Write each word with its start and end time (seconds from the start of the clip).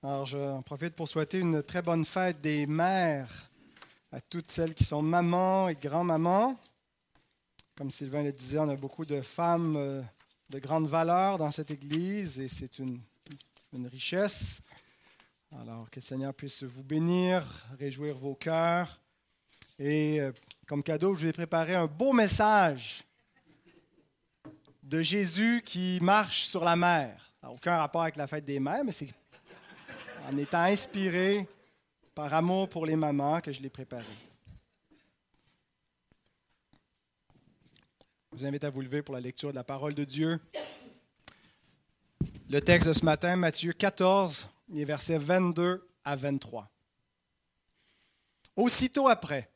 Alors, 0.00 0.26
j'en 0.26 0.62
profite 0.62 0.94
pour 0.94 1.08
souhaiter 1.08 1.40
une 1.40 1.60
très 1.60 1.82
bonne 1.82 2.04
fête 2.04 2.40
des 2.40 2.68
mères 2.68 3.50
à 4.12 4.20
toutes 4.20 4.48
celles 4.48 4.72
qui 4.72 4.84
sont 4.84 5.02
mamans 5.02 5.68
et 5.68 5.74
grand-mamans. 5.74 6.56
Comme 7.76 7.90
Sylvain 7.90 8.22
le 8.22 8.32
disait, 8.32 8.60
on 8.60 8.68
a 8.68 8.76
beaucoup 8.76 9.04
de 9.04 9.20
femmes 9.20 9.74
euh, 9.76 10.00
de 10.50 10.60
grande 10.60 10.86
valeur 10.86 11.36
dans 11.36 11.50
cette 11.50 11.72
Église 11.72 12.38
et 12.38 12.46
c'est 12.46 12.78
une, 12.78 13.00
une 13.72 13.88
richesse. 13.88 14.60
Alors, 15.60 15.90
que 15.90 15.96
le 15.96 16.02
Seigneur 16.02 16.32
puisse 16.32 16.62
vous 16.62 16.84
bénir, 16.84 17.66
réjouir 17.76 18.16
vos 18.16 18.36
cœurs. 18.36 19.00
Et 19.80 20.20
euh, 20.20 20.30
comme 20.68 20.84
cadeau, 20.84 21.16
je 21.16 21.22
vous 21.22 21.30
ai 21.30 21.32
préparé 21.32 21.74
un 21.74 21.86
beau 21.86 22.12
message 22.12 23.02
de 24.80 25.02
Jésus 25.02 25.60
qui 25.66 25.98
marche 26.00 26.44
sur 26.44 26.62
la 26.62 26.76
mer. 26.76 27.32
Aucun 27.42 27.78
rapport 27.78 28.02
avec 28.02 28.14
la 28.14 28.28
fête 28.28 28.44
des 28.44 28.60
mères, 28.60 28.84
mais 28.84 28.92
c'est 28.92 29.12
en 30.28 30.36
étant 30.36 30.64
inspiré 30.64 31.48
par 32.14 32.34
amour 32.34 32.68
pour 32.68 32.84
les 32.84 32.96
mamans 32.96 33.40
que 33.40 33.50
je 33.50 33.62
l'ai 33.62 33.70
préparé. 33.70 34.04
Je 38.32 38.36
vous 38.36 38.46
invite 38.46 38.64
à 38.64 38.70
vous 38.70 38.82
lever 38.82 39.02
pour 39.02 39.14
la 39.14 39.20
lecture 39.20 39.50
de 39.50 39.54
la 39.54 39.64
parole 39.64 39.94
de 39.94 40.04
Dieu. 40.04 40.38
Le 42.50 42.60
texte 42.60 42.88
de 42.88 42.92
ce 42.92 43.04
matin, 43.04 43.36
Matthieu 43.36 43.72
14, 43.72 44.48
les 44.68 44.84
versets 44.84 45.18
22 45.18 45.88
à 46.04 46.14
23. 46.14 46.68
Aussitôt 48.56 49.08
après, 49.08 49.50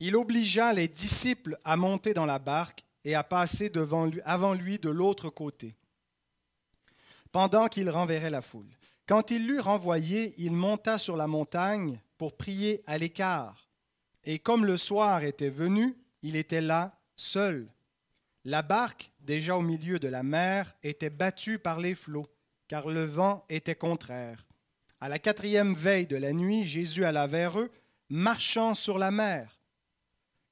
il 0.00 0.16
obligea 0.16 0.72
les 0.72 0.88
disciples 0.88 1.56
à 1.64 1.76
monter 1.76 2.14
dans 2.14 2.26
la 2.26 2.40
barque 2.40 2.84
et 3.04 3.14
à 3.14 3.22
passer 3.22 3.70
devant 3.70 4.06
lui, 4.06 4.20
avant 4.24 4.54
lui 4.54 4.78
de 4.78 4.90
l'autre 4.90 5.30
côté, 5.30 5.76
pendant 7.30 7.68
qu'il 7.68 7.90
renverrait 7.90 8.30
la 8.30 8.42
foule. 8.42 8.66
Quand 9.06 9.30
il 9.30 9.46
l'eut 9.46 9.60
renvoyé, 9.60 10.34
il 10.38 10.52
monta 10.52 10.98
sur 10.98 11.16
la 11.16 11.26
montagne 11.26 12.00
pour 12.16 12.36
prier 12.36 12.82
à 12.86 12.96
l'écart. 12.96 13.68
Et 14.24 14.38
comme 14.38 14.64
le 14.64 14.76
soir 14.76 15.22
était 15.22 15.50
venu, 15.50 15.94
il 16.22 16.36
était 16.36 16.62
là, 16.62 16.98
seul. 17.16 17.68
La 18.44 18.62
barque, 18.62 19.10
déjà 19.20 19.56
au 19.56 19.60
milieu 19.60 19.98
de 19.98 20.08
la 20.08 20.22
mer, 20.22 20.74
était 20.82 21.10
battue 21.10 21.58
par 21.58 21.80
les 21.80 21.94
flots, 21.94 22.28
car 22.66 22.88
le 22.88 23.04
vent 23.04 23.44
était 23.48 23.74
contraire. 23.74 24.46
À 25.00 25.08
la 25.08 25.18
quatrième 25.18 25.74
veille 25.74 26.06
de 26.06 26.16
la 26.16 26.32
nuit, 26.32 26.66
Jésus 26.66 27.04
alla 27.04 27.26
vers 27.26 27.60
eux, 27.60 27.70
marchant 28.08 28.74
sur 28.74 28.98
la 28.98 29.10
mer. 29.10 29.60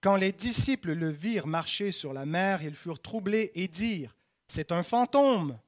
Quand 0.02 0.16
les 0.16 0.32
disciples 0.32 0.92
le 0.92 1.08
virent 1.08 1.46
marcher 1.46 1.90
sur 1.90 2.12
la 2.12 2.26
mer, 2.26 2.62
ils 2.62 2.74
furent 2.74 3.00
troublés 3.00 3.50
et 3.54 3.68
dirent, 3.68 4.14
C'est 4.46 4.72
un 4.72 4.82
fantôme. 4.82 5.58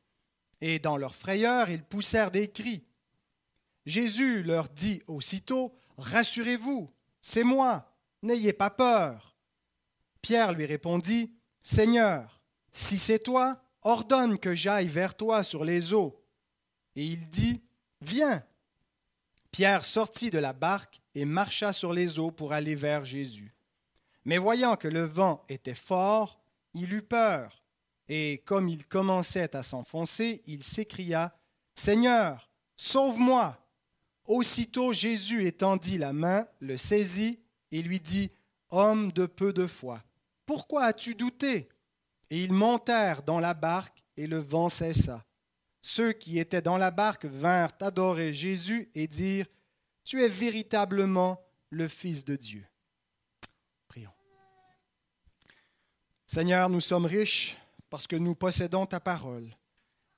Et 0.67 0.79
dans 0.79 0.97
leur 0.97 1.15
frayeur, 1.15 1.69
ils 1.69 1.85
poussèrent 1.85 2.31
des 2.31 2.51
cris. 2.51 2.87
Jésus 3.85 4.43
leur 4.43 4.71
dit 4.71 5.03
aussitôt, 5.07 5.77
Rassurez-vous, 5.99 6.91
c'est 7.21 7.45
moi, 7.45 7.95
n'ayez 8.23 8.55
pas 8.55 8.71
peur. 8.71 9.37
Pierre 10.23 10.55
lui 10.55 10.65
répondit, 10.65 11.35
Seigneur, 11.61 12.41
si 12.73 12.97
c'est 12.97 13.19
toi, 13.19 13.63
ordonne 13.83 14.39
que 14.39 14.55
j'aille 14.55 14.89
vers 14.89 15.15
toi 15.15 15.43
sur 15.43 15.67
les 15.67 15.93
eaux. 15.93 16.25
Et 16.97 17.05
il 17.05 17.29
dit, 17.29 17.63
Viens. 18.01 18.43
Pierre 19.51 19.85
sortit 19.85 20.31
de 20.31 20.39
la 20.39 20.55
barque 20.55 21.03
et 21.15 21.27
marcha 21.27 21.75
sur 21.75 21.93
les 21.93 22.19
eaux 22.19 22.31
pour 22.31 22.55
aller 22.55 22.75
vers 22.75 23.05
Jésus. 23.05 23.55
Mais 24.25 24.39
voyant 24.39 24.77
que 24.77 24.89
le 24.89 25.05
vent 25.05 25.45
était 25.51 25.75
fort, 25.75 26.41
il 26.73 26.95
eut 26.95 27.03
peur, 27.03 27.64
et 28.09 28.43
comme 28.45 28.69
il 28.69 28.87
commençait 28.87 29.57
à 29.57 29.63
s'enfoncer, 29.63 30.43
il 30.47 30.63
s'écria, 30.63 31.37
Seigneur, 31.75 32.51
sauve-moi. 32.77 33.59
Aussitôt 34.27 34.93
Jésus 34.93 35.47
étendit 35.47 35.99
la 35.99 36.13
main, 36.13 36.47
le 36.61 36.77
saisit 36.77 37.41
et 37.71 37.83
lui 37.83 38.01
dit, 38.01 38.31
Homme 38.71 39.13
de 39.13 39.27
peu 39.27 39.53
de 39.53 39.67
foi, 39.67 40.03
pourquoi 40.47 40.85
as-tu 40.85 41.15
douté? 41.15 41.69
Et 42.31 42.43
ils 42.43 42.53
montèrent 42.53 43.23
dans 43.23 43.39
la 43.39 43.55
barque, 43.55 44.03
et 44.17 44.27
le 44.27 44.39
vent 44.39 44.69
cessa. 44.69 45.25
Ceux 45.83 46.13
qui 46.13 46.39
étaient 46.39 46.63
dans 46.63 46.79
la 46.79 46.91
barque 46.91 47.27
vinrent 47.27 47.77
adorer 47.81 48.33
Jésus 48.33 48.91
et 48.95 49.07
dire, 49.07 49.47
Tu 50.05 50.23
es 50.23 50.29
véritablement 50.29 51.41
le 51.71 51.89
Fils 51.89 52.25
de 52.25 52.37
Dieu. 52.37 52.67
Seigneur, 56.27 56.69
nous 56.69 56.81
sommes 56.81 57.05
riches 57.07 57.57
parce 57.95 58.09
que 58.09 58.17
nous 58.17 58.35
possédons 58.35 58.87
ta 58.87 58.99
parole. 58.99 59.49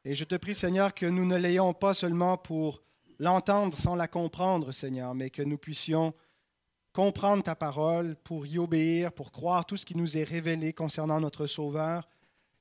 Et 0.02 0.14
je 0.14 0.24
te 0.24 0.34
prie, 0.34 0.54
Seigneur, 0.54 0.94
que 0.94 1.04
nous 1.04 1.26
ne 1.26 1.36
l'ayons 1.36 1.74
pas 1.74 1.92
seulement 1.92 2.38
pour 2.38 2.82
l'entendre 3.18 3.76
sans 3.76 3.94
la 3.94 4.08
comprendre, 4.08 4.72
Seigneur, 4.72 5.14
mais 5.14 5.28
que 5.28 5.42
nous 5.42 5.58
puissions 5.58 6.14
comprendre 6.94 7.42
ta 7.42 7.54
parole 7.54 8.16
pour 8.24 8.46
y 8.46 8.56
obéir, 8.56 9.12
pour 9.12 9.30
croire 9.30 9.66
tout 9.66 9.76
ce 9.76 9.84
qui 9.84 9.94
nous 9.94 10.16
est 10.16 10.24
révélé 10.24 10.72
concernant 10.72 11.20
notre 11.20 11.46
Sauveur. 11.46 12.08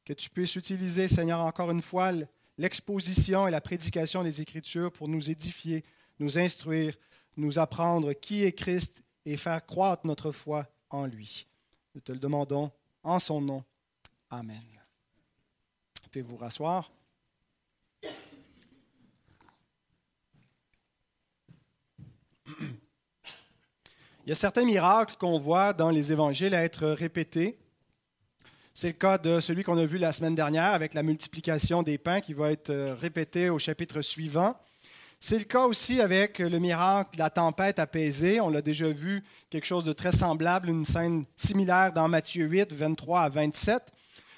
Que 0.03 0.11
tu 0.11 0.29
puisses 0.29 0.57
utiliser, 0.57 1.07
Seigneur, 1.07 1.39
encore 1.39 1.71
une 1.71 1.81
fois, 1.81 2.11
l'exposition 2.57 3.47
et 3.47 3.51
la 3.51 3.61
prédication 3.61 4.21
des 4.21 4.41
Écritures 4.41 4.91
pour 4.91 5.07
nous 5.07 5.31
édifier, 5.31 5.85
nous 6.19 6.37
instruire, 6.37 6.93
nous 7.37 7.57
apprendre 7.57 8.11
qui 8.11 8.43
est 8.43 8.51
Christ 8.51 9.01
et 9.25 9.37
faire 9.37 9.65
croître 9.65 10.05
notre 10.05 10.33
foi 10.33 10.67
en 10.89 11.05
lui. 11.05 11.47
Nous 11.93 12.01
te 12.01 12.11
le 12.11 12.19
demandons 12.19 12.69
en 13.01 13.19
son 13.19 13.39
nom. 13.39 13.63
Amen. 14.29 14.74
Vous 16.21 16.37
rasseoir. 16.37 16.91
Il 24.25 24.29
y 24.29 24.31
a 24.31 24.35
certains 24.35 24.65
miracles 24.65 25.15
qu'on 25.19 25.39
voit 25.39 25.73
dans 25.73 25.89
les 25.89 26.11
évangiles 26.11 26.55
à 26.55 26.63
être 26.63 26.87
répétés. 26.87 27.59
C'est 28.73 28.87
le 28.87 28.93
cas 28.93 29.17
de 29.17 29.39
celui 29.39 29.63
qu'on 29.63 29.77
a 29.77 29.85
vu 29.85 29.97
la 29.97 30.11
semaine 30.11 30.35
dernière 30.35 30.73
avec 30.73 30.93
la 30.93 31.03
multiplication 31.03 31.83
des 31.83 31.97
pains 31.97 32.21
qui 32.21 32.33
va 32.33 32.51
être 32.51 32.73
répété 32.99 33.49
au 33.49 33.59
chapitre 33.59 34.01
suivant. 34.01 34.55
C'est 35.19 35.39
le 35.39 35.45
cas 35.45 35.65
aussi 35.65 36.01
avec 36.01 36.39
le 36.39 36.59
miracle 36.59 37.11
de 37.13 37.19
la 37.19 37.29
tempête 37.29 37.79
apaisée. 37.79 38.41
On 38.41 38.49
l'a 38.49 38.61
déjà 38.61 38.87
vu 38.87 39.23
quelque 39.49 39.65
chose 39.65 39.85
de 39.85 39.93
très 39.93 40.11
semblable, 40.11 40.69
une 40.69 40.85
scène 40.85 41.25
similaire 41.35 41.93
dans 41.93 42.07
Matthieu 42.07 42.45
8, 42.45 42.73
23 42.73 43.21
à 43.21 43.29
27. 43.29 43.91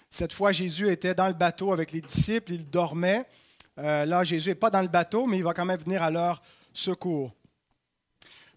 Cette 0.10 0.32
fois, 0.32 0.52
Jésus 0.52 0.90
était 0.90 1.14
dans 1.14 1.28
le 1.28 1.34
bateau 1.34 1.74
avec 1.74 1.92
les 1.92 2.02
disciples, 2.02 2.54
il 2.54 2.70
dormait. 2.70 3.26
Euh, 3.78 4.06
là, 4.06 4.24
Jésus 4.24 4.50
n'est 4.50 4.56
pas 4.56 4.70
dans 4.70 4.82
le 4.82 4.88
bateau, 4.88 5.28
mais 5.28 5.38
il 5.38 5.44
va 5.44 5.54
quand 5.54 5.66
même 5.66 5.80
venir 5.80 6.02
à 6.02 6.10
leur 6.10 6.42
secours. 6.74 7.36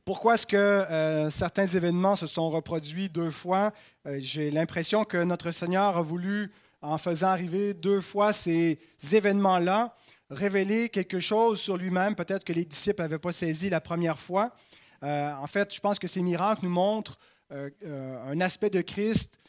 Pourquoi 0.05 0.34
est-ce 0.34 0.47
que 0.47 0.56
euh, 0.56 1.28
certains 1.31 1.66
événements 1.66 2.16
se 2.16 2.27
sont 2.27 2.50
reproduits 2.50 3.09
deux 3.09 3.31
fois? 3.31 3.72
Euh, 4.06 4.19
J'ai 4.21 4.50
l'impression 4.50 5.05
que 5.05 5.19
notre 5.19 5.50
Seigneur 5.50 5.97
a 5.97 6.03
voulu, 6.03 6.53
en 6.83 6.99
faisant 6.99 7.28
arriver 7.28 7.75
deux 7.75 8.00
fois 8.00 8.32
ces 8.32 8.78
événements-là, 9.12 9.94
révéler 10.31 10.88
quelque 10.88 11.19
chose 11.21 11.61
sur 11.61 11.77
lui-même, 11.77 12.15
peut-être 12.15 12.44
que 12.44 12.53
les 12.53 12.65
disciples 12.65 13.03
n'avaient 13.03 13.19
pas 13.19 13.32
saisi 13.32 13.69
la 13.69 13.81
première 13.81 14.19
fois. 14.19 14.55
En 15.03 15.47
fait, 15.47 15.75
je 15.75 15.81
pense 15.81 15.99
que 15.99 16.06
ces 16.06 16.22
miracles 16.22 16.65
nous 16.65 16.71
montrent 16.71 17.19
un 17.50 18.41
aspect 18.41 18.71
de 18.71 18.81
Christ 18.81 19.40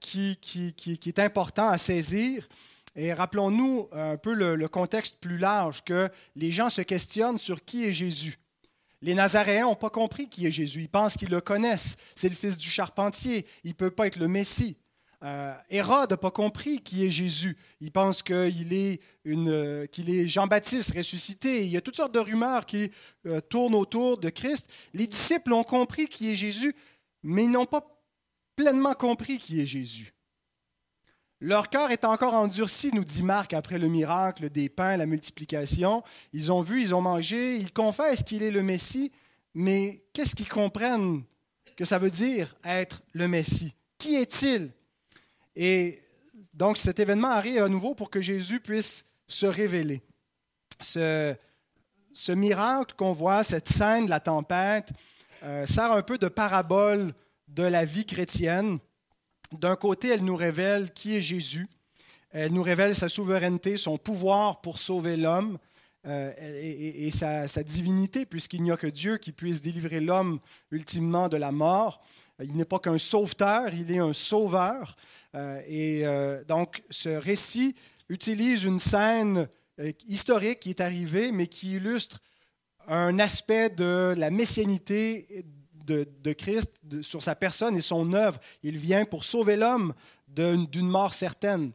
qui, 0.00 0.36
qui, 0.36 0.98
est 1.06 1.18
important 1.18 1.68
à 1.68 1.78
saisir. 1.78 2.48
Et 2.96 3.12
rappelons-nous 3.12 3.88
un 3.92 4.16
peu 4.16 4.34
le, 4.34 4.68
contexte 4.68 5.18
plus 5.20 5.38
large, 5.38 5.84
que 5.84 6.08
les 6.36 6.50
gens 6.50 6.70
se 6.70 6.82
questionnent 6.82 7.38
sur 7.38 7.64
qui 7.64 7.84
est 7.84 7.92
Jésus. 7.92 8.38
Les 9.02 9.14
Nazaréens 9.14 9.62
n'ont 9.62 9.76
pas 9.76 9.90
compris 9.90 10.28
qui 10.28 10.46
est 10.46 10.50
Jésus. 10.50 10.82
Ils 10.82 10.88
pensent 10.88 11.16
qu'ils 11.16 11.30
le 11.30 11.40
connaissent. 11.40 11.96
C'est 12.14 12.28
le 12.28 12.34
fils 12.34 12.56
du 12.56 12.68
charpentier. 12.68 13.46
Il 13.64 13.70
ne 13.70 13.74
peut 13.74 13.90
pas 13.90 14.06
être 14.06 14.16
le 14.16 14.28
Messie. 14.28 14.76
Euh, 15.22 15.54
Hérode 15.68 16.10
n'a 16.10 16.16
pas 16.16 16.30
compris 16.30 16.80
qui 16.80 17.06
est 17.06 17.10
Jésus. 17.10 17.56
Il 17.80 17.92
pense 17.92 18.22
qu'il 18.22 18.72
est, 18.72 19.00
est 19.24 20.26
Jean-Baptiste 20.26 20.94
ressuscité. 20.96 21.64
Il 21.64 21.70
y 21.70 21.76
a 21.76 21.80
toutes 21.80 21.96
sortes 21.96 22.14
de 22.14 22.20
rumeurs 22.20 22.66
qui 22.66 22.90
euh, 23.26 23.40
tournent 23.40 23.74
autour 23.74 24.18
de 24.18 24.30
Christ. 24.30 24.72
Les 24.94 25.06
disciples 25.06 25.52
ont 25.52 25.64
compris 25.64 26.06
qui 26.06 26.30
est 26.30 26.36
Jésus, 26.36 26.74
mais 27.22 27.44
ils 27.44 27.50
n'ont 27.50 27.66
pas 27.66 27.99
pleinement 28.60 28.92
compris 28.92 29.38
qui 29.38 29.58
est 29.62 29.66
Jésus. 29.66 30.12
Leur 31.40 31.70
cœur 31.70 31.90
est 31.90 32.04
encore 32.04 32.36
endurci, 32.36 32.90
nous 32.92 33.04
dit 33.04 33.22
Marc, 33.22 33.54
après 33.54 33.78
le 33.78 33.88
miracle 33.88 34.50
des 34.50 34.68
pains, 34.68 34.98
la 34.98 35.06
multiplication. 35.06 36.02
Ils 36.34 36.52
ont 36.52 36.60
vu, 36.60 36.82
ils 36.82 36.94
ont 36.94 37.00
mangé, 37.00 37.56
ils 37.56 37.72
confessent 37.72 38.22
qu'il 38.22 38.42
est 38.42 38.50
le 38.50 38.62
Messie, 38.62 39.10
mais 39.54 40.04
qu'est-ce 40.12 40.34
qu'ils 40.34 40.48
comprennent 40.48 41.22
que 41.74 41.86
ça 41.86 41.96
veut 41.96 42.10
dire 42.10 42.54
être 42.62 43.00
le 43.14 43.28
Messie? 43.28 43.72
Qui 43.96 44.16
est-il? 44.16 44.70
Et 45.56 45.98
donc 46.52 46.76
cet 46.76 47.00
événement 47.00 47.28
arrive 47.30 47.62
à 47.62 47.68
nouveau 47.70 47.94
pour 47.94 48.10
que 48.10 48.20
Jésus 48.20 48.60
puisse 48.60 49.06
se 49.26 49.46
révéler. 49.46 50.02
Ce, 50.82 51.34
ce 52.12 52.32
miracle 52.32 52.94
qu'on 52.94 53.14
voit, 53.14 53.42
cette 53.42 53.70
scène 53.70 54.04
de 54.04 54.10
la 54.10 54.20
tempête, 54.20 54.90
euh, 55.44 55.64
sert 55.64 55.92
un 55.92 56.02
peu 56.02 56.18
de 56.18 56.28
parabole 56.28 57.14
de 57.50 57.62
la 57.62 57.84
vie 57.84 58.06
chrétienne. 58.06 58.78
D'un 59.52 59.76
côté, 59.76 60.08
elle 60.08 60.24
nous 60.24 60.36
révèle 60.36 60.92
qui 60.92 61.16
est 61.16 61.20
Jésus. 61.20 61.68
Elle 62.30 62.52
nous 62.52 62.62
révèle 62.62 62.94
sa 62.94 63.08
souveraineté, 63.08 63.76
son 63.76 63.98
pouvoir 63.98 64.60
pour 64.60 64.78
sauver 64.78 65.16
l'homme. 65.16 65.58
euh, 66.06 66.32
et, 66.38 67.10
sa, 67.10 67.62
divinité, 67.62 68.24
puisqu'il 68.24 68.62
n'y 68.62 68.70
a 68.70 68.76
que 68.78 68.86
Dieu 68.86 69.18
qui 69.18 69.32
puisse 69.32 69.60
délivrer 69.60 70.00
l'homme 70.00 70.40
ultimement 70.70 71.28
de 71.28 71.36
la 71.36 71.52
mort. 71.52 72.02
Il 72.42 72.56
n'est 72.56 72.64
pas 72.64 72.78
qu'un 72.78 72.96
sauveteur, 72.96 73.74
il 73.74 73.92
est 73.92 73.98
un 73.98 74.14
sauveur. 74.14 74.96
Euh, 75.34 75.60
et 75.66 76.06
euh, 76.06 76.42
donc, 76.44 76.82
ce 76.88 77.10
récit 77.10 77.74
utilise 78.08 78.64
une 78.64 78.78
scène 78.78 79.46
historique 80.06 80.60
qui 80.60 80.70
est 80.70 80.80
arrivée, 80.80 81.32
mais 81.32 81.46
qui 81.46 81.74
illustre 81.74 82.20
un 82.88 83.18
aspect 83.18 83.68
de 83.68 84.14
la 84.16 84.30
messianité 84.30 85.44
de, 85.98 86.32
Christ 86.32 86.72
sur 87.02 87.22
sa 87.22 87.34
personne 87.34 87.76
et 87.76 87.80
son 87.80 88.12
œuvre. 88.12 88.38
Il 88.62 88.78
vient 88.78 89.04
pour 89.04 89.24
sauver 89.24 89.56
l'homme 89.56 89.92
d'une 90.28 90.88
mort 90.88 91.14
certaine. 91.14 91.72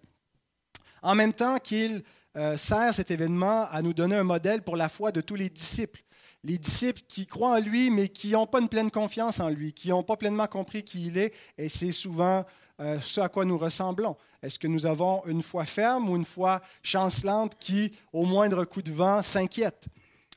En 1.02 1.16
même 1.16 1.34
temps 1.34 1.58
qu'il 1.58 2.04
euh, 2.38 2.58
sert 2.58 2.94
cet 2.94 3.12
événement 3.12 3.68
à 3.70 3.82
nous 3.82 3.94
donner 3.94 4.16
un 4.16 4.24
modèle 4.24 4.62
pour 4.62 4.76
la 4.76 4.90
foi 4.90 5.12
de 5.12 5.22
tous 5.22 5.36
les 5.36 5.50
disciples. 5.50 6.04
Les 6.44 6.58
disciples 6.58 7.02
qui 7.08 7.26
croient 7.26 7.56
en 7.58 7.60
lui, 7.60 7.90
mais 7.90 8.10
qui 8.10 8.32
n'ont 8.32 8.46
pas 8.46 8.60
une 8.60 8.70
pleine 8.70 8.92
confiance 8.92 9.40
en 9.40 9.50
lui, 9.50 9.74
qui 9.74 9.90
n'ont 9.90 10.04
pas 10.04 10.16
pleinement 10.16 10.48
compris 10.48 10.84
qui 10.84 11.08
il 11.08 11.18
est, 11.18 11.34
et 11.58 11.70
c'est 11.70 11.92
souvent 11.92 12.46
euh, 12.80 13.00
ce 13.02 13.22
à 13.22 13.30
quoi 13.30 13.46
nous 13.46 13.58
ressemblons. 13.58 14.16
Est-ce 14.44 14.60
que 14.60 14.68
nous 14.68 14.86
avons 14.86 15.26
une 15.26 15.42
foi 15.42 15.66
ferme 15.66 16.10
ou 16.10 16.16
une 16.16 16.26
foi 16.26 16.62
chancelante 16.84 17.54
qui, 17.60 17.94
au 18.14 18.26
moindre 18.26 18.66
coup 18.66 18.82
de 18.82 18.92
vent, 18.92 19.24
s'inquiète? 19.24 19.88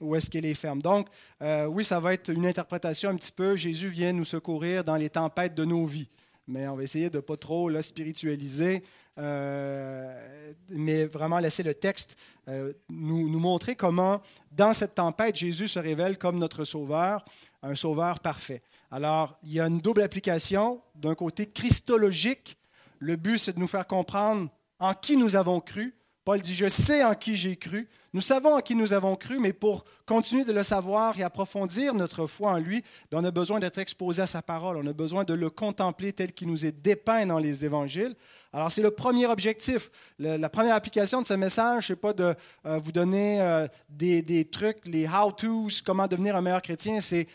Ou 0.01 0.15
est-ce 0.15 0.31
qu'elle 0.31 0.47
est 0.47 0.55
ferme 0.55 0.81
Donc, 0.81 1.09
euh, 1.43 1.67
oui, 1.67 1.85
ça 1.85 1.99
va 2.01 2.15
être 2.15 2.31
une 2.31 2.47
interprétation 2.47 3.11
un 3.11 3.17
petit 3.17 3.33
peu, 3.33 3.57
Jésus 3.57 3.89
vient 3.89 4.13
nous 4.13 4.25
secourir 4.25 4.85
dans 4.85 4.97
les 4.97 5.11
tempêtes 5.11 5.55
de 5.55 5.65
nos 5.65 5.87
vies. 5.87 6.09
Mais 6.47 6.67
on 6.69 6.77
va 6.77 6.83
essayer 6.83 7.11
de 7.11 7.17
ne 7.17 7.23
pas 7.23 7.37
trop 7.37 7.69
le 7.69 7.83
spiritualiser 7.83 8.83
euh, 9.19 10.53
mais 10.69 11.05
vraiment 11.07 11.41
laisser 11.41 11.65
le 11.65 11.75
texte 11.75 12.17
euh, 12.47 12.73
nous, 12.89 13.29
nous, 13.29 13.41
montrer 13.41 13.75
comment, 13.75 14.23
dans 14.53 14.73
cette 14.73 14.95
tempête, 14.95 15.35
Jésus 15.35 15.67
se 15.67 15.81
révèle 15.81 16.19
comme 16.19 16.39
notre 16.39 16.65
sauveur, 16.65 17.25
un 17.63 17.75
sauveur 17.75 18.21
parfait. 18.21 18.63
Alors, 18.93 19.37
il 19.43 19.53
y 19.53 19.61
a 19.61 19.67
une 19.67 19.81
double 19.81 20.03
application. 20.03 20.81
D'un 20.95 21.17
côté 21.17 21.47
christologique, 21.47 22.57
le 23.01 23.17
but, 23.17 23.39
c'est 23.39 23.55
de 23.55 23.59
nous 23.59 23.67
faire 23.67 23.87
comprendre 23.87 24.49
en 24.79 24.95
qui 24.95 25.17
nous 25.17 25.35
avons 25.35 25.61
cru. 25.61 25.95
Paul 26.29 26.43
dit, 26.43 26.53
je 26.53 26.69
sais 26.69 27.03
en 27.03 27.15
qui 27.15 27.37
j'ai 27.37 27.57
cru. 27.57 27.89
Nous 28.13 28.21
savons 28.21 28.55
en 28.55 28.61
qui 28.61 28.75
nous 28.75 28.93
avons 28.93 29.17
cru, 29.17 29.39
mais 29.39 29.55
pour 29.55 29.87
continuer 30.05 30.45
de 30.45 30.53
le 30.53 30.63
savoir 30.63 31.19
et 31.19 31.23
approfondir 31.23 31.95
notre 31.95 32.27
foi 32.27 32.51
en 32.51 32.59
lui, 32.59 32.85
ben, 33.11 33.21
on 33.23 33.25
a 33.25 33.31
besoin 33.31 33.61
d'être 33.61 33.79
exposé 33.79 34.21
à 34.21 34.27
sa 34.27 34.43
parole. 34.43 34.77
On 34.77 34.87
a 34.87 34.93
besoin 34.93 35.25
de 35.25 35.33
le 35.33 35.49
contempler 35.49 36.13
tel 36.13 36.35
qu'il 36.35 36.49
nous 36.49 36.67
est 36.67 36.73
dépeint 36.83 37.25
dans 37.25 37.39
les 37.39 37.65
évangiles. 37.65 38.15
Alors, 38.53 38.71
c'est 38.71 38.83
le 38.83 38.91
premier 38.91 39.25
objectif. 39.27 39.91
la 40.19 40.51
première 40.51 40.75
application 40.75 41.23
de 41.23 41.27
ce 41.27 41.33
message, 41.33 41.87
ce 41.87 41.95
n'est 41.95 41.97
pas 41.97 42.13
de 42.13 42.35
euh, 42.67 42.77
vous 42.77 42.93
donner 42.93 43.41
euh, 43.41 43.67
des, 43.89 44.45
trucs, 44.51 44.87
les 44.87 45.07
how-tos, 45.07 45.81
comment 45.83 46.09
devenir 46.09 46.37
un 46.37 46.43
meilleur 46.43 46.61
chrétien, 46.61 47.01
c'est 47.01 47.27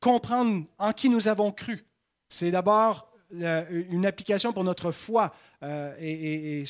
comprendre 0.00 0.64
en 0.78 0.92
qui 0.92 1.10
nous 1.10 1.28
avons 1.28 1.50
cru. 1.50 1.84
C'est 2.30 2.50
d'abord 2.50 3.12
une 3.30 4.06
application 4.06 4.52
pour 4.52 4.64
notre 4.64 4.92
foi 4.92 5.32
euh, 5.62 5.94
et, 5.98 6.64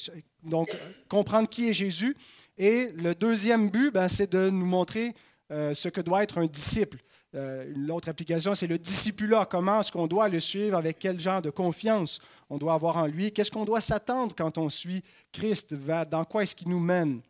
donc 0.46 0.68
comprendre 1.08 1.48
qui 1.48 1.68
est 1.68 1.74
Jésus. 1.74 2.16
Et 2.58 2.92
le 2.96 3.14
deuxième 3.14 3.70
but, 3.70 3.92
ben, 3.92 4.08
c'est 4.08 4.32
de 4.32 4.48
nous 4.50 4.66
montrer 4.66 5.14
ce 5.50 5.88
que 5.88 6.00
doit 6.00 6.22
être 6.22 6.38
un 6.38 6.46
disciple. 6.46 6.98
L'autre 7.32 8.08
application, 8.08 8.54
c'est 8.54 8.66
le 8.66 8.78
discipulat. 8.78 9.44
Comment 9.44 9.80
est-ce 9.80 9.92
qu'on 9.92 10.06
doit 10.06 10.28
le 10.28 10.40
suivre, 10.40 10.76
avec 10.76 10.98
quel 10.98 11.20
genre 11.20 11.42
de 11.42 11.50
confiance 11.50 12.18
on 12.48 12.58
doit 12.58 12.74
avoir 12.74 12.96
en 12.96 13.06
lui, 13.06 13.32
qu'est-ce 13.32 13.50
qu'on 13.50 13.64
doit 13.64 13.80
s'attendre 13.80 14.34
quand 14.34 14.56
on 14.56 14.70
suit 14.70 15.02
Christ, 15.32 15.74
dans 15.74 16.24
quoi 16.24 16.44
est-ce 16.44 16.54
qu'il 16.54 16.68
nous 16.68 16.80
mène? 16.80 17.20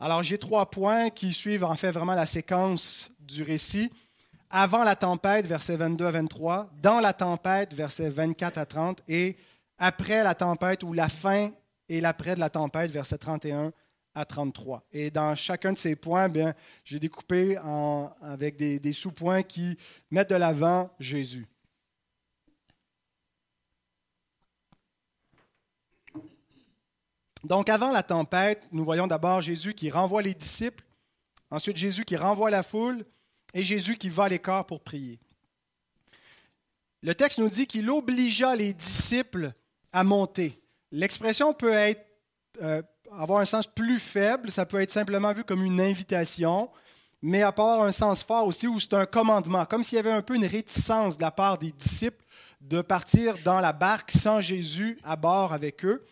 Alors 0.00 0.22
j'ai 0.22 0.38
trois 0.38 0.70
points 0.70 1.10
qui 1.10 1.32
suivent 1.32 1.64
en 1.64 1.76
fait 1.76 1.90
vraiment 1.90 2.14
la 2.14 2.26
séquence 2.26 3.10
du 3.20 3.42
récit. 3.42 3.92
Avant 4.50 4.82
la 4.82 4.96
tempête, 4.96 5.46
versets 5.46 5.76
22 5.76 6.04
à 6.06 6.10
23, 6.10 6.70
dans 6.82 7.00
la 7.00 7.12
tempête, 7.12 7.72
versets 7.74 8.10
24 8.10 8.58
à 8.58 8.66
30, 8.66 9.02
et 9.08 9.36
après 9.78 10.22
la 10.22 10.34
tempête 10.34 10.82
ou 10.82 10.92
la 10.92 11.08
fin 11.08 11.50
et 11.88 12.00
l'après 12.00 12.34
de 12.34 12.40
la 12.40 12.50
tempête, 12.50 12.90
versets 12.90 13.18
31 13.18 13.72
à 14.14 14.24
33. 14.24 14.84
Et 14.92 15.10
dans 15.10 15.34
chacun 15.34 15.72
de 15.72 15.78
ces 15.78 15.96
points, 15.96 16.28
bien, 16.28 16.54
j'ai 16.84 16.98
découpé 17.00 17.56
avec 18.22 18.56
des 18.56 18.92
sous-points 18.92 19.42
qui 19.42 19.76
mettent 20.10 20.30
de 20.30 20.36
l'avant 20.36 20.90
Jésus. 20.98 21.46
Donc 27.44 27.68
avant 27.68 27.92
la 27.92 28.02
tempête, 28.02 28.66
nous 28.72 28.84
voyons 28.84 29.06
d'abord 29.06 29.42
Jésus 29.42 29.74
qui 29.74 29.90
renvoie 29.90 30.22
les 30.22 30.34
disciples, 30.34 30.82
ensuite 31.50 31.76
Jésus 31.76 32.06
qui 32.06 32.16
renvoie 32.16 32.50
la 32.50 32.62
foule 32.62 33.04
et 33.52 33.62
Jésus 33.62 33.96
qui 33.98 34.08
va 34.08 34.24
à 34.24 34.28
l'écart 34.28 34.64
pour 34.64 34.82
prier. 34.82 35.20
Le 37.02 37.14
texte 37.14 37.38
nous 37.38 37.50
dit 37.50 37.66
qu'il 37.66 37.90
obligea 37.90 38.56
les 38.56 38.72
disciples 38.72 39.52
à 39.94 40.02
monter. 40.02 40.60
L'expression 40.90 41.54
peut 41.54 41.72
euh, 42.60 42.82
avoir 43.12 43.40
un 43.40 43.44
sens 43.44 43.66
plus 43.66 44.00
faible, 44.00 44.50
ça 44.50 44.66
peut 44.66 44.82
être 44.82 44.90
simplement 44.90 45.32
vu 45.32 45.44
comme 45.44 45.62
une 45.62 45.80
invitation, 45.80 46.68
mais 47.22 47.42
avoir 47.42 47.82
un 47.82 47.92
sens 47.92 48.24
fort 48.24 48.46
aussi 48.46 48.66
où 48.66 48.80
c'est 48.80 48.94
un 48.94 49.06
commandement, 49.06 49.64
comme 49.64 49.84
s'il 49.84 49.96
y 49.96 49.98
avait 50.00 50.10
un 50.10 50.20
peu 50.20 50.34
une 50.34 50.46
réticence 50.46 51.16
de 51.16 51.22
la 51.22 51.30
part 51.30 51.58
des 51.58 51.70
disciples 51.70 52.24
de 52.60 52.82
partir 52.82 53.36
dans 53.44 53.60
la 53.60 53.72
barque 53.72 54.10
sans 54.10 54.40
Jésus 54.40 54.98
à 55.04 55.14
bord 55.14 55.52
avec 55.52 55.84
eux. 55.84 56.04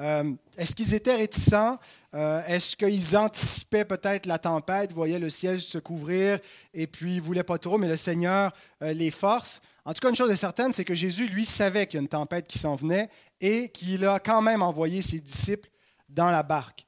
Euh, 0.00 0.32
est-ce 0.56 0.74
qu'ils 0.74 0.94
étaient 0.94 1.16
réticents? 1.16 1.78
Euh, 2.14 2.40
est-ce 2.46 2.76
qu'ils 2.76 3.16
anticipaient 3.16 3.84
peut-être 3.84 4.24
la 4.24 4.38
tempête, 4.38 4.92
voyaient 4.92 5.18
le 5.18 5.28
ciel 5.28 5.60
se 5.60 5.76
couvrir 5.76 6.38
et 6.72 6.86
puis 6.86 7.16
ils 7.16 7.18
ne 7.18 7.22
voulaient 7.22 7.42
pas 7.42 7.58
trop, 7.58 7.76
mais 7.76 7.88
le 7.88 7.96
Seigneur 7.96 8.52
les 8.80 9.10
force? 9.10 9.60
En 9.88 9.94
tout 9.94 10.00
cas, 10.00 10.10
une 10.10 10.16
chose 10.16 10.30
est 10.30 10.36
certaine, 10.36 10.74
c'est 10.74 10.84
que 10.84 10.94
Jésus, 10.94 11.28
lui, 11.28 11.46
savait 11.46 11.86
qu'il 11.86 11.96
y 11.96 12.00
a 12.00 12.02
une 12.02 12.08
tempête 12.08 12.46
qui 12.46 12.58
s'en 12.58 12.76
venait 12.76 13.08
et 13.40 13.70
qu'il 13.70 14.04
a 14.04 14.20
quand 14.20 14.42
même 14.42 14.60
envoyé 14.60 15.00
ses 15.00 15.18
disciples 15.18 15.70
dans 16.10 16.30
la 16.30 16.42
barque. 16.42 16.86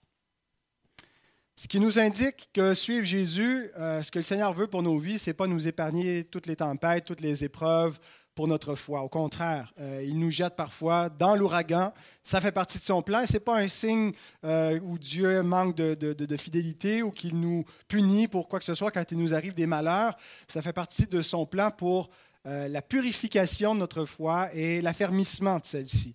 Ce 1.57 1.67
qui 1.67 1.81
nous 1.81 1.99
indique 1.99 2.51
que 2.53 2.75
suivre 2.75 3.07
Jésus, 3.07 3.71
ce 3.75 4.11
que 4.11 4.19
le 4.19 4.23
Seigneur 4.23 4.53
veut 4.53 4.67
pour 4.67 4.83
nos 4.83 4.99
vies, 4.99 5.19
ce 5.19 5.31
n'est 5.31 5.35
pas 5.35 5.47
nous 5.47 5.67
épargner 5.67 6.25
toutes 6.25 6.47
les 6.47 6.57
tempêtes, 6.57 7.07
toutes 7.07 7.23
les 7.23 7.43
épreuves, 7.43 7.99
pour 8.35 8.49
notre 8.49 8.75
foi. 8.75 9.03
Au 9.03 9.09
contraire, 9.09 9.73
euh, 9.81 10.03
il 10.05 10.19
nous 10.19 10.31
jette 10.31 10.57
parfois 10.57 11.09
dans 11.09 11.35
l'ouragan. 11.35 11.93
Ça 12.23 12.41
fait 12.41 12.53
partie 12.53 12.79
de 12.79 12.83
son 12.83 13.03
plan. 13.03 13.25
Ce 13.27 13.35
n'est 13.35 13.41
pas 13.41 13.59
un 13.59 13.69
signe 13.69 14.13
euh, 14.45 14.79
où 14.83 14.99
Dieu 14.99 15.43
manque 15.43 15.75
de, 15.75 16.37
fidélité 16.37 17.03
ou 17.03 17.11
qu'il 17.11 17.39
nous 17.39 17.65
punit 17.89 18.29
pour 18.29 18.49
quoi 18.49 18.59
que 18.59 18.65
ce 18.65 18.75
soit 18.75 18.91
quand 18.91 19.11
il 19.11 19.19
nous 19.19 19.35
arrive 19.35 19.55
des 19.55 19.67
malheurs. 19.67 20.17
Ça 20.49 20.63
fait 20.63 20.73
partie 20.73 21.07
de 21.07 21.23
son 21.23 21.45
plan 21.45 21.71
pour 21.71 22.11
euh, 22.51 22.69
la 22.69 22.83
purification 22.83 23.75
de 23.75 23.81
notre 23.81 24.05
foi 24.05 24.53
et 24.55 24.83
l'affermissement 24.83 25.59
de 25.59 25.65
celle-ci. 25.65 26.15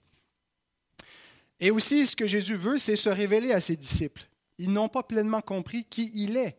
Et 1.60 1.72
aussi, 1.72 2.06
ce 2.06 2.16
que 2.16 2.28
Jésus 2.28 2.56
veut, 2.56 2.78
c'est 2.78 2.96
se 2.96 3.10
révéler 3.10 3.54
à 3.54 3.60
ses 3.60 3.76
disciples. 3.76 4.28
Ils 4.58 4.72
n'ont 4.72 4.90
pas 4.90 5.04
pleinement 5.04 5.42
compris 5.42 5.86
qui 5.86 6.12
il 6.14 6.38
est. 6.38 6.58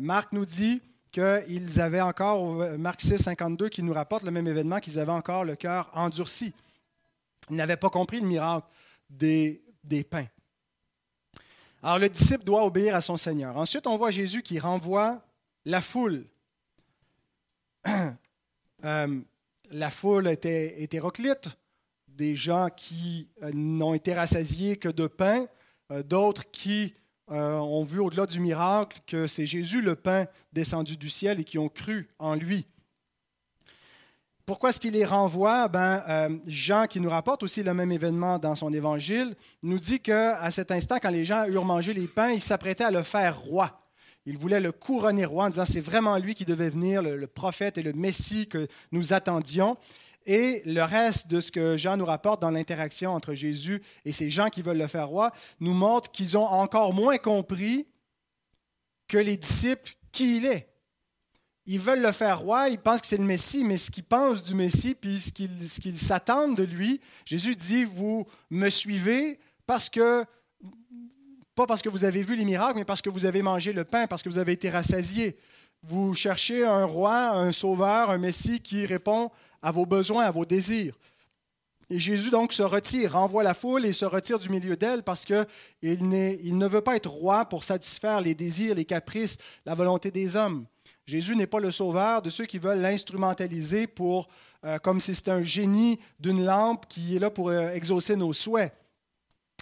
Marc 0.00 0.32
nous 0.32 0.44
dit, 0.44 0.82
qu'ils 1.10 1.80
avaient 1.80 2.00
encore, 2.00 2.78
Marc 2.78 3.00
6, 3.00 3.16
52, 3.18 3.68
qui 3.68 3.82
nous 3.82 3.92
rapporte 3.92 4.24
le 4.24 4.30
même 4.30 4.46
événement, 4.46 4.78
qu'ils 4.78 4.98
avaient 4.98 5.10
encore 5.12 5.44
le 5.44 5.56
cœur 5.56 5.90
endurci. 5.94 6.52
Ils 7.48 7.56
n'avaient 7.56 7.76
pas 7.76 7.90
compris 7.90 8.20
le 8.20 8.26
miracle 8.26 8.66
des 9.08 9.60
pains. 10.08 10.26
Alors 11.82 11.98
le 11.98 12.08
disciple 12.08 12.44
doit 12.44 12.64
obéir 12.64 12.94
à 12.94 13.00
son 13.00 13.16
Seigneur. 13.16 13.56
Ensuite, 13.56 13.86
on 13.86 13.96
voit 13.96 14.10
Jésus 14.10 14.42
qui 14.42 14.58
renvoie 14.58 15.22
la 15.64 15.80
foule. 15.80 16.26
Euh, 18.84 19.20
la 19.70 19.90
foule 19.90 20.28
était 20.28 20.82
hétéroclite, 20.82 21.48
des 22.08 22.34
gens 22.34 22.68
qui 22.74 23.28
euh, 23.42 23.50
n'ont 23.54 23.94
été 23.94 24.14
rassasiés 24.14 24.76
que 24.76 24.88
de 24.88 25.06
pain, 25.06 25.46
euh, 25.90 26.02
d'autres 26.02 26.50
qui 26.50 26.94
ont 27.32 27.84
vu 27.84 28.00
au-delà 28.00 28.26
du 28.26 28.40
miracle 28.40 28.98
que 29.06 29.28
c'est 29.28 29.46
Jésus 29.46 29.80
le 29.80 29.94
pain 29.94 30.26
descendu 30.52 30.96
du 30.96 31.08
ciel 31.08 31.38
et 31.38 31.44
qui 31.44 31.58
ont 31.58 31.68
cru 31.68 32.08
en 32.18 32.34
lui. 32.34 32.66
Pourquoi 34.44 34.70
est-ce 34.70 34.80
qu'il 34.80 34.94
les 34.94 35.04
renvoie? 35.04 35.68
Ben, 35.68 36.02
Jean, 36.48 36.86
qui 36.88 36.98
nous 36.98 37.08
rapporte 37.08 37.44
aussi 37.44 37.62
le 37.62 37.72
même 37.72 37.92
événement 37.92 38.40
dans 38.40 38.56
son 38.56 38.72
évangile, 38.72 39.36
nous 39.62 39.78
dit 39.78 40.00
qu'à 40.00 40.50
cet 40.50 40.72
instant, 40.72 40.96
quand 41.00 41.10
les 41.10 41.24
gens 41.24 41.46
eurent 41.46 41.64
mangé 41.64 41.92
les 41.92 42.08
pains, 42.08 42.32
ils 42.32 42.40
s'apprêtaient 42.40 42.82
à 42.82 42.90
le 42.90 43.04
faire 43.04 43.38
roi. 43.38 43.79
Ils 44.26 44.38
voulaient 44.38 44.60
le 44.60 44.72
couronner 44.72 45.24
roi 45.24 45.46
en 45.46 45.50
disant 45.50 45.64
c'est 45.64 45.80
vraiment 45.80 46.16
lui 46.18 46.34
qui 46.34 46.44
devait 46.44 46.70
venir, 46.70 47.02
le 47.02 47.26
prophète 47.26 47.78
et 47.78 47.82
le 47.82 47.92
Messie 47.92 48.48
que 48.48 48.68
nous 48.92 49.12
attendions. 49.12 49.76
Et 50.26 50.62
le 50.66 50.82
reste 50.82 51.28
de 51.28 51.40
ce 51.40 51.50
que 51.50 51.76
Jean 51.76 51.96
nous 51.96 52.04
rapporte 52.04 52.42
dans 52.42 52.50
l'interaction 52.50 53.10
entre 53.12 53.34
Jésus 53.34 53.82
et 54.04 54.12
ces 54.12 54.30
gens 54.30 54.50
qui 54.50 54.62
veulent 54.62 54.78
le 54.78 54.86
faire 54.86 55.08
roi 55.08 55.32
nous 55.60 55.72
montre 55.72 56.10
qu'ils 56.12 56.36
ont 56.36 56.46
encore 56.46 56.92
moins 56.92 57.16
compris 57.16 57.88
que 59.08 59.16
les 59.16 59.36
disciples 59.36 59.94
qui 60.12 60.36
il 60.36 60.46
est. 60.46 60.68
Ils 61.66 61.80
veulent 61.80 62.02
le 62.02 62.12
faire 62.12 62.40
roi, 62.40 62.68
ils 62.68 62.78
pensent 62.78 63.00
que 63.00 63.06
c'est 63.06 63.16
le 63.16 63.24
Messie, 63.24 63.64
mais 63.64 63.76
ce 63.76 63.90
qu'ils 63.90 64.04
pensent 64.04 64.42
du 64.42 64.54
Messie, 64.54 64.94
puis 64.94 65.20
ce 65.20 65.80
qu'ils 65.80 65.98
s'attendent 65.98 66.56
de 66.56 66.64
lui, 66.64 67.00
Jésus 67.24 67.56
dit, 67.56 67.84
vous 67.84 68.26
me 68.50 68.68
suivez 68.70 69.38
parce 69.66 69.88
que 69.88 70.24
pas 71.60 71.66
parce 71.66 71.82
que 71.82 71.90
vous 71.90 72.04
avez 72.04 72.22
vu 72.22 72.36
les 72.36 72.46
miracles, 72.46 72.78
mais 72.78 72.86
parce 72.86 73.02
que 73.02 73.10
vous 73.10 73.26
avez 73.26 73.42
mangé 73.42 73.74
le 73.74 73.84
pain, 73.84 74.06
parce 74.06 74.22
que 74.22 74.30
vous 74.30 74.38
avez 74.38 74.52
été 74.52 74.70
rassasié. 74.70 75.36
Vous 75.82 76.14
cherchez 76.14 76.64
un 76.64 76.86
roi, 76.86 77.32
un 77.32 77.52
sauveur, 77.52 78.08
un 78.08 78.16
Messie 78.16 78.60
qui 78.60 78.86
répond 78.86 79.30
à 79.60 79.70
vos 79.70 79.84
besoins, 79.84 80.24
à 80.24 80.30
vos 80.30 80.46
désirs. 80.46 80.96
Et 81.90 81.98
Jésus 81.98 82.30
donc 82.30 82.54
se 82.54 82.62
retire, 82.62 83.12
renvoie 83.12 83.42
la 83.42 83.52
foule 83.52 83.84
et 83.84 83.92
se 83.92 84.06
retire 84.06 84.38
du 84.38 84.48
milieu 84.48 84.74
d'elle 84.74 85.02
parce 85.02 85.26
qu'il 85.26 85.44
il 85.82 86.56
ne 86.56 86.66
veut 86.66 86.80
pas 86.80 86.96
être 86.96 87.10
roi 87.10 87.44
pour 87.44 87.62
satisfaire 87.62 88.22
les 88.22 88.34
désirs, 88.34 88.74
les 88.74 88.86
caprices, 88.86 89.36
la 89.66 89.74
volonté 89.74 90.10
des 90.10 90.36
hommes. 90.36 90.64
Jésus 91.04 91.36
n'est 91.36 91.46
pas 91.46 91.60
le 91.60 91.70
sauveur 91.70 92.22
de 92.22 92.30
ceux 92.30 92.46
qui 92.46 92.56
veulent 92.56 92.80
l'instrumentaliser 92.80 93.86
pour, 93.86 94.28
euh, 94.64 94.78
comme 94.78 94.98
si 94.98 95.14
c'était 95.14 95.32
un 95.32 95.44
génie 95.44 95.98
d'une 96.20 96.42
lampe 96.42 96.86
qui 96.88 97.16
est 97.16 97.18
là 97.18 97.28
pour 97.28 97.50
euh, 97.50 97.70
exaucer 97.72 98.16
nos 98.16 98.32
souhaits. 98.32 98.72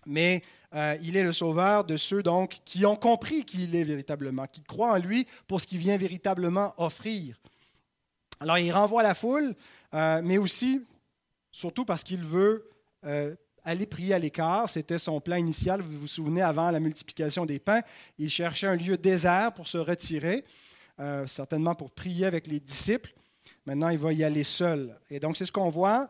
Mais 0.07 0.43
euh, 0.75 0.97
il 1.03 1.17
est 1.17 1.23
le 1.23 1.33
sauveur 1.33 1.85
de 1.85 1.97
ceux 1.97 2.23
donc 2.23 2.59
qui 2.65 2.85
ont 2.85 2.97
compris 2.97 3.45
qui 3.45 3.65
il 3.65 3.75
est 3.75 3.85
véritablement, 3.85 4.47
qui 4.47 4.63
croient 4.63 4.93
en 4.93 4.99
lui 4.99 5.27
pour 5.47 5.61
ce 5.61 5.67
qu'il 5.67 5.79
vient 5.79 5.97
véritablement 5.97 6.75
offrir. 6.77 7.41
Alors 8.41 8.59
il 8.59 8.71
renvoie 8.71 9.03
la 9.03 9.15
foule, 9.15 9.55
mais 9.93 10.39
aussi 10.39 10.83
surtout 11.59 11.85
parce 11.85 12.05
qu'il 12.05 12.23
veut 12.23 12.71
euh, 13.05 13.35
aller 13.65 13.87
prier 13.87 14.15
à 14.15 14.19
l'écart. 14.19 14.71
C'était 14.71 14.99
son 14.99 15.21
plan 15.21 15.37
initial, 15.37 15.81
vous 15.83 15.99
vous 15.99 16.07
souvenez, 16.07 16.41
avant 16.41 16.71
la 16.71 16.81
multiplication 16.81 17.47
des 17.47 17.59
pains. 17.59 17.83
Il 18.19 18.31
cherchait 18.31 18.67
un 18.67 18.77
lieu 18.77 18.97
désert 18.97 19.53
pour 19.53 19.67
se 19.67 19.79
retirer, 19.79 20.45
euh, 21.01 21.27
certainement 21.27 21.75
pour 21.75 21.91
prier 21.91 22.27
avec 22.27 22.47
les 22.47 22.61
disciples. 22.61 23.13
Maintenant, 23.67 23.89
il 23.89 23.99
va 23.99 24.13
y 24.13 24.25
aller 24.25 24.45
seul. 24.45 24.97
Et 25.11 25.21
donc, 25.21 25.37
c'est 25.37 25.45
ce 25.45 25.53
qu'on 25.53 25.69
voit 25.69 26.09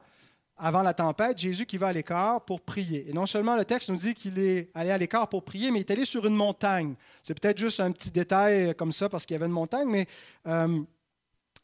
avant 0.58 0.82
la 0.82 0.92
tempête, 0.92 1.38
Jésus 1.38 1.66
qui 1.66 1.76
va 1.76 1.88
à 1.88 1.92
l'écart 1.92 2.44
pour 2.44 2.60
prier. 2.60 3.08
Et 3.08 3.12
non 3.12 3.26
seulement 3.26 3.56
le 3.56 3.64
texte 3.64 3.90
nous 3.90 3.96
dit 3.96 4.14
qu'il 4.14 4.38
est 4.38 4.70
allé 4.74 4.90
à 4.90 4.98
l'écart 4.98 5.28
pour 5.28 5.44
prier, 5.44 5.70
mais 5.70 5.78
il 5.78 5.80
est 5.80 5.90
allé 5.90 6.04
sur 6.04 6.26
une 6.26 6.34
montagne. 6.34 6.94
C'est 7.22 7.38
peut-être 7.38 7.58
juste 7.58 7.80
un 7.80 7.92
petit 7.92 8.10
détail 8.10 8.74
comme 8.74 8.92
ça 8.92 9.08
parce 9.08 9.24
qu'il 9.24 9.34
y 9.34 9.36
avait 9.36 9.46
une 9.46 9.52
montagne, 9.52 9.88
mais 9.88 10.06
euh, 10.46 10.80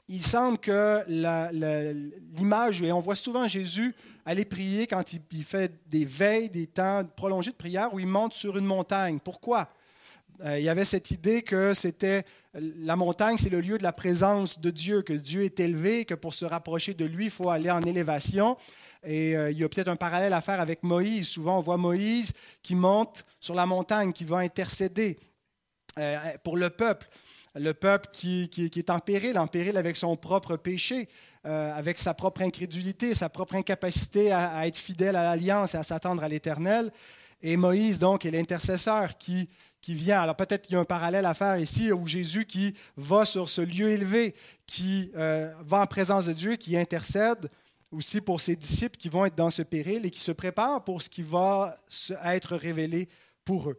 il 0.09 0.23
semble 0.23 0.59
que 0.59 1.03
l'image, 2.37 2.83
et 2.83 2.93
on 2.93 3.01
voit 3.01 3.17
souvent 3.17 3.49
Jésus 3.49 3.95
aller 4.27 4.45
prier 4.45 4.87
quand 4.87 5.05
il, 5.13 5.45
fait 5.45 5.73
des 5.89 6.05
veilles, 6.05 6.49
des 6.49 6.67
temps 6.67 7.05
prolongés 7.17 7.51
de 7.51 7.57
prière, 7.57 7.93
où 7.93 7.99
il 7.99 8.07
monte 8.07 8.35
sur 8.35 8.57
une 8.57 8.67
montagne. 8.67 9.19
Pourquoi? 9.23 9.69
Euh, 10.45 10.59
il 10.59 10.65
y 10.65 10.69
avait 10.69 10.85
cette 10.85 11.11
idée 11.11 11.43
que 11.43 11.75
c'était 11.75 12.25
la 12.55 12.97
montagne, 12.97 13.37
c'est 13.39 13.51
le 13.51 13.61
lieu 13.61 13.79
de 13.79 13.83
la 13.83 13.93
présence 13.93 14.61
de 14.61 14.71
Dieu, 14.71 15.03
que 15.03 15.13
Dieu 15.13 15.45
est 15.45 15.59
élevé, 15.59 16.05
que 16.05 16.15
pour 16.15 16.35
se 16.35 16.45
rapprocher 16.45 16.95
de 16.95 17.05
lui, 17.05 17.27
il 17.27 17.31
faut 17.31 17.51
aller 17.51 17.71
en 17.71 17.83
élévation. 17.83 18.57
Et 19.05 19.37
euh, 19.37 19.51
il 19.51 19.59
y 19.59 19.65
a 19.65 19.69
peut-être 19.69 19.89
un 19.89 19.97
parallèle 19.97 20.33
à 20.33 20.41
faire 20.41 20.61
avec 20.61 20.83
Moïse. 20.83 21.29
Souvent, 21.29 21.59
on 21.59 21.63
voit 21.63 21.77
Moïse 21.77 22.33
qui 22.63 22.75
monte 22.75 23.25
sur 23.41 23.55
la 23.55 23.67
montagne, 23.67 24.13
qui 24.13 24.25
va 24.25 24.39
intercéder 24.39 25.19
euh, 25.99 26.19
pour 26.43 26.57
le 26.57 26.71
peuple 26.71 27.09
le 27.57 27.73
peuple 27.73 28.09
qui, 28.13 28.51
est 28.75 28.91
en 28.91 28.99
péril, 28.99 29.39
en 29.39 29.47
péril 29.47 29.77
avec 29.77 29.97
son 29.97 30.17
propre 30.17 30.57
péché, 30.57 31.09
euh, 31.47 31.73
avec 31.73 32.01
sa 32.01 32.13
propre 32.13 32.43
incrédulité, 32.43 33.15
sa 33.15 33.29
propre 33.29 33.55
incapacité 33.55 34.33
à, 34.33 34.67
être 34.67 34.77
fidèle 34.77 35.15
à 35.15 35.23
l'alliance 35.23 35.75
et 35.75 35.77
à 35.77 35.85
s'attendre 35.85 36.25
à 36.25 36.29
l'éternel. 36.29 36.91
Et 37.43 37.57
Moïse, 37.57 38.01
donc, 38.01 38.27
est 38.27 38.33
l'intercesseur 38.33 39.17
qui, 39.19 39.49
vient. 39.87 40.21
Alors 40.21 40.35
peut-être 40.35 40.63
qu'il 40.63 40.75
y 40.75 40.77
a 40.77 40.81
un 40.81 40.85
parallèle 40.85 41.27
à 41.27 41.35
faire 41.35 41.57
ici 41.57 41.93
où 41.93 42.09
Jésus 42.09 42.45
qui 42.45 42.75
va 42.97 43.25
sur 43.25 43.49
ce 43.49 43.61
lieu 43.61 43.91
élevé, 43.91 44.35
qui 44.67 45.13
va 45.15 45.81
en 45.81 45.87
présence 45.87 46.25
de 46.25 46.33
Dieu, 46.33 46.57
qui 46.57 46.77
intercède 46.77 47.51
aussi 47.95 48.21
pour 48.21 48.41
ses 48.41 48.57
disciples 48.57 48.97
qui 48.97 49.09
vont 49.09 49.25
être 49.25 49.37
dans 49.37 49.51
ce 49.51 49.63
péril 49.63 50.05
et 50.05 50.11
qui 50.11 50.21
se 50.21 50.33
préparent 50.33 50.85
pour 50.85 51.03
ce 51.03 51.09
qui 51.09 51.23
va 51.23 51.77
être 52.25 52.57
révélé 52.57 53.09
pour 53.45 53.71
eux. 53.71 53.79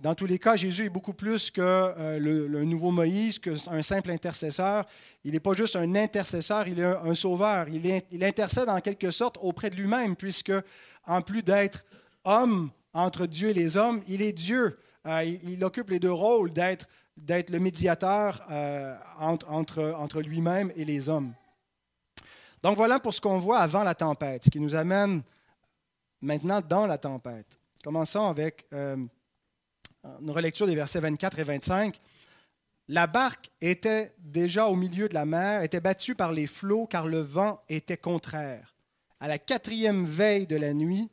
Dans 0.00 0.14
tous 0.14 0.26
les 0.26 0.38
cas, 0.38 0.56
Jésus 0.56 0.84
est 0.84 0.90
beaucoup 0.90 1.14
plus 1.14 1.50
que 1.50 1.62
euh, 1.62 2.18
le, 2.18 2.64
nouveau 2.64 2.90
Moïse, 2.90 3.38
qu'un 3.38 3.82
simple 3.82 4.10
intercesseur. 4.10 4.84
Il 5.24 5.32
n'est 5.32 5.40
pas 5.40 5.54
juste 5.54 5.74
un 5.74 5.94
intercesseur, 5.94 6.68
il 6.68 6.80
est 6.80 6.84
un, 6.84 7.14
sauveur. 7.14 7.66
Il, 7.70 8.22
intercède 8.22 8.68
en 8.68 8.80
quelque 8.80 9.10
sorte 9.10 9.38
auprès 9.40 9.70
de 9.70 9.76
lui-même, 9.76 10.14
puisque 10.14 10.52
en 11.06 11.22
plus 11.22 11.42
d'être 11.42 11.86
homme 12.24 12.70
entre 12.92 13.26
Dieu 13.26 13.50
et 13.50 13.54
les 13.54 13.78
hommes, 13.78 14.02
il 14.06 14.20
est 14.20 14.34
Dieu. 14.34 14.78
Euh, 15.06 15.24
il, 15.24 15.64
occupe 15.64 15.88
les 15.88 15.98
deux 15.98 16.12
rôles 16.12 16.52
d'être, 16.52 16.86
le 17.26 17.58
médiateur 17.58 18.46
euh, 18.50 18.94
entre, 19.18 19.94
entre 19.96 20.20
lui-même 20.20 20.70
et 20.76 20.84
les 20.84 21.08
hommes. 21.08 21.32
Donc 22.62 22.76
voilà 22.76 22.98
pour 22.98 23.14
ce 23.14 23.20
qu'on 23.20 23.38
voit 23.38 23.58
avant 23.58 23.84
la 23.84 23.94
tempête, 23.94 24.44
ce 24.44 24.50
qui 24.50 24.60
nous 24.60 24.74
amène 24.74 25.22
maintenant 26.20 26.60
dans 26.60 26.86
la 26.86 26.98
tempête. 26.98 27.58
Commençons 27.82 28.28
avec 28.28 28.66
une 28.72 29.08
relecture 30.30 30.66
des 30.66 30.74
versets 30.74 31.00
24 31.00 31.38
et 31.38 31.44
25. 31.44 32.00
La 32.88 33.06
barque 33.06 33.50
était 33.60 34.14
déjà 34.18 34.66
au 34.66 34.76
milieu 34.76 35.08
de 35.08 35.14
la 35.14 35.26
mer, 35.26 35.62
était 35.62 35.80
battue 35.80 36.14
par 36.14 36.32
les 36.32 36.46
flots 36.46 36.86
car 36.86 37.06
le 37.06 37.20
vent 37.20 37.62
était 37.68 37.96
contraire. 37.96 38.74
À 39.18 39.28
la 39.28 39.38
quatrième 39.38 40.04
veille 40.04 40.46
de 40.46 40.56
la 40.56 40.72
nuit, 40.72 41.10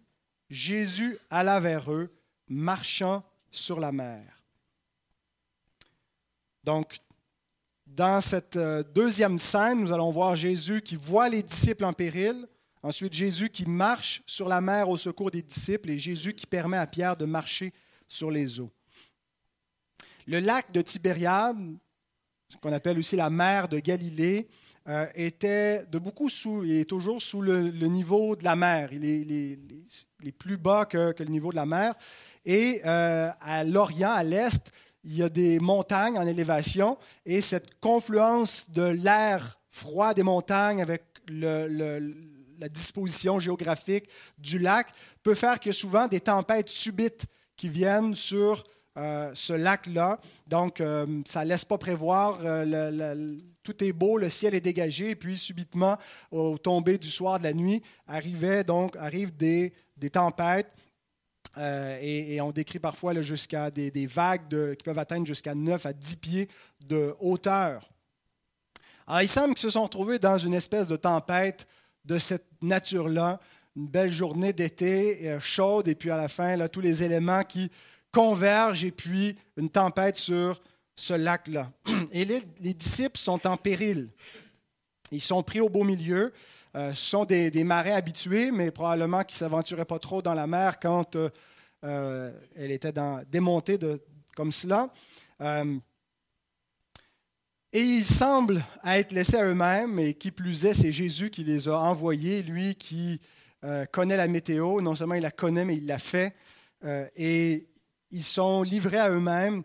Jésus 0.50 1.18
alla 1.30 1.60
vers 1.60 1.92
eux, 1.92 2.14
marchant 2.48 3.24
sur 3.50 3.80
la 3.80 3.92
mer. 3.92 4.44
Donc, 6.64 7.00
dans 7.96 8.22
cette 8.22 8.56
euh, 8.56 8.84
deuxième 8.96 9.38
scène, 9.38 9.82
nous 9.82 9.92
allons 9.92 10.10
voir 10.10 10.36
Jésus 10.36 10.82
qui 10.82 10.96
voit 10.96 11.30
les 11.30 11.44
disciples 11.44 11.86
en 11.86 11.94
péril, 11.94 12.48
ensuite 12.82 13.14
Jésus 13.14 13.50
qui 13.50 13.68
marche 13.68 14.24
sur 14.26 14.50
la 14.50 14.62
mer 14.62 14.90
au 14.90 14.98
secours 14.98 15.30
des 15.30 15.44
disciples 15.44 15.92
et 15.92 16.00
Jésus 16.00 16.34
qui 16.34 16.48
permet 16.48 16.78
à 16.78 16.88
Pierre 16.88 17.16
de 17.16 17.26
marcher 17.26 17.72
sur 18.08 18.32
les 18.32 18.60
eaux. 18.60 18.72
Le 20.26 20.40
lac 20.40 20.72
de 20.72 20.82
Tibériade, 20.82 21.58
ce 22.50 22.58
qu'on 22.58 22.74
appelle 22.74 22.98
aussi 22.98 23.16
la 23.16 23.30
mer 23.30 23.68
de 23.68 23.78
Galilée, 23.78 24.48
euh, 24.88 25.06
était 25.14 25.86
de 25.86 26.00
beaucoup 26.00 26.30
sous, 26.30 26.64
il 26.64 26.80
est 26.80 26.90
toujours 26.90 27.22
sous 27.22 27.42
le, 27.42 27.70
niveau 27.88 28.36
de 28.36 28.44
la 28.44 28.56
mer. 28.56 28.92
Il 28.92 29.06
est, 29.06 30.32
plus 30.32 30.58
bas 30.58 30.86
que, 30.86 31.14
le 31.18 31.26
niveau 31.26 31.52
de 31.52 31.56
la 31.58 31.66
mer. 31.66 31.94
Et 32.44 32.82
euh, 32.86 33.30
à 33.40 33.64
l'Orient, 33.64 34.12
à 34.12 34.24
l'Est, 34.24 34.72
il 35.04 35.18
y 35.18 35.24
a 35.24 35.30
des 35.30 35.60
montagnes 35.60 36.18
en 36.18 36.26
élévation 36.26 36.98
et 37.26 37.42
cette 37.42 37.80
confluence 37.80 38.70
de 38.70 38.84
l'air 38.84 39.60
froid 39.70 40.14
des 40.14 40.24
montagnes 40.24 40.82
avec 40.82 41.04
la 41.30 42.70
disposition 42.70 43.40
géographique 43.40 44.08
du 44.38 44.60
lac 44.60 44.88
peut 45.22 45.34
faire 45.34 45.60
que 45.60 45.72
souvent 45.72 46.08
des 46.08 46.20
tempêtes 46.20 46.70
subites 46.70 47.26
qui 47.56 47.70
viennent 47.70 48.16
sur 48.16 48.64
euh, 48.96 49.32
ce 49.34 49.54
lac-là. 49.54 50.20
Donc, 50.46 50.80
euh, 50.80 51.08
ça 51.26 51.44
ne 51.44 51.50
laisse 51.50 51.66
pas 51.66 51.80
prévoir. 51.80 52.40
Euh, 52.44 53.36
tout 53.64 53.84
est 53.84 53.94
beau, 53.94 54.18
le 54.18 54.30
ciel 54.30 54.54
est 54.54 54.62
dégagé, 54.62 55.12
et 55.12 55.16
puis 55.16 55.36
subitement, 55.36 55.98
au 56.30 56.58
tomber 56.60 57.00
du 57.00 57.10
soir 57.10 57.40
de 57.40 57.46
la 57.46 57.54
nuit, 57.54 57.82
arrivait 58.08 58.64
donc, 58.64 58.96
arrivent 58.98 59.36
des, 59.36 59.74
des 59.98 60.12
tempêtes. 60.12 60.72
Et, 61.58 62.40
on 62.42 62.52
décrit 62.52 62.80
parfois 62.80 63.20
jusqu'à 63.22 63.70
des, 63.72 64.08
vagues 64.08 64.76
qui 64.76 64.84
peuvent 64.84 65.00
atteindre 65.00 65.28
jusqu'à 65.28 65.54
9 65.56 65.86
à 65.86 65.94
10 65.94 66.16
pieds 66.18 66.50
de 66.86 67.16
hauteur. 67.20 67.90
Alors, 69.06 69.22
il 69.22 69.30
semble 69.30 69.54
qu'ils 69.54 69.64
se 69.64 69.72
sont 69.72 69.84
retrouvés 69.84 70.20
dans 70.20 70.38
une 70.38 70.54
espèce 70.54 70.88
de 70.88 70.96
tempête 70.96 71.68
de 72.06 72.18
cette 72.18 72.48
nature-là, 72.62 73.40
une 73.76 73.88
belle 73.88 74.12
journée 74.12 74.54
d'été 74.54 75.38
chaude, 75.40 75.88
et 75.88 75.96
puis 75.96 76.10
à 76.10 76.18
la 76.18 76.28
fin, 76.28 76.56
là, 76.56 76.70
tous 76.70 76.82
les 76.82 77.04
éléments 77.04 77.44
qui 77.44 77.70
convergent 78.14 78.86
et 78.86 78.92
puis 78.92 79.36
une 79.58 79.70
tempête 79.70 80.18
sur 80.18 80.62
ce 80.96 81.14
lac-là. 81.14 81.72
Et 82.12 82.24
les, 82.24 82.74
disciples 82.74 83.18
sont 83.18 83.46
en 83.48 83.58
péril. 83.58 84.10
Ils 85.12 85.22
sont 85.22 85.44
pris 85.44 85.60
au 85.60 85.70
beau 85.70 85.84
milieu. 85.84 86.32
Euh, 86.76 86.92
sont 86.96 87.24
des, 87.24 87.52
des, 87.52 87.64
marins 87.64 87.94
habitués, 87.94 88.50
mais 88.52 88.72
probablement 88.72 89.24
qui 89.24 89.36
ne 89.36 89.38
s'aventuraient 89.38 89.86
pas 89.86 90.00
trop 90.00 90.24
dans 90.24 90.34
la 90.34 90.48
mer 90.48 90.80
quand 90.80 91.16
euh, 91.16 91.30
euh, 91.84 92.32
elle 92.56 92.72
était 92.72 92.94
démontée 93.30 93.78
comme 94.36 94.52
cela. 94.52 94.92
et 97.72 97.80
ils 97.80 98.04
semblent 98.04 98.64
être 98.86 99.12
laissés 99.12 99.38
à 99.38 99.46
eux-mêmes, 99.46 100.00
et 100.00 100.16
qui 100.16 100.32
plus 100.32 100.66
est, 100.66 100.74
c'est 100.74 100.92
Jésus 100.92 101.30
qui 101.30 101.44
les 101.44 101.68
a 101.68 101.78
envoyés, 101.78 102.42
lui 102.42 102.74
qui 102.74 103.22
connaît 103.92 104.18
la 104.18 104.28
météo. 104.28 104.82
Non 104.82 104.96
seulement 104.96 105.16
il 105.16 105.22
la 105.22 105.32
connaît, 105.32 105.66
mais 105.66 105.78
il 105.78 105.86
l'a 105.86 106.00
fait. 106.00 106.34
et 107.16 107.68
ils 108.10 108.24
sont 108.24 108.64
livrés 108.64 108.98
à 108.98 109.12
eux-mêmes. 109.12 109.62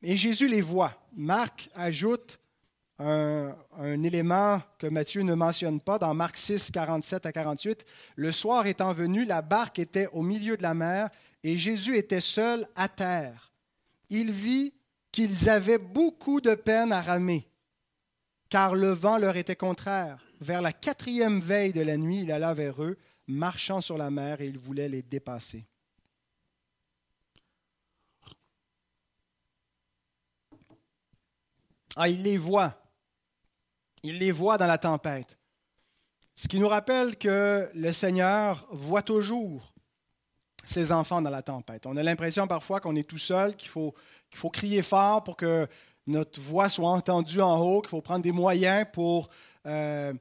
Et 0.00 0.16
Jésus 0.16 0.48
les 0.48 0.62
voit. 0.62 0.92
Marc 1.14 1.68
ajoute 1.74 2.38
un, 2.98 4.02
élément 4.02 4.60
que 4.78 4.86
Matthieu 4.86 5.22
ne 5.22 5.34
mentionne 5.34 5.80
pas 5.80 5.98
dans 5.98 6.14
Marc 6.14 6.38
6, 6.38 6.70
47 6.70 7.26
à 7.26 7.32
48. 7.32 7.84
Le 8.16 8.32
soir 8.32 8.66
étant 8.66 8.92
venu, 8.92 9.24
la 9.24 9.42
barque 9.42 9.78
était 9.78 10.08
au 10.12 10.22
milieu 10.22 10.56
de 10.56 10.62
la 10.62 10.74
mer 10.74 11.10
et 11.42 11.56
Jésus 11.56 11.96
était 11.96 12.20
seul 12.20 12.66
à 12.76 12.88
terre. 12.88 13.52
Il 14.10 14.30
vit 14.30 14.72
qu'ils 15.10 15.48
avaient 15.48 15.78
beaucoup 15.78 16.40
de 16.40 16.54
peine 16.54 16.92
à 16.92 17.00
ramer, 17.00 17.48
car 18.48 18.74
le 18.74 18.90
vent 18.90 19.18
leur 19.18 19.36
était 19.36 19.56
contraire. 19.56 20.24
Vers 20.40 20.62
la 20.62 20.72
quatrième 20.72 21.40
veille 21.40 21.72
de 21.72 21.80
la 21.80 21.96
nuit, 21.96 22.22
il 22.22 22.32
alla 22.32 22.54
vers 22.54 22.82
eux, 22.82 22.98
marchant 23.26 23.80
sur 23.80 23.96
la 23.96 24.10
mer, 24.10 24.40
et 24.40 24.46
il 24.46 24.58
voulait 24.58 24.88
les 24.88 25.02
dépasser. 25.02 25.64
Ah, 31.96 32.08
il 32.08 32.22
les 32.22 32.36
voit. 32.36 32.83
Il 34.04 34.18
les 34.18 34.32
voit 34.32 34.58
dans 34.58 34.66
la 34.66 34.78
tempête. 34.78 35.38
Ce 36.34 36.46
qui 36.46 36.60
nous 36.60 36.68
rappelle 36.68 37.16
que 37.16 37.70
le 37.74 37.92
Seigneur 37.92 38.68
voit 38.70 39.02
toujours 39.02 39.72
ses 40.62 40.92
enfants 40.92 41.22
dans 41.22 41.30
la 41.30 41.42
tempête. 41.42 41.86
On 41.86 41.96
a 41.96 42.02
l'impression 42.02 42.46
parfois 42.46 42.80
qu'on 42.80 42.96
est 42.96 43.08
tout 43.08 43.18
seul, 43.18 43.56
qu'il 43.56 43.70
faut, 43.70 43.94
crier 44.52 44.82
fort 44.82 45.24
pour 45.24 45.36
que 45.36 45.66
notre 46.06 46.38
voix 46.38 46.68
soit 46.68 46.90
entendue 46.90 47.40
en 47.40 47.58
haut, 47.58 47.80
qu'il 47.80 47.88
faut 47.88 48.02
prendre 48.02 48.22
des 48.22 48.32
moyens 48.32 48.86
pour 48.92 49.30
euh, 49.64 50.12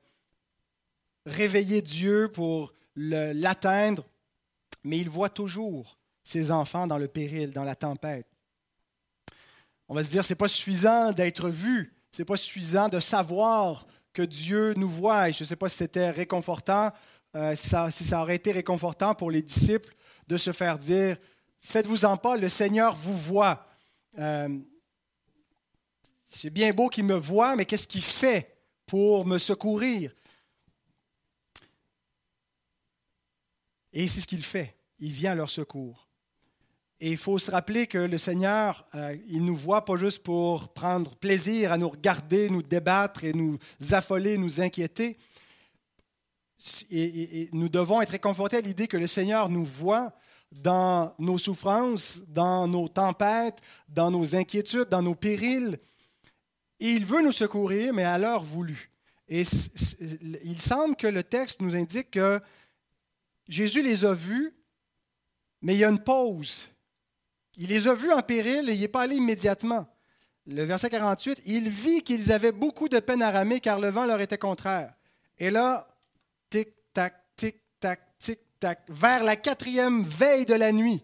réveiller 1.25 1.81
Dieu, 1.81 2.31
pour 2.33 2.73
l'atteindre. 2.95 4.05
Mais 4.85 4.97
il 4.97 5.09
voit 5.09 5.29
toujours 5.29 5.97
ses 6.23 6.51
enfants 6.51 6.87
dans 6.87 6.97
le 6.97 7.09
péril, 7.09 7.51
dans 7.51 7.65
la 7.65 7.75
tempête. 7.75 8.27
On 9.89 9.95
va 9.95 10.05
se 10.05 10.09
dire, 10.09 10.23
ce 10.23 10.31
n'est 10.31 10.37
pas 10.37 10.47
suffisant 10.47 11.11
d'être 11.11 11.49
vu, 11.49 11.93
n'est 12.21 12.25
pas 12.25 12.37
suffisant 12.37 12.89
de 12.89 12.99
savoir 12.99 13.87
que 14.13 14.21
Dieu 14.21 14.73
nous 14.75 14.89
voit. 14.89 15.31
je 15.31 15.43
ne 15.43 15.47
sais 15.47 15.55
pas 15.55 15.69
si 15.69 15.77
c'était 15.77 16.11
réconfortant, 16.11 16.91
euh, 17.35 17.55
si, 17.55 17.69
ça, 18.05 18.21
aurait 18.21 18.35
été 18.35 18.51
réconfortant 18.51 19.15
pour 19.15 19.31
les 19.31 19.41
disciples 19.41 19.95
de 20.27 20.37
se 20.37 20.51
faire 20.51 20.77
dire, 20.77 21.17
faites-vous-en 21.61 22.17
pas, 22.17 22.37
le 22.37 22.49
Seigneur 22.49 22.95
vous 22.95 23.17
voit. 23.17 23.67
Euh, 24.19 24.59
c'est 26.29 26.51
bien 26.51 26.71
beau 26.73 26.89
qu'il 26.89 27.05
me 27.05 27.15
voit, 27.15 27.55
mais 27.55 27.65
qu'est-ce 27.65 27.87
qu'il 27.87 28.03
fait 28.03 28.57
pour 28.85 29.25
me 29.25 29.39
secourir? 29.39 30.13
Et 33.91 34.07
c'est 34.07 34.21
ce 34.21 34.27
qu'il 34.27 34.43
fait. 34.43 34.75
Il 34.99 35.11
vient 35.11 35.31
à 35.31 35.35
leur 35.35 35.49
secours. 35.49 36.07
Et 37.05 37.11
il 37.11 37.17
faut 37.17 37.37
se 37.37 37.51
rappeler 37.51 37.85
que 37.85 37.97
le 37.97 38.17
Seigneur, 38.17 38.87
euh, 38.95 39.13
il 39.27 39.43
nous 39.43 39.57
voit 39.57 39.83
pas 39.83 39.97
juste 39.97 40.23
pour 40.23 40.69
prendre 40.69 41.13
plaisir 41.17 41.73
à 41.73 41.77
nous 41.77 41.89
regarder, 41.89 42.49
nous 42.49 42.61
débattre 42.61 43.25
et 43.25 43.33
nous 43.33 43.59
affoler, 43.91 44.37
nous 44.37 44.61
inquiéter. 44.61 45.17
Et, 46.89 47.49
nous 47.51 47.67
devons 47.67 48.01
être 48.01 48.11
réconfortés 48.11 48.55
à 48.55 48.61
l'idée 48.61 48.87
que 48.87 48.95
le 48.95 49.07
Seigneur 49.07 49.49
nous 49.49 49.65
voit 49.65 50.13
dans 50.49 51.13
nos 51.19 51.37
souffrances, 51.37 52.21
dans 52.25 52.69
nos 52.69 52.87
tempêtes, 52.87 53.59
dans 53.89 54.09
nos 54.09 54.33
inquiétudes, 54.33 54.87
dans 54.87 55.01
nos 55.01 55.15
périls. 55.15 55.77
Et 56.79 56.91
il 56.91 57.05
veut 57.05 57.21
nous 57.21 57.33
secourir, 57.33 57.93
mais 57.93 58.05
à 58.05 58.17
l'heure 58.17 58.43
voulue. 58.43 58.91
Et 59.27 59.43
il 60.45 60.61
semble 60.61 60.95
que 60.95 61.07
le 61.07 61.23
texte 61.25 61.61
nous 61.61 61.75
indique 61.75 62.11
que 62.11 62.39
Jésus 63.49 63.81
les 63.81 64.05
a 64.05 64.13
vus, 64.13 64.55
mais 65.61 65.75
il 65.75 65.79
y 65.79 65.83
a 65.83 65.89
une 65.89 66.01
pause. 66.01 66.69
Il 67.57 67.69
les 67.69 67.87
a 67.87 67.93
vus 67.93 68.11
en 68.11 68.21
péril 68.21 68.69
et 68.69 68.73
il 68.73 68.81
n'est 68.81 68.87
pas 68.87 69.01
allé 69.01 69.15
immédiatement. 69.15 69.87
Le 70.47 70.63
verset 70.63 70.89
48, 70.89 71.41
il 71.45 71.69
vit 71.69 72.01
qu'ils 72.01 72.31
avaient 72.31 72.51
beaucoup 72.51 72.89
de 72.89 72.99
peine 72.99 73.21
à 73.21 73.31
ramer 73.31 73.59
car 73.59 73.79
le 73.79 73.89
vent 73.89 74.05
leur 74.05 74.19
était 74.19 74.37
contraire. 74.37 74.93
Et 75.37 75.49
là, 75.49 75.87
tic-tac, 76.49 77.13
tic-tac, 77.35 77.99
tic-tac, 78.19 78.81
vers 78.89 79.23
la 79.23 79.35
quatrième 79.35 80.03
veille 80.03 80.45
de 80.45 80.53
la 80.53 80.71
nuit. 80.71 81.01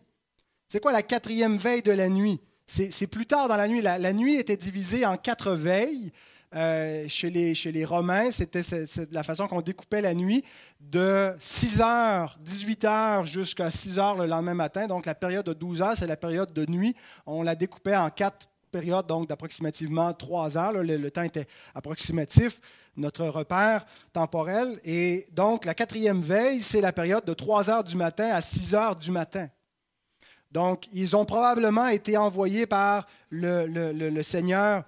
C'est 0.68 0.80
quoi 0.80 0.92
la 0.92 1.04
quatrième 1.04 1.58
veille 1.58 1.82
de 1.82 1.92
la 1.92 2.10
nuit? 2.10 2.40
C'est 2.68 3.08
plus 3.08 3.26
tard 3.26 3.48
dans 3.48 3.56
la 3.56 3.68
nuit. 3.68 3.82
La, 3.82 4.14
nuit 4.14 4.36
était 4.36 4.58
divisée 4.58 5.04
en 5.04 5.18
quatre 5.18 5.54
veilles. 5.54 6.12
Euh, 6.56 7.06
chez, 7.08 7.30
les, 7.30 7.86
Romains, 7.86 8.32
c'était 8.32 8.62
la 9.12 9.22
façon 9.22 9.48
qu'on 9.48 9.62
découpait 9.62 10.02
la 10.02 10.16
nuit 10.16 10.44
de 10.80 11.36
6 11.38 11.82
heures, 11.82 12.40
18 12.42 12.86
heures 12.86 13.26
jusqu'à 13.28 13.70
6 13.70 14.00
heures 14.00 14.16
le 14.16 14.26
lendemain 14.26 14.56
matin. 14.56 14.88
Donc 14.88 15.06
la 15.06 15.14
période 15.14 15.46
de 15.46 15.54
12 15.54 15.82
heures, 15.84 15.94
c'est 15.96 16.08
la 16.08 16.18
période 16.18 16.52
de 16.52 16.66
nuit. 16.66 16.96
On 17.28 17.44
la 17.44 17.54
découpait 17.56 17.96
en 17.96 18.10
quatre 18.10 18.50
périodes, 18.72 19.06
donc 19.06 19.28
d'approximativement 19.30 20.12
3 20.12 20.58
heures. 20.58 20.72
Le, 20.72 21.12
temps 21.12 21.22
était 21.22 21.46
approximatif, 21.76 22.60
notre 22.98 23.26
repère 23.28 23.86
temporel. 24.12 24.80
Et 24.84 25.28
donc 25.32 25.66
la 25.66 25.76
quatrième 25.76 26.22
veille, 26.22 26.62
c'est 26.62 26.82
la 26.82 26.94
période 26.94 27.26
de 27.26 27.34
3 27.36 27.70
heures 27.70 27.84
du 27.84 27.96
matin 27.96 28.30
à 28.34 28.42
6 28.42 28.74
heures 28.74 28.96
du 28.96 29.12
matin. 29.12 29.50
Donc, 30.52 30.88
ils 30.92 31.16
ont 31.16 31.26
probablement 31.26 31.90
été 31.90 32.18
envoyés 32.18 32.66
par 32.66 33.06
le 33.30 34.22
Seigneur 34.24 34.84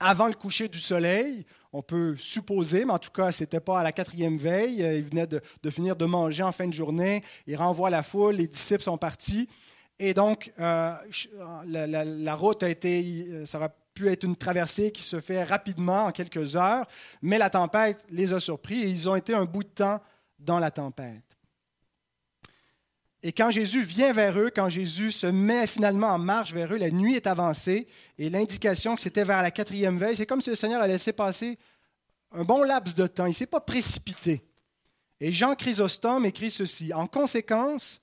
avant 0.00 0.26
le 0.26 0.34
coucher 0.34 0.68
du 0.68 0.80
soleil. 0.80 1.44
On 1.72 1.82
peut 1.82 2.16
supposer, 2.18 2.84
mais 2.84 2.92
en 2.92 2.98
tout 2.98 3.12
cas, 3.12 3.30
ce 3.30 3.44
n'était 3.44 3.60
pas 3.60 3.78
à 3.78 3.82
la 3.84 3.92
quatrième 3.92 4.36
veille. 4.36 4.80
Il 4.80 5.04
venait 5.04 5.26
de, 5.26 5.40
finir 5.70 5.94
de 5.94 6.04
manger 6.04 6.42
en 6.42 6.52
fin 6.52 6.66
de 6.66 6.72
journée. 6.72 7.22
Il 7.46 7.54
renvoie 7.56 7.90
la 7.90 8.02
foule, 8.02 8.36
les 8.36 8.48
disciples 8.48 8.82
sont 8.82 8.98
partis. 8.98 9.48
Et 10.00 10.14
donc, 10.14 10.52
euh, 10.58 10.94
la, 11.66 12.34
route 12.34 12.62
a 12.62 12.68
été, 12.68 13.46
ça 13.46 13.58
aurait 13.58 13.70
pu 13.94 14.08
être 14.08 14.24
une 14.24 14.36
traversée 14.36 14.90
qui 14.90 15.02
se 15.02 15.20
fait 15.20 15.44
rapidement, 15.44 16.06
en 16.06 16.10
quelques 16.10 16.56
heures, 16.56 16.86
mais 17.22 17.38
la 17.38 17.50
tempête 17.50 18.04
les 18.10 18.32
a 18.32 18.40
surpris 18.40 18.82
et 18.82 18.88
ils 18.88 19.08
ont 19.08 19.16
été 19.16 19.34
un 19.34 19.44
bout 19.44 19.62
de 19.62 19.68
temps 19.68 20.00
dans 20.38 20.58
la 20.58 20.70
tempête. 20.70 21.29
Et 23.22 23.32
quand 23.32 23.50
Jésus 23.50 23.82
vient 23.82 24.12
vers 24.12 24.38
eux, 24.38 24.50
quand 24.54 24.70
Jésus 24.70 25.12
se 25.12 25.26
met 25.26 25.66
finalement 25.66 26.08
en 26.08 26.18
marche 26.18 26.54
vers 26.54 26.72
eux, 26.72 26.78
la 26.78 26.90
nuit 26.90 27.16
est 27.16 27.26
avancée 27.26 27.86
et 28.18 28.30
l'indication 28.30 28.96
que 28.96 29.02
c'était 29.02 29.24
vers 29.24 29.42
la 29.42 29.50
quatrième 29.50 29.98
veille, 29.98 30.16
c'est 30.16 30.26
comme 30.26 30.40
si 30.40 30.50
le 30.50 30.56
Seigneur 30.56 30.80
a 30.80 30.86
laissé 30.86 31.12
passer 31.12 31.58
un 32.32 32.44
bon 32.44 32.62
laps 32.62 32.94
de 32.94 33.06
temps. 33.06 33.26
Il 33.26 33.30
ne 33.30 33.34
s'est 33.34 33.46
pas 33.46 33.60
précipité. 33.60 34.42
Et 35.20 35.32
Jean 35.32 35.54
Chrysostome 35.54 36.24
écrit 36.24 36.50
ceci. 36.50 36.94
En 36.94 37.06
conséquence, 37.06 38.00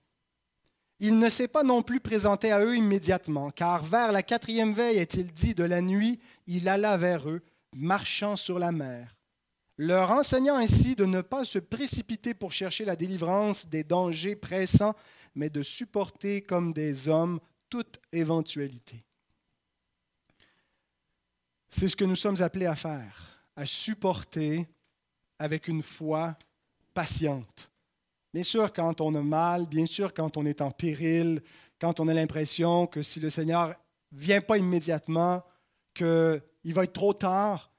il 0.99 1.17
ne 1.17 1.29
s'est 1.29 1.47
pas 1.47 1.63
non 1.63 1.81
plus 1.81 1.99
présenté 1.99 2.51
à 2.51 2.63
eux 2.63 2.75
immédiatement, 2.75 3.49
car 3.49 3.83
vers 3.83 4.11
la 4.11 4.21
quatrième 4.21 4.73
veille, 4.73 4.97
est-il 4.97 5.31
dit, 5.31 5.55
de 5.55 5.63
la 5.63 5.81
nuit, 5.81 6.19
il 6.45 6.69
alla 6.69 6.95
vers 6.95 7.27
eux, 7.27 7.41
marchant 7.75 8.35
sur 8.35 8.59
la 8.59 8.71
mer 8.71 9.16
leur 9.77 10.11
enseignant 10.11 10.55
ainsi 10.55 10.95
de 10.95 11.05
ne 11.05 11.21
pas 11.21 11.45
se 11.45 11.59
précipiter 11.59 12.33
pour 12.33 12.51
chercher 12.51 12.85
la 12.85 12.95
délivrance 12.95 13.67
des 13.67 13.83
dangers 13.83 14.35
pressants, 14.35 14.95
mais 15.35 15.49
de 15.49 15.61
supporter 15.61 16.41
comme 16.41 16.73
des 16.73 17.07
hommes 17.09 17.39
toute 17.69 17.99
éventualité. 18.11 19.03
C'est 21.69 21.89
ce 21.89 21.95
que 21.95 22.05
nous 22.05 22.15
sommes 22.15 22.41
appelés 22.41 22.65
à 22.65 22.75
faire, 22.75 23.43
à 23.55 23.65
supporter 23.65 24.67
avec 25.37 25.67
une 25.67 25.83
foi 25.83 26.35
patiente. 26.93 27.69
Bien 28.33 28.43
sûr, 28.43 28.73
quand 28.73 28.99
on 29.01 29.13
a 29.13 29.21
mal, 29.21 29.67
bien 29.67 29.85
sûr, 29.85 30.13
quand 30.13 30.37
on 30.37 30.45
est 30.45 30.61
en 30.61 30.71
péril, 30.71 31.41
quand 31.79 31.99
on 31.99 32.07
a 32.07 32.13
l'impression 32.13 32.87
que 32.87 33.03
si 33.03 33.19
le 33.19 33.29
Seigneur 33.29 33.69
ne 34.11 34.19
vient 34.19 34.41
pas 34.41 34.57
immédiatement, 34.57 35.43
qu'il 35.93 36.41
va 36.73 36.83
être 36.83 36.93
trop 36.93 37.13
tard, 37.13 37.71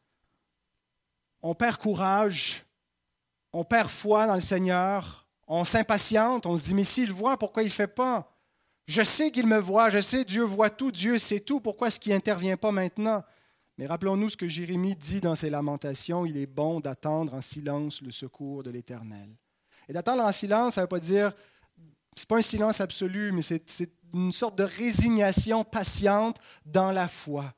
on 1.43 1.55
perd 1.55 1.77
courage, 1.77 2.65
on 3.53 3.65
perd 3.65 3.89
foi 3.89 4.27
dans 4.27 4.35
le 4.35 4.41
Seigneur, 4.41 5.27
on 5.47 5.65
s'impatiente, 5.65 6.47
on 6.47 6.57
se 6.57 6.65
dit, 6.65 6.75
mais 6.75 6.85
s'il 6.85 7.13
voit, 7.13 7.39
pourquoi 7.39 7.63
il 7.63 7.67
ne 7.67 7.71
fait 7.71 7.87
pas? 7.87 8.35
Je 8.87 9.03
sais 9.03 9.31
qu'il 9.31 9.47
me 9.47 9.59
voit, 9.59 9.91
je 9.91 10.01
sais, 10.01 10.25
Dieu 10.25 10.43
voit 10.43 10.71
tout, 10.71 10.91
Dieu 10.91 11.19
sait 11.19 11.41
tout, 11.41 11.61
pourquoi 11.61 11.89
est-ce 11.89 12.01
qu'il 12.01 12.13
n'intervient 12.13 12.57
pas 12.57 12.73
maintenant? 12.73 13.23
Mais 13.77 13.87
rappelons-nous 13.87 14.31
ce 14.31 14.37
que 14.37 14.49
Jérémie 14.49 14.97
dit 14.97 15.21
dans 15.21 15.35
ses 15.35 15.51
lamentations, 15.51 16.27
il 16.27 16.37
est 16.37 16.47
bon 16.47 16.81
d'attendre 16.81 17.35
en 17.35 17.41
silence 17.41 18.03
le 18.03 18.11
secours 18.11 18.63
de 18.63 18.71
l'Éternel. 18.71 19.29
Et 19.89 19.93
d'attendre 19.93 20.25
en 20.25 20.33
silence, 20.33 20.75
ça 20.75 20.81
ne 20.81 20.85
veut 20.85 20.89
pas 20.89 21.01
dire, 21.01 21.33
ce 22.17 22.23
n'est 22.23 22.27
pas 22.27 22.39
un 22.39 22.43
silence 22.43 22.81
absolu, 22.81 23.31
mais 23.33 23.43
c'est 23.43 23.93
une 24.13 24.33
sorte 24.33 24.57
de 24.57 24.65
résignation 24.65 25.65
patiente 25.65 26.39
dans 26.65 26.93
la 26.93 27.09
foi. 27.09 27.55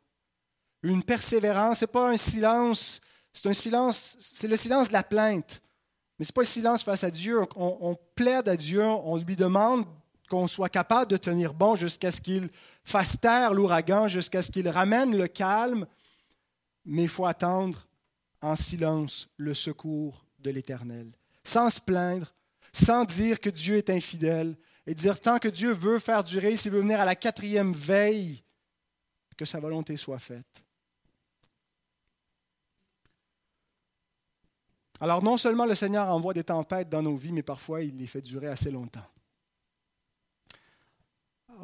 Une 0.83 1.03
persévérance, 1.03 1.79
ce 1.79 1.85
n'est 1.85 1.93
pas 1.93 2.11
un 2.11 2.17
silence 2.17 3.01
c'est 3.33 3.49
un 3.49 3.55
silence, 3.55 4.17
c'est 4.19 4.49
le 4.49 4.57
silence 4.57 4.89
de 4.89 4.93
la 4.93 5.03
plainte. 5.03 5.63
Mais 6.19 6.25
ce 6.25 6.31
n'est 6.31 6.35
pas 6.35 6.43
le 6.43 6.47
silence 6.47 6.83
face 6.83 7.05
à 7.05 7.11
Dieu. 7.11 7.41
On, 7.57 7.97
plaide 8.15 8.49
à 8.49 8.57
Dieu, 8.57 8.85
on 8.85 9.17
lui 9.17 9.37
demande 9.37 9.87
qu'on 10.29 10.47
soit 10.47 10.69
capable 10.69 11.11
de 11.11 11.17
tenir 11.17 11.55
bon 11.55 11.77
jusqu'à 11.77 12.11
ce 12.11 12.21
qu'il 12.21 12.51
fasse 12.85 13.19
taire 13.21 13.55
l'ouragan, 13.55 14.09
jusqu'à 14.09 14.43
ce 14.43 14.51
qu'il 14.51 14.69
ramène 14.69 15.17
le 15.17 15.29
calme. 15.29 15.87
Mais 16.85 17.03
il 17.05 17.09
faut 17.09 17.27
attendre 17.27 17.87
en 18.43 18.57
silence 18.57 19.29
le 19.37 19.55
secours 19.55 20.25
de 20.39 20.51
l'Éternel, 20.51 21.11
sans 21.45 21.71
se 21.71 21.81
plaindre, 21.81 22.35
sans 22.73 23.05
dire 23.05 23.41
que 23.41 23.51
Dieu 23.51 23.77
est 23.77 23.91
infidèle, 23.91 24.57
et 24.87 24.95
dire 24.95 25.21
tant 25.21 25.39
que 25.39 25.49
Dieu 25.49 25.73
veut 25.73 25.99
faire 25.99 26.25
durer, 26.25 26.57
s'il 26.57 26.73
veut 26.73 26.81
venir 26.81 27.01
à 27.01 27.05
la 27.05 27.15
quatrième 27.15 27.73
veille, 27.73 28.43
que 29.37 29.45
sa 29.45 29.61
volonté 29.61 29.97
soit 29.97 30.19
faite. 30.19 30.63
Alors 35.01 35.23
non 35.23 35.39
seulement 35.39 35.65
le 35.65 35.75
Seigneur 35.75 36.09
envoie 36.09 36.35
des 36.35 36.45
tempêtes 36.45 36.91
dans 36.91 37.03
nos 37.03 37.17
vies, 37.17 37.33
mais 37.33 37.43
parfois 37.43 37.83
il 37.83 37.97
les 37.97 38.07
fait 38.07 38.21
durer 38.21 38.49
assez 38.49 38.71
longtemps. 38.71 39.07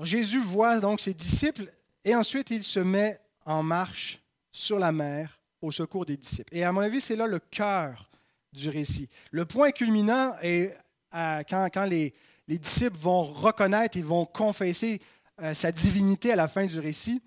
Jésus 0.02 0.40
voit 0.40 0.80
donc 0.80 1.00
ses 1.00 1.14
disciples 1.14 1.70
et 2.04 2.14
ensuite 2.14 2.50
il 2.50 2.64
se 2.64 2.80
met 2.80 3.20
en 3.44 3.62
marche 3.62 4.20
sur 4.50 4.78
la 4.78 4.92
mer 4.92 5.38
au 5.60 5.70
secours 5.70 6.04
des 6.04 6.16
disciples. 6.16 6.54
Et 6.54 6.64
à 6.64 6.72
mon 6.72 6.80
avis, 6.80 7.00
c'est 7.00 7.16
là 7.16 7.26
le 7.26 7.38
cœur 7.38 8.08
du 8.52 8.68
récit. 8.68 9.08
Le 9.30 9.44
point 9.44 9.70
culminant 9.70 10.34
est 10.42 10.76
quand, 11.12 11.84
les, 11.88 12.14
disciples 12.48 12.96
vont 12.98 13.22
reconnaître 13.22 13.96
et 13.96 14.02
vont 14.02 14.24
confesser 14.24 15.00
euh, 15.42 15.54
sa 15.54 15.72
divinité 15.72 16.32
à 16.32 16.36
la 16.36 16.48
fin 16.48 16.66
du 16.66 16.78
récit. 16.78 17.22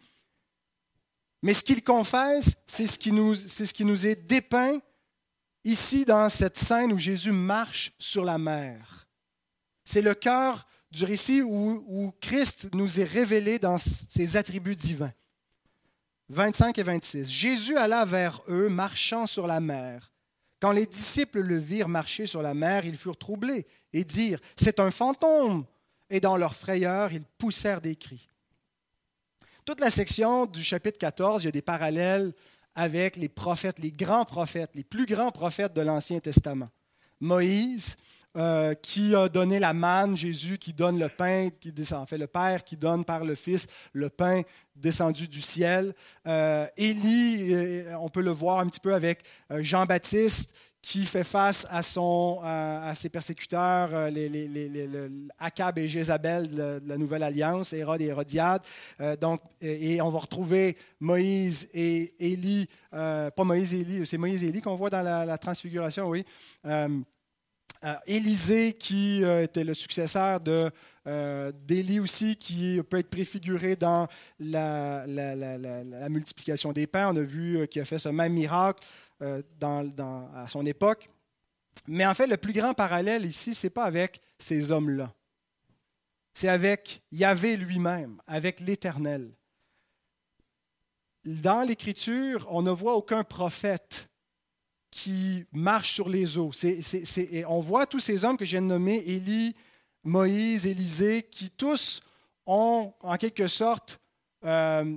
Mais 1.42 1.54
ce 1.54 1.64
qu'il 1.64 1.84
confesse, 1.84 2.56
c'est 2.68 2.88
ce, 2.88 3.00
qui 3.00 3.12
nous, 3.12 3.36
c'est 3.36 3.66
ce 3.66 3.74
qui 3.74 3.86
nous 3.86 4.06
est 4.06 4.16
dépeint 4.16 4.80
ici 5.64 6.06
dans 6.06 6.30
cette 6.30 6.58
scène 6.58 6.94
où 6.94 6.98
Jésus 6.98 7.32
marche 7.32 7.94
sur 8.00 8.24
la 8.24 8.38
mer. 8.38 9.08
C'est 9.84 10.02
le 10.02 10.14
cœur 10.14 10.68
du 10.92 11.04
récit 11.06 11.42
où, 11.42 12.14
Christ 12.20 12.74
nous 12.74 13.00
est 13.00 13.06
révélé 13.06 13.60
dans 13.60 13.78
ses 13.78 14.38
attributs 14.38 14.76
divins. 14.76 15.14
25 16.30 16.78
et 16.78 16.84
26. 16.84 17.30
Jésus 17.30 17.78
alla 17.78 18.06
vers 18.06 18.42
eux, 18.50 18.70
marchant 18.70 19.28
sur 19.28 19.48
la 19.48 19.60
mer. 19.60 20.12
Quand 20.60 20.72
les 20.72 20.86
disciples 20.86 21.40
le 21.40 21.58
virent 21.58 21.88
marcher 21.88 22.26
sur 22.26 22.42
la 22.42 22.54
mer, 22.54 22.86
ils 22.86 22.98
furent 22.98 23.18
troublés 23.18 23.66
et 23.94 24.04
dirent, 24.04 24.40
C'est 24.56 24.80
un 24.80 24.92
fantôme. 24.92 25.66
Et 26.12 26.20
dans 26.20 26.38
leur 26.38 26.56
frayeur, 26.56 27.14
ils 27.14 27.24
poussèrent 27.38 27.82
des 27.82 27.96
cris. 27.96 28.30
Toute 29.64 29.80
la 29.80 29.92
section 29.92 30.48
du 30.48 30.64
chapitre 30.64 30.98
14, 30.98 31.44
il 31.44 31.46
y 31.46 31.50
a 31.50 31.52
des 31.52 31.62
parallèles 31.62 32.34
avec 32.76 33.16
les 33.16 33.30
prophètes, 33.30 33.80
les 33.80 33.92
grands 33.92 34.26
prophètes, 34.26 34.72
les 34.76 34.84
plus 34.84 35.06
grands 35.06 35.32
prophètes 35.32 35.74
de 35.74 35.82
l'Ancien 35.82 36.20
Testament. 36.20 36.70
Moïse, 37.20 37.98
euh, 38.38 38.76
qui 38.76 39.16
a 39.16 39.28
donné 39.28 39.58
la 39.58 39.74
manne, 39.74 40.16
Jésus 40.16 40.60
qui 40.60 40.72
donne 40.72 41.00
le 41.00 41.10
pain, 41.10 41.50
qui 41.60 41.72
descend, 41.72 42.04
en 42.04 42.06
fait 42.06 42.20
le 42.20 42.28
Père 42.28 42.64
qui 42.64 42.78
donne 42.78 43.04
par 43.04 43.26
le 43.26 43.34
Fils 43.34 43.66
le 43.92 44.10
pain 44.10 44.44
descendu 44.76 45.28
du 45.28 45.42
ciel. 45.42 45.96
Euh, 46.28 46.68
Élie, 46.78 47.52
euh, 47.52 47.98
on 48.00 48.10
peut 48.10 48.22
le 48.22 48.30
voir 48.30 48.60
un 48.60 48.68
petit 48.68 48.80
peu 48.80 48.94
avec 48.94 49.24
Jean-Baptiste, 49.50 50.54
qui 50.82 51.06
fait 51.06 51.24
face 51.24 51.68
à, 51.70 51.84
son, 51.84 52.40
à, 52.44 52.94
ses 52.96 53.10
persécuteurs, 53.10 53.90
euh, 53.94 54.10
les, 54.10 54.30
les, 54.30 54.48
les, 54.48 54.88
Akab 55.38 55.78
et 55.78 55.88
Jézabel 55.88 56.48
de, 56.48 56.82
la 56.86 56.98
Nouvelle 56.98 57.24
Alliance, 57.24 57.74
Hérode 57.74 58.02
et 58.02 58.06
Hérodiade. 58.06 58.62
Euh, 59.02 59.16
donc, 59.16 59.42
et 59.62 60.02
on 60.02 60.10
va 60.10 60.20
retrouver 60.20 60.78
Moïse 61.00 61.68
et 61.74 62.14
Élie, 62.20 62.68
euh, 62.94 63.30
pas 63.30 63.44
Moïse 63.44 63.74
et 63.74 63.82
Élie, 63.82 64.06
c'est 64.06 64.18
Moïse 64.18 64.44
et 64.44 64.48
Élie 64.48 64.62
qu'on 64.62 64.76
voit 64.76 64.90
dans 64.90 65.02
la, 65.02 65.38
transfiguration, 65.38 66.10
oui. 66.10 66.26
Élisée, 68.08 68.74
qui 68.74 69.24
était 69.24 69.64
le 69.64 69.74
successeur 69.74 70.42
de, 70.42 70.70
d'Élie 71.66 72.00
aussi, 72.00 72.36
qui 72.36 72.82
peut 72.90 72.98
être 72.98 73.10
préfiguré 73.10 73.78
dans 73.78 74.08
la, 74.40 75.06
la, 75.08 76.10
multiplication 76.10 76.74
des 76.74 76.88
pains. 76.88 77.10
On 77.14 77.18
a 77.18 77.22
vu 77.22 77.68
qu'il 77.70 77.82
a 77.82 77.86
fait 77.86 78.00
ce 78.00 78.10
même 78.10 78.34
miracle. 78.34 78.86
Euh, 79.22 79.42
à 79.62 80.48
son 80.48 80.66
époque. 80.66 81.10
Mais 81.88 82.06
en 82.06 82.14
fait, 82.14 82.26
le 82.26 82.38
plus 82.38 82.54
grand 82.54 82.74
parallèle 82.74 83.26
ici, 83.26 83.54
ce 83.54 83.68
n'est 83.68 83.72
pas 83.72 83.84
avec 83.84 84.22
ces 84.38 84.72
hommes-là. 84.72 85.14
C'est 86.34 86.48
avec 86.48 87.02
Yahvé 87.12 87.58
lui-même, 87.58 88.22
avec 88.28 88.62
l'Éternel. 88.62 89.30
Dans 91.26 91.68
l'Écriture, 91.68 92.48
on 92.50 92.62
ne 92.62 92.72
voit 92.72 92.96
aucun 92.96 93.26
prophète 93.26 94.10
qui 94.90 95.46
marche 95.52 95.96
sur 95.96 96.08
les 96.08 96.38
eaux. 96.38 96.52
on 97.50 97.60
voit 97.60 97.88
tous 97.88 98.00
ces 98.00 98.24
hommes 98.24 98.38
que 98.38 98.46
j'ai 98.46 98.62
nommés, 98.62 99.04
Élie, 99.06 99.54
Moïse, 100.02 100.66
Élisée, 100.66 101.24
qui 101.24 101.50
tous 101.50 102.02
ont 102.46 102.94
en 103.02 103.18
quelque 103.18 103.50
sorte 103.50 104.00
euh, 104.46 104.96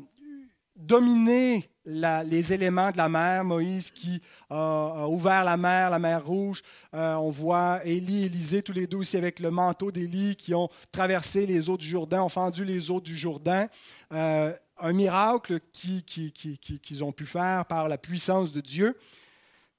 dominé 0.77 1.72
les 1.85 2.53
éléments 2.53 2.91
de 2.91 2.97
la 2.97 3.09
mer, 3.09 3.45
Moïse 3.45 3.91
qui 3.91 4.21
a, 4.51 5.07
ouvert 5.09 5.45
la 5.45 5.57
mer, 5.57 5.91
la 5.91 5.99
mer 5.99 6.25
rouge. 6.25 6.63
Euh, 6.95 7.15
on 7.15 7.31
voit 7.31 7.81
Élie 7.85 8.23
et 8.23 8.27
Élisée, 8.27 8.63
tous 8.63 8.73
les 8.73 8.87
deux 8.87 8.99
aussi 8.99 9.17
avec 9.17 9.41
le 9.41 9.51
manteau 9.51 9.91
d'Élie, 9.91 10.37
qui 10.37 10.55
ont 10.55 10.69
traversé 10.93 11.47
les 11.47 11.71
eaux 11.71 11.77
du 11.77 11.87
Jourdain, 11.87 12.23
ont 12.23 12.29
fendu 12.29 12.65
les 12.65 12.91
eaux 12.91 13.01
du 13.01 13.17
Jourdain. 13.17 13.67
Euh, 14.13 14.53
un 14.79 14.93
miracle 14.93 15.61
qu'ils 15.73 16.05
qui, 16.05 16.33
qui, 16.33 17.03
ont 17.03 17.13
pu 17.13 17.25
faire 17.25 17.65
par 17.67 17.89
la 17.89 17.99
puissance 17.99 18.53
de 18.53 18.61
Dieu. 18.61 18.97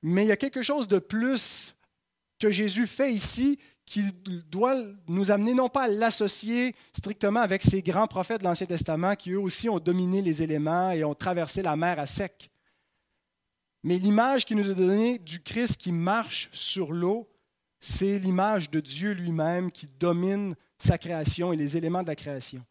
Mais 0.02 0.26
il 0.26 0.28
y 0.28 0.32
a 0.32 0.38
quelque 0.38 0.62
chose 0.62 0.88
de 0.88 1.00
plus 1.00 1.76
Jésus 2.49 2.88
fait 2.88 3.13
ici, 3.13 3.60
qui 3.86 4.03
doit 4.49 4.75
nous 5.08 5.32
amener 5.32 5.53
non 5.53 5.69
pas 5.69 5.84
à 5.84 5.88
l'associer 5.88 6.75
strictement 6.95 7.41
avec 7.41 7.63
ces 7.63 7.82
grands 7.82 8.08
prophètes 8.08 8.39
de 8.39 8.45
l'Ancien 8.45 8.67
Testament 8.67 9.15
qui 9.15 9.32
eux 9.32 9.39
aussi 9.39 9.69
ont 9.69 9.79
dominé 9.79 10.21
les 10.21 10.41
éléments 10.41 10.91
et 10.91 11.03
ont 11.03 11.13
traversé 11.13 11.62
la 11.62 11.75
mer 11.75 11.99
à 11.99 12.06
sec. 12.06 12.49
Mais 13.84 13.97
l'image 13.97 14.45
qui 14.45 14.56
nous 14.56 14.71
est 14.71 14.75
donnée 14.75 15.19
du 15.19 15.41
Christ 15.41 15.77
qui 15.77 15.91
marche 15.91 16.49
sur 16.53 16.93
l'eau, 16.93 17.29
c'est 17.82 18.17
l'image 18.19 18.71
de 18.71 18.79
Dieu 18.79 19.12
lui-même 19.12 19.69
qui 19.69 19.88
domine 19.99 20.56
sa 20.77 20.97
création 20.97 21.51
et 21.51 21.58
les 21.58 21.75
éléments 21.75 22.01
de 22.01 22.08
la 22.08 22.15
création. 22.15 22.63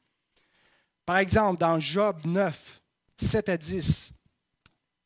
Par 1.05 1.19
exemple, 1.19 1.61
dans 1.61 1.79
Job 1.79 2.17
9, 2.25 2.83
7 3.19 3.49
à 3.51 3.57
10, 3.59 4.13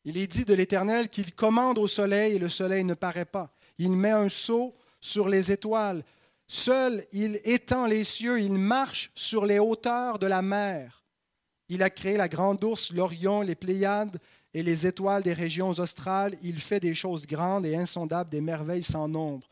il 0.05 0.17
est 0.17 0.29
dit 0.29 0.45
de 0.45 0.55
l'Éternel 0.55 1.09
qu'il 1.09 1.35
commande 1.35 1.79
au 1.79 1.89
soleil 1.89 2.35
et 2.35 2.39
le 2.39 2.49
soleil 2.49 2.85
ne 2.85 2.95
paraît 2.95 3.25
pas. 3.25 3.56
Il 3.79 3.93
met 3.93 4.11
un 4.11 4.29
sceau 4.29 4.75
sur 5.01 5.29
les 5.29 5.53
étoiles. 5.53 6.03
Seul 6.47 7.05
il 7.13 7.41
étend 7.45 7.87
les 7.87 8.05
cieux, 8.05 8.41
il 8.41 8.53
marche 8.53 9.11
sur 9.15 9.47
les 9.47 9.59
hauteurs 9.59 10.19
de 10.19 10.27
la 10.27 10.43
mer. 10.43 11.05
Il 11.69 11.83
a 11.83 11.91
créé 11.91 12.17
la 12.17 12.29
grande 12.29 12.63
ours, 12.63 12.93
l'Orion, 12.93 13.43
les 13.43 13.57
Pléiades 13.57 14.19
et 14.55 14.63
les 14.63 14.87
étoiles 14.87 15.23
des 15.23 15.33
régions 15.33 15.71
australes. 15.71 16.37
Il 16.43 16.61
fait 16.61 16.81
des 16.81 16.95
choses 16.95 17.27
grandes 17.27 17.67
et 17.67 17.77
insondables, 17.77 18.31
des 18.31 18.41
merveilles 18.41 18.83
sans 18.83 19.09
nombre. 19.09 19.49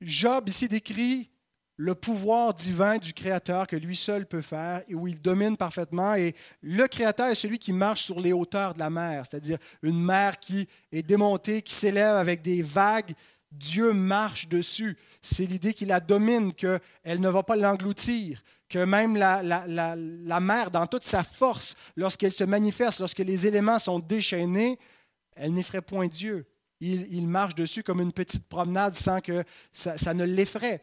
Job 0.00 0.48
ici 0.48 0.68
décrit 0.68 1.30
le 1.76 1.94
pouvoir 1.94 2.54
divin 2.54 2.98
du 2.98 3.12
Créateur 3.12 3.66
que 3.66 3.76
lui 3.76 3.96
seul 3.96 4.26
peut 4.26 4.42
faire 4.42 4.82
et 4.88 4.94
où 4.94 5.08
il 5.08 5.20
domine 5.20 5.56
parfaitement. 5.56 6.14
Et 6.14 6.34
le 6.62 6.86
Créateur 6.86 7.28
est 7.28 7.34
celui 7.34 7.58
qui 7.58 7.72
marche 7.72 8.02
sur 8.02 8.20
les 8.20 8.32
hauteurs 8.32 8.74
de 8.74 8.78
la 8.78 8.90
mer, 8.90 9.24
c'est-à-dire 9.28 9.58
une 9.82 10.00
mer 10.00 10.38
qui 10.38 10.68
est 10.92 11.02
démontée, 11.02 11.62
qui 11.62 11.74
s'élève 11.74 12.16
avec 12.16 12.42
des 12.42 12.62
vagues 12.62 13.14
Dieu 13.54 13.92
marche 13.92 14.48
dessus. 14.48 14.96
C'est 15.22 15.46
l'idée 15.46 15.74
qu'il 15.74 15.88
la 15.88 16.00
domine, 16.00 16.52
qu'elle 16.52 16.80
ne 17.20 17.28
va 17.28 17.42
pas 17.42 17.56
l'engloutir, 17.56 18.42
que 18.68 18.84
même 18.84 19.16
la, 19.16 20.40
mer, 20.40 20.70
dans 20.70 20.86
toute 20.86 21.04
sa 21.04 21.22
force, 21.22 21.76
lorsqu'elle 21.96 22.32
se 22.32 22.44
manifeste, 22.44 22.98
lorsque 22.98 23.20
les 23.20 23.46
éléments 23.46 23.78
sont 23.78 24.00
déchaînés, 24.00 24.78
elle 25.36 25.54
n'effraie 25.54 25.82
point 25.82 26.08
Dieu. 26.08 26.46
Il, 26.80 27.26
marche 27.26 27.54
dessus 27.54 27.82
comme 27.82 28.00
une 28.00 28.12
petite 28.12 28.46
promenade 28.46 28.94
sans 28.94 29.20
que 29.20 29.44
ça 29.72 30.12
ne 30.12 30.24
l'effraie. 30.24 30.80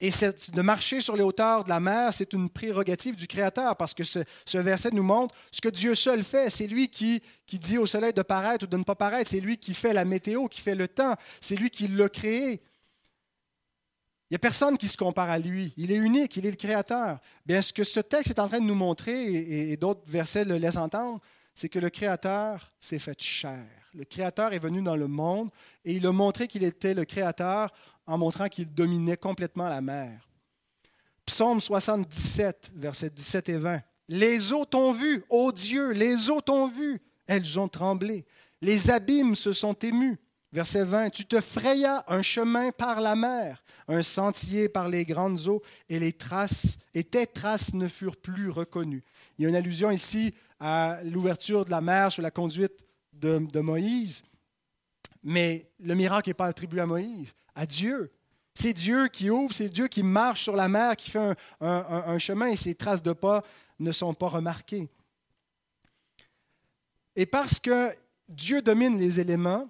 Et 0.00 0.10
de 0.10 0.62
marcher 0.62 1.00
sur 1.00 1.16
les 1.16 1.22
hauteurs 1.22 1.64
de 1.64 1.68
la 1.68 1.80
mer, 1.80 2.12
c'est 2.12 2.32
une 2.32 2.50
prérogative 2.50 3.16
du 3.16 3.26
Créateur 3.26 3.76
parce 3.76 3.94
que 3.94 4.04
ce, 4.04 4.24
verset 4.58 4.90
nous 4.92 5.02
montre 5.02 5.34
ce 5.50 5.60
que 5.60 5.68
Dieu 5.68 5.94
seul 5.94 6.22
fait. 6.22 6.50
C'est 6.50 6.66
lui 6.66 6.88
qui, 6.88 7.22
qui 7.46 7.58
dit 7.58 7.78
au 7.78 7.86
soleil 7.86 8.12
de 8.12 8.22
paraître 8.22 8.64
ou 8.64 8.68
de 8.68 8.76
ne 8.76 8.82
pas 8.82 8.94
paraître. 8.94 9.30
C'est 9.30 9.40
lui 9.40 9.56
qui 9.56 9.72
fait 9.72 9.92
la 9.92 10.04
météo, 10.04 10.46
qui 10.48 10.60
fait 10.60 10.74
le 10.74 10.88
temps. 10.88 11.14
C'est 11.40 11.56
lui 11.56 11.70
qui 11.70 11.88
l'a 11.88 12.08
créé. 12.08 12.60
Il 14.30 14.32
n'y 14.32 14.36
a 14.36 14.38
personne 14.38 14.76
qui 14.76 14.88
se 14.88 14.96
compare 14.96 15.30
à 15.30 15.38
lui. 15.38 15.72
Il 15.76 15.92
est 15.92 15.96
unique, 15.96 16.36
il 16.36 16.46
est 16.46 16.50
le 16.50 16.56
Créateur. 16.56 17.18
Bien, 17.46 17.62
ce 17.62 17.72
que 17.72 17.84
ce 17.84 18.00
texte 18.00 18.30
est 18.30 18.40
en 18.40 18.48
train 18.48 18.58
de 18.58 18.64
nous 18.64 18.74
montrer, 18.74 19.70
et 19.70 19.76
d'autres 19.76 20.02
versets 20.06 20.44
le 20.44 20.56
laissent 20.56 20.76
entendre, 20.76 21.20
c'est 21.54 21.68
que 21.68 21.78
le 21.78 21.90
Créateur 21.90 22.72
s'est 22.80 22.98
fait 22.98 23.20
chair. 23.20 23.64
Le 23.94 24.04
Créateur 24.04 24.52
est 24.52 24.58
venu 24.58 24.82
dans 24.82 24.96
le 24.96 25.06
monde 25.06 25.50
et 25.84 25.92
il 25.92 26.06
a 26.06 26.12
montré 26.12 26.48
qu'il 26.48 26.64
était 26.64 26.94
le 26.94 27.04
Créateur 27.04 27.72
en 28.06 28.18
montrant 28.18 28.48
qu'il 28.48 28.72
dominait 28.72 29.16
complètement 29.16 29.68
la 29.68 29.80
mer. 29.80 30.28
Psaume 31.26 31.60
77, 31.60 32.72
versets 32.76 33.10
17 33.10 33.48
et 33.48 33.58
20. 33.58 33.80
Les 34.08 34.52
eaux 34.52 34.66
t'ont 34.66 34.92
vu, 34.92 35.24
ô 35.30 35.52
Dieu, 35.52 35.92
les 35.92 36.28
eaux 36.28 36.40
t'ont 36.40 36.66
vu, 36.66 37.00
elles 37.26 37.58
ont 37.58 37.68
tremblé. 37.68 38.26
Les 38.60 38.90
abîmes 38.90 39.34
se 39.34 39.52
sont 39.52 39.74
émus. 39.74 40.18
Verset 40.52 40.84
20. 40.84 41.10
Tu 41.10 41.24
te 41.24 41.40
frayas 41.40 42.04
un 42.06 42.22
chemin 42.22 42.70
par 42.70 43.00
la 43.00 43.16
mer, 43.16 43.64
un 43.88 44.04
sentier 44.04 44.68
par 44.68 44.88
les 44.88 45.04
grandes 45.04 45.48
eaux, 45.48 45.62
et 45.88 45.98
les 45.98 46.12
traces, 46.12 46.78
et 46.94 47.02
tes 47.02 47.26
traces 47.26 47.74
ne 47.74 47.88
furent 47.88 48.16
plus 48.16 48.50
reconnues. 48.50 49.02
Il 49.36 49.42
y 49.42 49.46
a 49.46 49.48
une 49.48 49.56
allusion 49.56 49.90
ici 49.90 50.32
à 50.60 50.98
l'ouverture 51.02 51.64
de 51.64 51.70
la 51.70 51.80
mer 51.80 52.12
sur 52.12 52.22
la 52.22 52.30
conduite 52.30 52.72
de, 53.12 53.38
de 53.38 53.60
Moïse. 53.60 54.22
Mais 55.24 55.72
le 55.80 55.94
miracle 55.94 56.28
n'est 56.28 56.34
pas 56.34 56.46
attribué 56.46 56.80
à 56.80 56.86
Moïse 56.86 57.34
à 57.54 57.66
Dieu. 57.66 58.12
C'est 58.54 58.72
Dieu 58.72 59.08
qui 59.08 59.30
ouvre, 59.30 59.52
c'est 59.52 59.68
Dieu 59.68 59.88
qui 59.88 60.02
marche 60.02 60.42
sur 60.44 60.54
la 60.54 60.68
mer, 60.68 60.96
qui 60.96 61.10
fait 61.10 61.34
un, 61.60 62.18
chemin 62.18 62.46
et 62.46 62.56
ses 62.56 62.74
traces 62.74 63.02
de 63.02 63.12
pas 63.12 63.42
ne 63.80 63.90
sont 63.90 64.14
pas 64.14 64.28
remarquées. 64.28 64.88
Et 67.16 67.26
parce 67.26 67.58
que 67.58 67.92
Dieu 68.28 68.62
domine 68.62 68.98
les 68.98 69.18
éléments, 69.18 69.68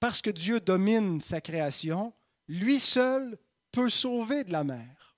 parce 0.00 0.20
que 0.20 0.30
Dieu 0.30 0.60
domine 0.60 1.20
sa 1.20 1.40
création, 1.40 2.12
lui 2.48 2.80
seul 2.80 3.38
peut 3.70 3.88
sauver 3.88 4.44
de 4.44 4.52
la 4.52 4.64
mer. 4.64 5.16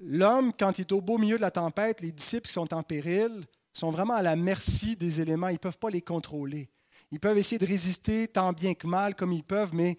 L'homme, 0.00 0.52
quand 0.58 0.78
il 0.78 0.82
est 0.82 0.92
au 0.92 1.00
beau 1.00 1.18
milieu 1.18 1.36
de 1.36 1.42
la 1.42 1.50
tempête, 1.50 2.00
les 2.00 2.12
disciples 2.12 2.46
qui 2.46 2.52
sont 2.52 2.72
en 2.72 2.82
péril, 2.82 3.44
sont 3.72 3.90
vraiment 3.90 4.14
à 4.14 4.22
la 4.22 4.34
merci 4.34 4.96
des 4.96 5.20
éléments. 5.20 5.48
Ils 5.48 5.54
ne 5.54 5.58
peuvent 5.58 5.78
pas 5.78 5.90
les 5.90 6.00
contrôler. 6.00 6.70
Ils 7.12 7.20
peuvent 7.20 7.38
essayer 7.38 7.58
de 7.58 7.66
résister 7.66 8.28
tant 8.28 8.52
bien 8.52 8.74
que 8.74 8.86
mal 8.86 9.14
comme 9.14 9.32
ils 9.32 9.44
peuvent, 9.44 9.74
mais 9.74 9.96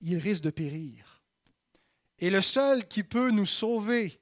il 0.00 0.18
risque 0.18 0.42
de 0.42 0.50
périr. 0.50 1.22
Et 2.18 2.30
le 2.30 2.40
seul 2.40 2.86
qui 2.86 3.02
peut 3.02 3.30
nous 3.30 3.46
sauver 3.46 4.20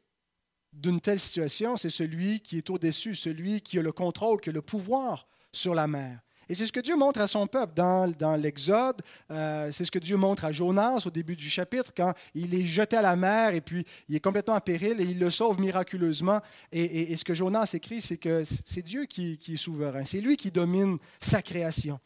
d'une 0.73 1.01
telle 1.01 1.21
situation, 1.21 1.77
c'est 1.77 1.91
celui 1.91 2.41
qui 2.41 2.59
est 2.59 2.71
au-dessus, 2.71 3.15
celui 3.15 3.61
qui 3.61 3.79
a 3.79 3.83
le 3.83 3.93
contrôle, 3.93 4.41
qui 4.41 4.51
a 4.51 4.53
le 4.53 4.63
pouvoir 4.63 5.27
sur 5.53 5.75
la 5.75 5.87
mer. 5.87 6.21
Et 6.49 6.55
c'est 6.55 6.67
ce 6.67 6.73
que 6.73 6.81
Dieu 6.81 6.97
montre 6.97 7.21
à 7.21 7.27
son 7.27 7.47
peuple 7.47 7.73
dans, 7.75 8.37
l'Exode. 8.37 9.01
Euh, 9.31 9.71
c'est 9.73 9.85
ce 9.85 9.91
que 9.91 9.99
Dieu 9.99 10.17
montre 10.17 10.45
à 10.45 10.53
Jonas 10.53 11.05
au 11.07 11.11
début 11.11 11.37
du 11.37 11.49
chapitre, 11.49 11.93
quand 11.97 12.13
il 12.35 12.55
est 12.55 12.67
jeté 12.67 12.97
à 12.97 13.03
la 13.03 13.17
mer 13.17 13.55
et 13.55 13.61
puis 13.61 13.85
il 14.09 14.17
est 14.17 14.21
complètement 14.21 14.55
en 14.55 14.61
péril 14.61 15.01
et 15.01 15.05
il 15.05 15.19
le 15.19 15.31
sauve 15.31 15.61
miraculeusement. 15.61 16.41
Et, 16.73 17.17
ce 17.17 17.25
que 17.25 17.35
Jonas 17.35 17.71
écrit, 17.75 18.01
c'est 18.01 18.19
que 18.19 18.45
c'est 18.45 18.83
Dieu 18.83 19.07
qui, 19.07 19.39
est 19.49 19.57
souverain. 19.57 20.05
C'est 20.05 20.21
lui 20.21 20.37
qui 20.37 20.51
domine 20.51 20.99
sa 21.21 21.41
création. 21.41 21.99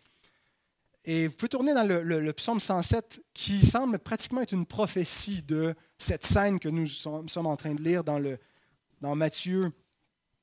Et 1.05 1.27
vous 1.27 1.35
pouvez 1.35 1.49
tourner 1.49 1.75
dans 1.75 1.87
le, 1.87 2.33
psaume 2.33 2.61
107, 2.61 3.23
qui 3.33 3.65
semble 3.65 3.99
pratiquement 3.99 4.43
être 4.43 4.53
une 4.53 4.67
prophétie 4.67 5.43
de 5.43 5.75
cette 5.97 6.27
scène 6.27 6.59
que 6.59 6.69
nous 6.69 6.87
sommes, 6.87 7.29
en 7.37 7.57
train 7.57 7.75
de 7.75 7.83
lire 7.83 8.05
dans, 8.05 8.19
le, 8.19 8.39
dans 9.01 9.15
Matthieu, 9.15 9.73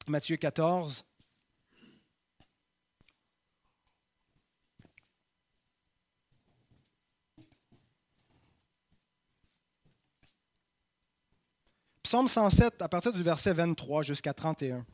Matthieu 0.08 0.38
14. 0.38 1.06
Psaume 12.04 12.28
107, 12.28 12.82
à 12.82 12.88
partir 12.88 13.12
du 13.14 13.24
verset 13.24 13.52
23 13.52 14.04
jusqu'à 14.04 14.34
31. 14.34 14.86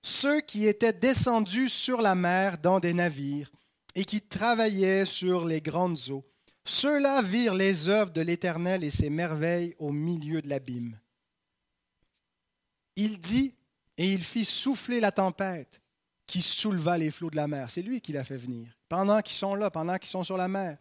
Ceux 0.00 0.40
qui 0.40 0.66
étaient 0.66 0.92
descendus 0.92 1.68
sur 1.68 2.00
la 2.00 2.14
mer 2.14 2.58
dans 2.58 2.78
des 2.78 2.92
navires 2.92 3.50
et 3.94 4.04
qui 4.04 4.20
travaillaient 4.20 5.04
sur 5.04 5.44
les 5.44 5.60
grandes 5.60 5.98
eaux, 6.10 6.24
ceux-là 6.64 7.22
virent 7.22 7.54
les 7.54 7.88
œuvres 7.88 8.10
de 8.10 8.20
l'Éternel 8.20 8.84
et 8.84 8.90
ses 8.90 9.10
merveilles 9.10 9.74
au 9.78 9.92
milieu 9.92 10.40
de 10.40 10.48
l'abîme. 10.48 10.98
Il 12.96 13.18
dit, 13.18 13.54
et 13.96 14.12
il 14.12 14.24
fit 14.24 14.44
souffler 14.44 15.00
la 15.00 15.12
tempête 15.12 15.80
qui 16.26 16.40
souleva 16.40 16.96
les 16.96 17.10
flots 17.10 17.30
de 17.30 17.36
la 17.36 17.46
mer. 17.46 17.70
C'est 17.70 17.82
lui 17.82 18.00
qui 18.00 18.12
l'a 18.12 18.24
fait 18.24 18.36
venir. 18.36 18.68
Pendant 18.88 19.20
qu'ils 19.20 19.36
sont 19.36 19.54
là, 19.54 19.70
pendant 19.70 19.98
qu'ils 19.98 20.08
sont 20.08 20.24
sur 20.24 20.36
la 20.36 20.48
mer. 20.48 20.78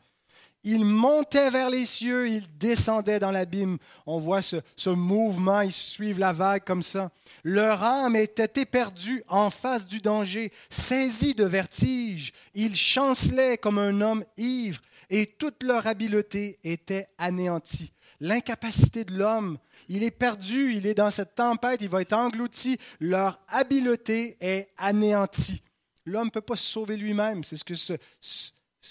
Ils 0.65 0.86
montaient 0.86 1.49
vers 1.49 1.69
les 1.69 1.86
cieux, 1.86 2.30
ils 2.30 2.47
descendaient 2.58 3.19
dans 3.19 3.32
l'abîme. 3.32 3.78
On 4.06 4.19
voit 4.19 4.41
ce, 4.41 4.89
mouvement, 4.89 5.62
ils 5.62 5.73
suivent 5.73 6.19
la 6.19 6.32
vague 6.32 6.63
comme 6.63 6.84
ça. 6.84 7.12
Leur 7.43 7.84
âme 7.84 8.15
était 8.15 8.62
éperdue 8.62 9.23
en 9.28 9.49
face 9.49 9.86
du 9.86 9.99
danger, 9.99 10.54
saisie 10.69 11.36
de 11.36 11.43
vertige. 11.43 12.32
Ils 12.54 12.78
chancelaient 12.78 13.58
comme 13.58 13.78
un 13.78 13.99
homme 13.99 14.23
ivre 14.38 14.80
et 15.10 15.26
toute 15.26 15.63
leur 15.63 15.86
habileté 15.86 16.58
était 16.63 17.08
anéantie. 17.17 17.91
L'incapacité 18.21 19.04
de 19.04 19.17
l'homme, 19.17 19.58
il 19.89 20.04
est 20.04 20.12
perdu, 20.12 20.73
il 20.76 20.88
est 20.88 20.93
dans 20.93 21.12
cette 21.12 21.36
tempête, 21.36 21.82
il 21.82 21.89
va 21.89 22.02
être 22.02 22.13
englouti. 22.13 22.78
Leur 23.02 23.41
habileté 23.49 24.38
est 24.39 24.69
anéantie. 24.78 25.62
L'homme 26.06 26.28
ne 26.28 26.32
peut 26.32 26.41
pas 26.41 26.56
se 26.56 26.71
sauver 26.71 26.95
lui-même. 26.95 27.43
C'est 27.43 27.58
ce 27.58 27.63
que 27.65 27.73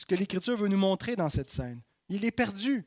que 0.07 0.15
l'Écriture 0.15 0.57
veut 0.57 0.69
nous 0.69 0.79
montrer 0.79 1.17
dans 1.17 1.29
cette 1.29 1.51
scène. 1.51 1.83
Il 2.09 2.25
est 2.25 2.31
perdu. 2.31 2.87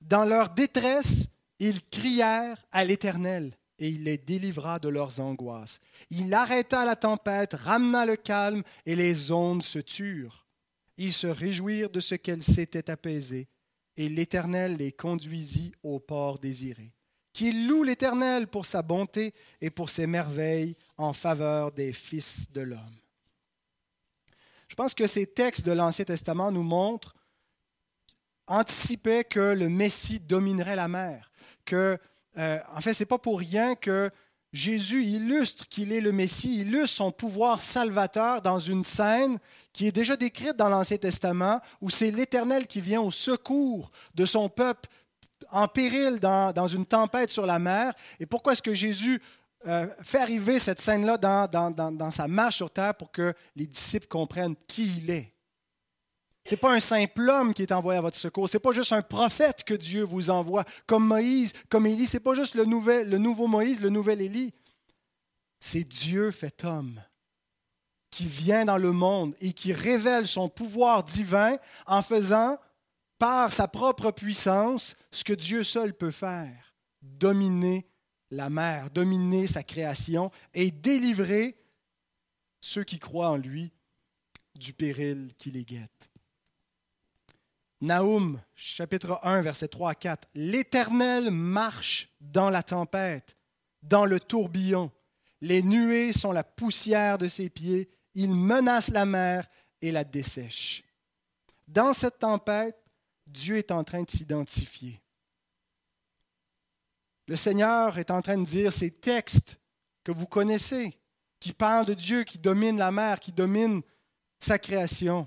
Dans 0.00 0.24
leur 0.24 0.50
détresse, 0.50 1.26
ils 1.58 1.82
crièrent 1.88 2.66
à 2.72 2.84
l'Éternel 2.84 3.56
et 3.78 3.88
il 3.88 4.04
les 4.04 4.18
délivra 4.18 4.78
de 4.78 4.88
leurs 4.88 5.20
angoisses. 5.20 5.80
Il 6.10 6.32
arrêta 6.32 6.84
la 6.84 6.96
tempête, 6.96 7.54
ramena 7.54 8.06
le 8.06 8.16
calme 8.16 8.62
et 8.86 8.96
les 8.96 9.30
ondes 9.30 9.62
se 9.62 9.78
turent. 9.78 10.46
Ils 10.96 11.12
se 11.12 11.26
réjouirent 11.26 11.90
de 11.90 12.00
ce 12.00 12.14
qu'elles 12.14 12.42
s'étaient 12.42 12.90
apaisées 12.90 13.48
et 13.96 14.08
l'Éternel 14.08 14.76
les 14.76 14.92
conduisit 14.92 15.72
au 15.82 16.00
port 16.00 16.38
désiré. 16.38 16.92
Qu'ils 17.32 17.66
louent 17.66 17.82
l'Éternel 17.82 18.46
pour 18.46 18.64
sa 18.64 18.80
bonté 18.80 19.34
et 19.60 19.68
pour 19.68 19.90
ses 19.90 20.06
merveilles 20.06 20.74
en 20.96 21.12
faveur 21.12 21.72
des 21.72 21.92
fils 21.92 22.50
de 22.50 22.62
l'homme. 22.62 22.98
Je 24.76 24.82
pense 24.82 24.92
que 24.92 25.06
ces 25.06 25.24
textes 25.24 25.64
de 25.64 25.72
l'Ancien 25.72 26.04
Testament 26.04 26.52
nous 26.52 26.62
montrent, 26.62 27.14
anticipaient 28.46 29.24
que 29.24 29.40
le 29.40 29.70
Messie 29.70 30.20
dominerait 30.20 30.76
la 30.76 30.86
mer. 30.86 31.32
Que, 31.64 31.98
euh, 32.36 32.58
en 32.74 32.82
fait, 32.82 32.92
ce 32.92 33.02
n'est 33.02 33.06
pas 33.06 33.16
pour 33.16 33.38
rien 33.38 33.74
que 33.74 34.10
Jésus 34.52 35.06
illustre 35.06 35.66
qu'il 35.70 35.94
est 35.94 36.02
le 36.02 36.12
Messie, 36.12 36.60
illustre 36.60 36.94
son 36.94 37.10
pouvoir 37.10 37.62
salvateur 37.62 38.42
dans 38.42 38.58
une 38.58 38.84
scène 38.84 39.38
qui 39.72 39.86
est 39.86 39.92
déjà 39.92 40.14
décrite 40.14 40.56
dans 40.56 40.68
l'Ancien 40.68 40.98
Testament, 40.98 41.58
où 41.80 41.88
c'est 41.88 42.10
l'Éternel 42.10 42.66
qui 42.66 42.82
vient 42.82 43.00
au 43.00 43.10
secours 43.10 43.90
de 44.14 44.26
son 44.26 44.50
peuple 44.50 44.90
en 45.52 45.68
péril 45.68 46.20
dans, 46.20 46.52
dans, 46.52 46.66
une 46.66 46.84
tempête 46.84 47.30
sur 47.30 47.46
la 47.46 47.58
mer. 47.58 47.94
Et 48.20 48.26
pourquoi 48.26 48.52
est-ce 48.52 48.62
que 48.62 48.74
Jésus 48.74 49.22
euh, 49.66 49.88
fait 50.02 50.20
arriver 50.20 50.58
cette 50.58 50.80
scène-là 50.80 51.18
dans, 51.18 52.10
sa 52.10 52.28
marche 52.28 52.56
sur 52.56 52.70
terre 52.70 52.94
pour 52.94 53.10
que 53.10 53.34
les 53.56 53.66
disciples 53.66 54.06
comprennent 54.06 54.54
qui 54.68 54.98
il 54.98 55.10
est. 55.10 55.32
Ce 56.44 56.52
n'est 56.52 56.58
pas 56.58 56.72
un 56.72 56.80
simple 56.80 57.28
homme 57.28 57.52
qui 57.52 57.62
est 57.62 57.72
envoyé 57.72 57.98
à 57.98 58.02
votre 58.02 58.16
secours. 58.16 58.48
Ce 58.48 58.56
n'est 58.56 58.60
pas 58.60 58.70
juste 58.70 58.92
un 58.92 59.02
prophète 59.02 59.64
que 59.64 59.74
Dieu 59.74 60.04
vous 60.04 60.30
envoie, 60.30 60.64
comme 60.86 61.04
Moïse, 61.04 61.52
comme 61.68 61.86
Élie. 61.86 62.06
Ce 62.06 62.16
n'est 62.16 62.22
pas 62.22 62.34
juste 62.34 62.54
le, 62.54 62.64
nouvel, 62.64 63.10
le 63.10 63.18
nouveau 63.18 63.48
Moïse, 63.48 63.80
le 63.80 63.88
nouvel 63.88 64.20
Élie. 64.20 64.54
C'est 65.58 65.82
Dieu 65.82 66.30
fait 66.30 66.64
homme 66.64 67.00
qui 68.10 68.26
vient 68.26 68.64
dans 68.64 68.78
le 68.78 68.92
monde 68.92 69.34
et 69.40 69.52
qui 69.52 69.72
révèle 69.72 70.28
son 70.28 70.48
pouvoir 70.48 71.02
divin 71.02 71.56
en 71.86 72.02
faisant, 72.02 72.58
par 73.18 73.52
sa 73.52 73.66
propre 73.66 74.10
puissance, 74.10 74.94
ce 75.10 75.24
que 75.24 75.32
Dieu 75.32 75.64
seul 75.64 75.94
peut 75.94 76.10
faire, 76.10 76.74
dominer 77.02 77.88
la 78.30 78.50
mer, 78.50 78.90
dominer 78.90 79.46
sa 79.46 79.62
création 79.62 80.30
et 80.54 80.70
délivrer 80.70 81.56
ceux 82.60 82.84
qui 82.84 82.98
croient 82.98 83.30
en 83.30 83.36
lui 83.36 83.72
du 84.54 84.72
péril 84.72 85.30
qui 85.38 85.50
les 85.50 85.64
guette. 85.64 86.10
Naoum, 87.80 88.40
chapitre 88.54 89.20
1, 89.22 89.42
versets 89.42 89.68
3 89.68 89.90
à 89.90 89.94
4. 89.94 90.28
L'Éternel 90.34 91.30
marche 91.30 92.08
dans 92.20 92.48
la 92.48 92.62
tempête, 92.62 93.36
dans 93.82 94.06
le 94.06 94.18
tourbillon. 94.18 94.90
Les 95.42 95.62
nuées 95.62 96.12
sont 96.12 96.32
la 96.32 96.42
poussière 96.42 97.18
de 97.18 97.28
ses 97.28 97.50
pieds. 97.50 97.90
Il 98.14 98.30
menace 98.30 98.88
la 98.88 99.04
mer 99.04 99.46
et 99.82 99.92
la 99.92 100.04
dessèche. 100.04 100.84
Dans 101.68 101.92
cette 101.92 102.20
tempête, 102.20 102.78
Dieu 103.26 103.58
est 103.58 103.70
en 103.70 103.84
train 103.84 104.02
de 104.02 104.10
s'identifier. 104.10 105.02
Le 107.26 107.36
Seigneur 107.36 107.98
est 107.98 108.10
en 108.10 108.22
train 108.22 108.38
de 108.38 108.44
dire 108.44 108.72
ces 108.72 108.90
textes 108.90 109.58
que 110.04 110.12
vous 110.12 110.26
connaissez, 110.26 110.98
qui 111.40 111.52
parlent 111.52 111.86
de 111.86 111.94
Dieu 111.94 112.24
qui 112.24 112.38
domine 112.38 112.78
la 112.78 112.92
mer, 112.92 113.18
qui 113.18 113.32
domine 113.32 113.82
sa 114.38 114.58
création. 114.58 115.26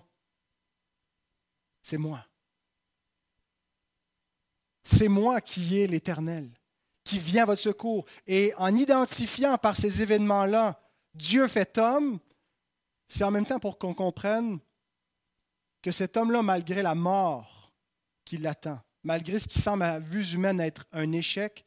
C'est 1.82 1.98
moi. 1.98 2.26
C'est 4.84 5.08
moi 5.08 5.42
qui 5.42 5.80
est 5.80 5.88
l'Éternel, 5.88 6.50
qui 7.04 7.20
vient 7.20 7.44
à 7.44 7.48
votre 7.48 7.62
secours. 7.62 8.06
Et 8.26 8.54
en 8.58 8.74
identifiant 8.76 9.58
par 9.58 9.76
ces 9.76 10.02
événements-là 10.02 10.80
Dieu 11.14 11.48
fait 11.48 11.78
homme, 11.78 12.20
c'est 13.08 13.24
en 13.24 13.32
même 13.32 13.46
temps 13.46 13.60
pour 13.60 13.78
qu'on 13.78 13.94
comprenne 13.94 14.60
que 15.82 15.92
cet 15.92 16.18
homme-là, 16.18 16.42
malgré 16.42 16.82
la 16.82 16.96
mort 16.96 17.74
qui 18.26 18.38
l'attend, 18.38 18.80
malgré 19.04 19.40
ce 19.40 19.48
qui 19.48 19.60
semble 19.60 19.84
à 19.84 20.00
vue 20.00 20.34
humaine 20.34 20.60
être 20.60 20.86
un 20.92 21.12
échec, 21.12 21.66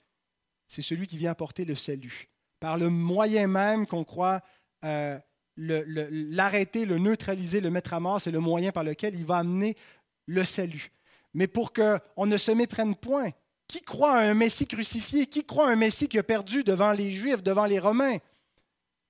c'est 0.72 0.80
celui 0.80 1.06
qui 1.06 1.18
vient 1.18 1.30
apporter 1.30 1.66
le 1.66 1.74
salut. 1.74 2.30
Par 2.58 2.78
le 2.78 2.88
moyen 2.88 3.46
même 3.46 3.86
qu'on 3.86 4.04
croit 4.04 4.40
euh, 4.84 5.18
l'arrêter, 5.58 6.86
le, 6.86 6.96
neutraliser, 6.96 7.60
le 7.60 7.70
mettre 7.70 7.92
à 7.92 8.00
mort, 8.00 8.22
c'est 8.22 8.30
le 8.30 8.40
moyen 8.40 8.72
par 8.72 8.82
lequel 8.82 9.14
il 9.14 9.26
va 9.26 9.36
amener 9.36 9.76
le 10.24 10.46
salut. 10.46 10.90
Mais 11.34 11.46
pour 11.46 11.74
qu'on 11.74 12.24
ne 12.24 12.38
se 12.38 12.52
méprenne 12.52 12.94
point, 12.96 13.32
qui 13.68 13.82
croit 13.82 14.14
à 14.14 14.22
un 14.22 14.32
Messie 14.32 14.66
crucifié, 14.66 15.26
qui 15.26 15.44
croit 15.44 15.68
à 15.68 15.72
un 15.72 15.76
Messie 15.76 16.08
qui 16.08 16.18
a 16.18 16.22
perdu 16.22 16.64
devant 16.64 16.92
les 16.92 17.12
Juifs, 17.12 17.42
devant 17.42 17.66
les 17.66 17.78
Romains? 17.78 18.16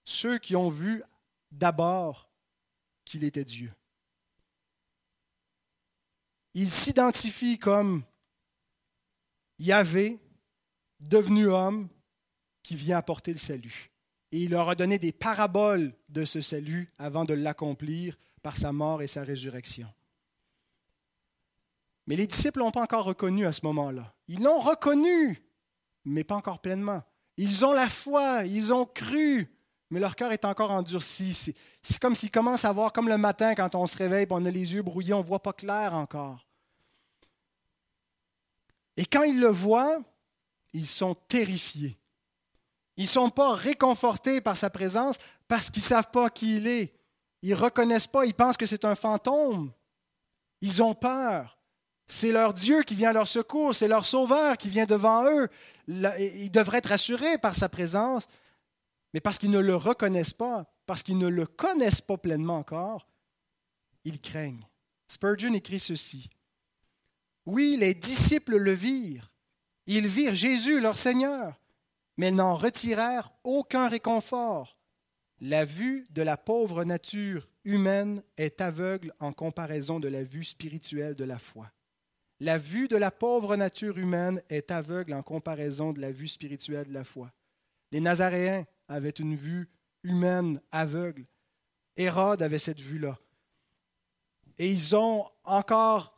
Ceux 0.05 0.39
qui 0.39 0.57
ont 0.57 0.69
vu 0.69 1.05
d'abord 1.53 2.29
qu'il 3.05 3.23
était 3.23 3.45
Dieu. 3.45 3.73
Il 6.55 6.69
s'identifie 6.69 7.57
comme 7.57 8.03
Yahvé, 9.61 10.19
devenu 11.09 11.47
homme 11.47 11.89
qui 12.63 12.77
vient 12.77 12.99
apporter 12.99 13.33
le 13.33 13.39
salut. 13.39 13.91
Et 14.31 14.39
il 14.39 14.51
leur 14.51 14.69
a 14.71 14.75
donné 14.75 14.99
des 14.99 15.13
paraboles 15.13 15.93
de 16.09 16.25
ce 16.25 16.41
salut 16.41 16.91
avant 16.99 17.25
de 17.25 17.35
l'accomplir 17.35 18.17
par 18.43 18.57
sa 18.57 18.73
mort 18.73 19.03
et 19.03 19.07
sa 19.07 19.23
résurrection. 19.23 19.89
Mais 22.07 22.17
les 22.17 22.27
disciples 22.27 22.59
ne 22.59 22.65
l'ont 22.65 22.71
pas 22.71 22.83
encore 22.83 23.05
reconnu 23.05 23.47
à 23.47 23.53
ce 23.53 23.65
moment-là. 23.67 24.15
Ils 24.29 24.43
l'ont 24.43 24.59
reconnu, 24.59 25.43
mais 26.05 26.25
pas 26.25 26.35
encore 26.35 26.61
pleinement. 26.61 27.03
Ils 27.37 27.65
ont 27.65 27.73
la 27.73 27.89
foi, 27.89 28.45
ils 28.45 28.73
ont 28.73 28.87
cru, 28.87 29.49
mais 29.91 30.01
leur 30.01 30.17
cœur 30.17 30.33
est 30.33 30.45
encore 30.45 30.71
endurci. 30.71 31.55
C'est 31.83 31.99
comme 31.99 32.15
s'ils 32.15 32.31
commencent 32.31 32.65
à 32.65 32.73
voir, 32.73 32.93
comme 32.93 33.09
le 33.09 33.19
matin 33.19 33.55
quand 33.55 33.75
on 33.75 33.87
se 33.87 33.97
réveille, 33.97 34.27
on 34.31 34.45
a 34.45 34.51
les 34.51 34.75
yeux 34.75 34.83
brouillés, 34.83 35.15
on 35.15 35.19
ne 35.19 35.25
voit 35.25 35.43
pas 35.43 35.53
clair 35.53 35.95
encore. 35.95 36.47
Et 38.97 39.07
quand 39.07 39.23
ils 39.23 39.39
le 39.39 39.49
voient, 39.49 39.99
ils 40.73 40.87
sont 40.87 41.15
terrifiés. 41.15 41.99
Ils 42.97 43.05
ne 43.05 43.09
sont 43.09 43.31
pas 43.31 43.55
réconfortés 43.55 44.41
par 44.41 44.57
sa 44.57 44.71
présence 44.71 45.17
parce 45.49 45.71
qu'ils 45.71 45.83
ne 45.83 45.89
savent 45.89 46.11
pas 46.11 46.31
qui 46.31 46.57
il 46.57 46.67
est. 46.67 46.95
Ils 47.43 47.51
ne 47.51 47.57
reconnaissent 47.57 48.07
pas, 48.07 48.25
ils 48.25 48.35
pensent 48.35 48.57
que 48.57 48.67
c'est 48.67 48.85
un 48.85 48.95
fantôme. 48.95 49.73
Ils 50.61 50.83
ont 50.83 50.95
peur. 50.95 51.59
C'est 52.07 52.31
leur 52.31 52.55
Dieu 52.55 52.83
qui 52.83 52.95
vient 52.95 53.11
à 53.11 53.15
leur 53.15 53.29
secours, 53.29 53.75
c'est 53.75 53.89
leur 53.89 54.07
Sauveur 54.07 54.57
qui 54.57 54.69
vient 54.69 54.87
devant 54.87 55.25
eux. 55.25 55.49
Ils 55.89 56.51
devraient 56.51 56.79
être 56.79 56.93
assurés 56.93 57.39
par 57.39 57.55
sa 57.55 57.69
présence, 57.69 58.29
mais 59.15 59.21
parce 59.21 59.39
qu'ils 59.39 59.51
ne 59.51 59.59
le 59.59 59.75
reconnaissent 59.75 60.35
pas, 60.35 60.73
parce 60.87 61.03
qu'ils 61.03 61.19
ne 61.19 61.29
le 61.29 61.47
connaissent 61.47 62.01
pas 62.01 62.19
pleinement 62.19 62.59
encore, 62.59 63.09
ils 64.05 64.21
craignent. 64.21 64.67
Spurgeon 65.09 65.55
écrit 65.55 65.81
ceci. 65.81 66.31
Oui, 67.47 67.77
les 67.79 67.95
disciples 67.95 68.57
le 68.57 68.73
virent. 68.73 69.32
Ils 69.87 70.07
virent 70.07 70.35
Jésus, 70.35 70.81
leur 70.81 70.97
Seigneur, 70.97 71.61
mais 72.17 72.31
n'en 72.31 72.55
retirèrent 72.55 73.33
aucun 73.45 73.89
réconfort. 73.89 74.79
La 75.41 75.65
vue 75.65 76.07
de 76.11 76.23
la 76.23 76.37
pauvre 76.37 76.85
nature 76.85 77.49
humaine 77.65 78.23
est 78.37 78.61
aveugle 78.61 79.13
en 79.19 79.33
comparaison 79.33 79.99
de 79.99 80.09
la 80.09 80.23
vue 80.23 80.45
spirituelle 80.45 81.15
de 81.15 81.25
la 81.25 81.39
foi. 81.39 81.73
La 82.39 82.59
vue 82.59 82.89
de 82.89 82.97
la 82.97 83.11
pauvre 83.11 83.57
nature 83.57 83.99
humaine 83.99 84.43
est 84.49 84.71
aveugle 84.71 85.15
en 85.15 85.23
comparaison 85.23 85.93
de 85.93 86.01
la 86.01 86.11
vue 86.11 86.29
spirituelle 86.29 86.89
de 86.89 86.95
la 86.95 87.05
foi. 87.05 87.33
Les 87.93 88.01
Nazaréens 88.01 88.65
avaient 88.89 89.11
une 89.11 89.37
vue 89.37 89.69
humaine 90.03 90.61
aveugle. 90.73 91.27
Hérode 91.97 92.43
avait 92.43 92.59
cette 92.59 92.81
vue-là. 92.81 93.19
Et 94.59 94.71
ils 94.71 94.97
ont 94.97 95.27
encore 95.45 96.12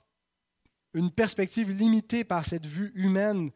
une 0.94 1.10
perspective 1.10 1.70
limitée 1.70 2.24
par 2.24 2.46
cette 2.46 2.66
vue 2.66 2.92
humaine 2.94 3.50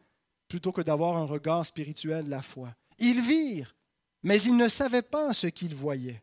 plutôt 0.47 0.71
que 0.71 0.81
d'avoir 0.81 1.17
un 1.17 1.25
regard 1.25 1.65
spirituel 1.65 2.25
de 2.25 2.29
la 2.29 2.41
foi. 2.41 2.75
Ils 2.97 3.21
virent, 3.21 3.75
mais 4.23 4.41
ils 4.41 4.57
ne 4.57 4.67
savaient 4.67 5.01
pas 5.01 5.33
ce 5.33 5.47
qu'ils 5.47 5.75
voyaient. 5.75 6.21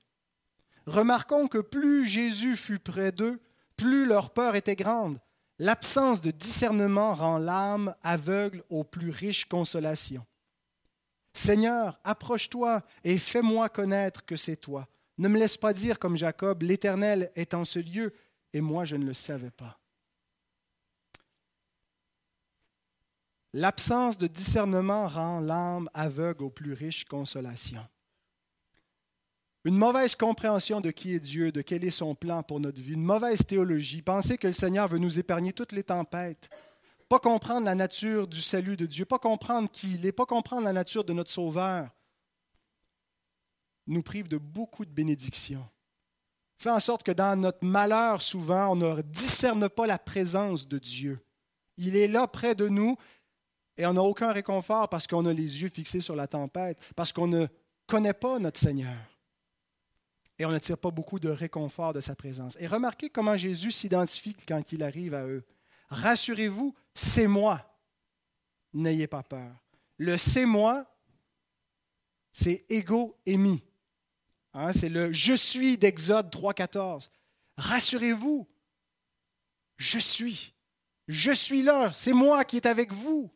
Remarquons 0.87 1.49
que 1.49 1.59
plus 1.59 2.07
Jésus 2.07 2.57
fut 2.57 2.79
près 2.79 3.13
d'eux, 3.13 3.41
plus 3.77 4.07
leur 4.07 4.31
peur 4.31 4.55
était 4.55 4.77
grande. 4.77 5.19
L'absence 5.59 6.21
de 6.21 6.31
discernement 6.31 7.15
rend 7.15 7.39
l'âme 7.39 7.95
aveugle 8.03 8.63
aux 8.69 8.85
plus 8.85 9.11
riches 9.11 9.47
consolations. 9.47 10.27
Seigneur, 11.33 11.99
approche-toi 12.05 12.83
et 13.05 13.19
fais-moi 13.19 13.69
connaître 13.69 14.25
que 14.25 14.37
c'est 14.37 14.57
toi. 14.57 14.87
Ne 15.19 15.29
me 15.29 15.39
laisse 15.39 15.57
pas 15.57 15.73
dire 15.73 15.99
comme 15.99 16.17
Jacob, 16.17 16.63
l'Éternel 16.63 17.31
est 17.37 17.55
en 17.55 17.65
ce 17.65 17.79
lieu, 17.79 18.13
et 18.53 18.61
moi 18.61 18.85
je 18.85 18.97
ne 18.97 19.07
le 19.07 19.15
savais 19.15 19.51
pas. 19.51 19.79
L'absence 23.59 24.19
de 24.19 24.27
discernement 24.27 25.09
rend 25.09 25.41
l'âme 25.41 25.89
aveugle 25.95 26.45
aux 26.45 26.51
plus 26.51 26.75
riches 26.75 27.07
consolations. 27.07 27.89
Une 29.65 29.79
mauvaise 29.79 30.15
compréhension 30.15 30.83
de 30.83 30.91
qui 30.91 31.15
est 31.15 31.21
Dieu, 31.21 31.53
de 31.53 31.63
quel 31.63 31.83
est 31.83 31.91
son 31.91 32.15
plan 32.15 32.43
pour 32.43 32.61
notre 32.61 32.83
vie, 32.83 32.93
une 32.93 33.03
mauvaise 33.03 33.47
théologie, 33.47 34.03
penser 34.03 34.37
que 34.37 34.47
le 34.47 34.53
Seigneur 34.53 34.89
veut 34.89 34.99
nous 34.99 35.19
épargner 35.19 35.55
toutes 35.55 35.73
les 35.73 35.85
tempêtes, 35.85 36.51
pas 37.09 37.19
comprendre 37.19 37.65
la 37.65 37.75
nature 37.75 38.29
du 38.29 38.43
salut 38.43 38.77
de 38.77 38.85
Dieu, 38.85 39.07
pas 39.07 39.19
comprendre 39.19 39.71
qui 39.71 39.95
il 39.95 40.05
est, 40.05 40.13
pas 40.13 40.27
comprendre 40.27 40.65
la 40.65 40.75
nature 40.75 41.05
de 41.05 41.15
notre 41.15 41.31
Sauveur, 41.31 41.89
nous 43.87 44.03
prive 44.03 44.29
de 44.29 44.37
beaucoup 44.37 44.85
de 44.85 44.93
bénédictions. 44.93 45.67
Fait 46.59 46.69
en 46.69 46.81
sorte 46.81 47.05
que 47.05 47.13
dans 47.13 47.41
notre 47.41 47.65
malheur, 47.65 48.21
souvent, 48.21 48.73
on 48.73 48.77
ne 48.77 49.01
discerne 49.01 49.71
pas 49.71 49.87
la 49.87 49.99
présence 49.99 50.69
de 50.69 50.79
Dieu. 50.79 51.19
Il 51.79 51.97
est 51.97 52.09
là 52.09 52.27
près 52.27 52.55
de 52.55 52.69
nous 52.69 52.97
et 53.77 53.87
on 53.87 53.93
n'a 53.93 54.03
aucun 54.03 54.33
réconfort 54.33 54.89
parce 54.89 55.07
qu'on 55.07 55.27
a 55.27 55.33
les 55.33 55.63
yeux 55.63 55.69
fixés 55.69 56.01
sur 56.01 56.17
la 56.17 56.27
tempête, 56.27 56.79
parce 56.95 57.13
qu'on 57.13 57.27
ne 57.27 57.47
connaît 57.87 58.15
pas 58.15 58.39
notre 58.39 58.59
Seigneur. 58.59 58.97
Et 60.39 60.45
on 60.45 60.51
ne 60.51 60.59
tire 60.59 60.79
pas 60.79 60.91
beaucoup 60.91 61.19
de 61.19 61.29
réconfort 61.29 61.93
de 61.93 62.01
sa 62.01 62.15
présence. 62.15 62.57
Et 62.61 62.67
remarquez 62.67 63.09
comment 63.09 63.37
Jésus 63.37 63.71
s'identifie 63.71 64.37
quand 64.47 64.73
il 64.73 64.83
arrive 64.83 65.15
à 65.15 65.27
eux. 65.27 65.45
Rassurez-vous, 65.89 66.75
c'est 66.95 67.27
moi. 67.27 67.63
N'ayez 68.75 69.07
pas 69.07 69.23
peur. 69.23 69.51
Le 69.97 70.17
c'est 70.19 70.45
moi, 70.45 70.85
c'est 72.33 72.67
ego 72.69 73.17
émis. 73.25 73.63
Hein, 74.53 74.73
c'est 74.73 74.91
le 74.91 75.13
je 75.13 75.33
suis 75.33 75.79
d'Exode 75.79 76.31
3.14. 76.31 77.09
Rassurez-vous, 77.57 78.47
je 79.77 79.99
suis. 79.99 80.53
Je 81.09 81.33
suis 81.33 81.63
là, 81.63 81.93
c'est 81.95 82.13
moi 82.13 82.45
qui 82.45 82.57
est 82.57 82.67
avec 82.67 82.93
vous. 82.93 83.31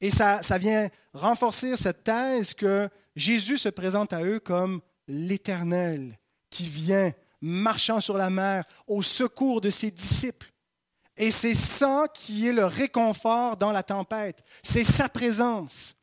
Et 0.00 0.10
ça, 0.10 0.40
vient 0.58 0.88
renforcer 1.12 1.76
cette 1.76 2.04
thèse 2.04 2.52
que 2.54 2.88
Jésus 3.14 3.58
se 3.58 3.68
présente 3.68 4.12
à 4.12 4.22
eux 4.22 4.40
comme 4.40 4.80
l'Éternel 5.08 6.18
qui 6.50 6.64
vient 6.64 7.12
marchant 7.40 8.00
sur 8.00 8.16
la 8.16 8.30
mer 8.30 8.64
au 8.86 9.02
secours 9.02 9.60
de 9.60 9.70
ses 9.70 9.90
disciples. 9.90 10.52
Et 11.16 11.30
c'est 11.30 11.54
ça 11.54 12.06
qui 12.12 12.46
est 12.46 12.52
le 12.52 12.66
réconfort 12.66 13.56
dans 13.56 13.72
la 13.72 13.82
tempête. 13.82 14.42
C'est 14.62 14.84
sa 14.84 15.08
présence. 15.08 15.96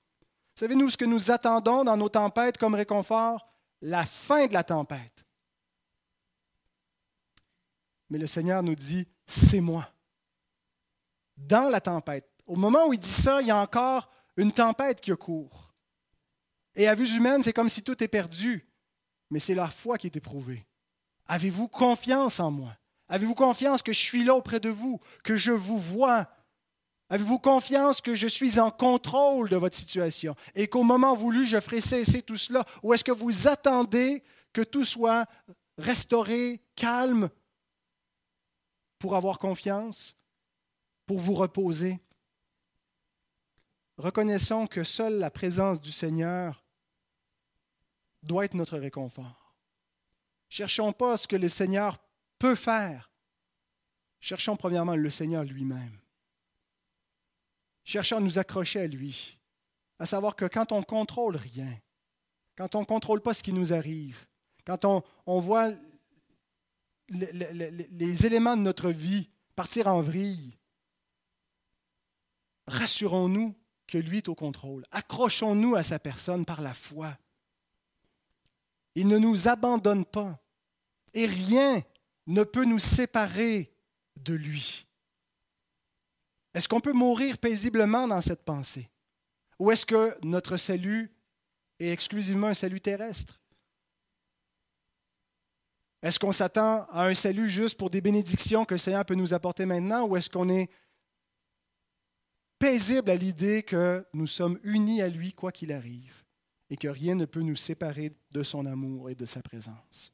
Savez-nous 0.55 0.89
ce 0.89 0.97
que 0.97 1.05
nous 1.05 1.29
attendons 1.29 1.83
dans 1.83 1.97
nos 1.97 2.09
tempêtes 2.09 2.57
comme 2.57 2.75
réconfort? 2.75 3.47
La 3.81 4.05
fin 4.05 4.47
de 4.47 4.53
la 4.53 4.63
tempête. 4.63 5.25
Mais 8.09 8.17
le 8.17 8.27
Seigneur 8.27 8.63
nous 8.63 8.75
dit, 8.75 9.07
c'est 9.27 9.61
moi. 9.61 9.87
Dans 11.37 11.69
la 11.69 11.81
tempête. 11.81 12.32
Au 12.53 12.55
moment 12.55 12.85
où 12.85 12.93
il 12.93 12.99
dit 12.99 13.09
ça, 13.09 13.41
il 13.41 13.47
y 13.47 13.51
a 13.51 13.57
encore 13.57 14.11
une 14.37 14.51
tempête 14.51 15.01
qui 15.01 15.09
court. 15.13 15.73
Et 16.75 16.87
à 16.87 16.93
vue 16.93 17.09
humaine, 17.15 17.41
c'est 17.41 17.51
comme 17.51 17.67
si 17.67 17.81
tout 17.81 18.03
est 18.03 18.07
perdu. 18.07 18.69
Mais 19.31 19.39
c'est 19.39 19.55
la 19.55 19.67
foi 19.67 19.97
qui 19.97 20.05
est 20.05 20.15
éprouvée. 20.15 20.63
Avez-vous 21.25 21.67
confiance 21.67 22.39
en 22.39 22.51
moi? 22.51 22.77
Avez-vous 23.07 23.33
confiance 23.33 23.81
que 23.81 23.91
je 23.91 23.99
suis 23.99 24.23
là 24.23 24.35
auprès 24.35 24.59
de 24.59 24.69
vous, 24.69 24.99
que 25.23 25.35
je 25.35 25.51
vous 25.51 25.79
vois? 25.79 26.29
Avez-vous 27.09 27.39
confiance 27.39 28.01
que 28.01 28.13
je 28.13 28.27
suis 28.27 28.59
en 28.59 28.69
contrôle 28.69 29.49
de 29.49 29.57
votre 29.57 29.75
situation 29.75 30.35
et 30.53 30.67
qu'au 30.67 30.83
moment 30.83 31.15
voulu, 31.15 31.47
je 31.47 31.59
ferai 31.59 31.81
cesser 31.81 32.21
tout 32.21 32.37
cela? 32.37 32.63
Ou 32.83 32.93
est-ce 32.93 33.03
que 33.03 33.11
vous 33.11 33.47
attendez 33.47 34.21
que 34.53 34.61
tout 34.61 34.85
soit 34.85 35.25
restauré, 35.79 36.61
calme, 36.75 37.31
pour 38.99 39.15
avoir 39.15 39.39
confiance, 39.39 40.15
pour 41.07 41.19
vous 41.19 41.33
reposer? 41.33 41.99
Reconnaissons 43.97 44.65
que 44.67 44.83
seule 44.83 45.19
la 45.19 45.29
présence 45.29 45.79
du 45.79 45.91
Seigneur 45.91 46.65
doit 48.23 48.45
être 48.45 48.55
notre 48.55 48.77
réconfort. 48.77 49.55
Cherchons 50.49 50.91
pas 50.91 51.17
ce 51.17 51.27
que 51.27 51.35
le 51.35 51.49
Seigneur 51.49 51.99
peut 52.39 52.55
faire. 52.55 53.11
Cherchons 54.19 54.55
premièrement 54.55 54.95
le 54.95 55.09
Seigneur 55.09 55.43
lui-même. 55.43 55.99
Cherchons 57.83 58.17
à 58.17 58.21
nous 58.21 58.39
accrocher 58.39 58.81
à 58.81 58.87
lui, 58.87 59.37
à 59.99 60.05
savoir 60.05 60.35
que 60.35 60.45
quand 60.45 60.71
on 60.71 60.79
ne 60.79 60.85
contrôle 60.85 61.35
rien, 61.35 61.77
quand 62.55 62.75
on 62.75 62.81
ne 62.81 62.85
contrôle 62.85 63.21
pas 63.21 63.33
ce 63.33 63.43
qui 63.43 63.51
nous 63.51 63.73
arrive, 63.73 64.25
quand 64.65 64.85
on, 64.85 65.39
voit 65.41 65.71
les 67.09 68.25
éléments 68.25 68.55
de 68.55 68.61
notre 68.61 68.89
vie 68.89 69.29
partir 69.55 69.87
en 69.87 70.01
vrille, 70.01 70.57
rassurons-nous 72.67 73.53
que 73.93 73.99
lui 73.99 74.17
est 74.17 74.27
au 74.27 74.33
contrôle. 74.33 74.83
Accrochons-nous 74.89 75.75
à 75.75 75.83
sa 75.83 75.99
personne 75.99 76.45
par 76.45 76.61
la 76.61 76.73
foi. 76.73 77.15
Il 78.95 79.07
ne 79.07 79.19
nous 79.19 79.47
abandonne 79.47 80.03
pas. 80.03 80.39
Et 81.13 81.27
rien 81.27 81.83
ne 82.25 82.43
peut 82.43 82.65
nous 82.65 82.79
séparer 82.79 83.71
de 84.15 84.33
lui. 84.33 84.87
Est-ce 86.55 86.67
qu'on 86.67 86.79
peut 86.79 86.93
mourir 86.93 87.37
paisiblement 87.37 88.07
dans 88.07 88.21
cette 88.21 88.43
pensée? 88.43 88.89
Ou 89.59 89.69
est-ce 89.69 89.85
que 89.85 90.17
notre 90.23 90.57
salut 90.57 91.13
est 91.79 91.91
exclusivement 91.91 92.47
un 92.47 92.55
salut 92.55 92.81
terrestre? 92.81 93.39
Est-ce 96.01 96.17
qu'on 96.17 96.31
s'attend 96.31 96.87
à 96.89 97.05
un 97.05 97.13
salut 97.13 97.47
juste 97.47 97.77
pour 97.77 97.91
des 97.91 98.01
bénédictions 98.01 98.65
que 98.65 98.73
le 98.73 98.79
Seigneur 98.79 99.05
peut 99.05 99.13
nous 99.13 99.35
apporter 99.35 99.65
maintenant? 99.65 100.07
Ou 100.07 100.17
est-ce 100.17 100.31
qu'on 100.31 100.49
est 100.49 100.71
paisible 102.63 103.09
à 103.09 103.15
l'idée 103.15 103.61
que 103.61 104.05
nous 104.13 104.25
sommes 104.25 104.57
unis 104.63 105.01
à 105.01 105.09
lui 105.09 105.33
quoi 105.33 105.51
qu'il 105.51 105.73
arrive 105.73 106.23
et 106.69 106.77
que 106.77 106.87
rien 106.87 107.13
ne 107.13 107.25
peut 107.25 107.41
nous 107.41 107.57
séparer 107.57 108.13
de 108.31 108.41
son 108.41 108.65
amour 108.65 109.09
et 109.09 109.15
de 109.15 109.25
sa 109.25 109.41
présence? 109.41 110.13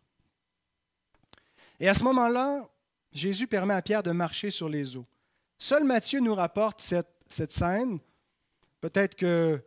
Et 1.80 1.88
à 1.88 1.94
ce 1.94 2.04
moment-là, 2.06 2.68
Jésus 3.12 3.46
permet 3.46 3.76
à 3.76 3.84
Pierre 3.84 4.02
de 4.02 4.10
marcher 4.10 4.50
sur 4.50 4.68
les 4.68 4.98
eaux. 4.98 5.06
Seul 5.60 5.84
Matthieu 5.84 6.22
nous 6.22 6.34
rapporte 6.34 6.82
cette, 6.82 7.52
scène. 7.52 8.00
Peut-être 8.82 9.14
que 9.14 9.62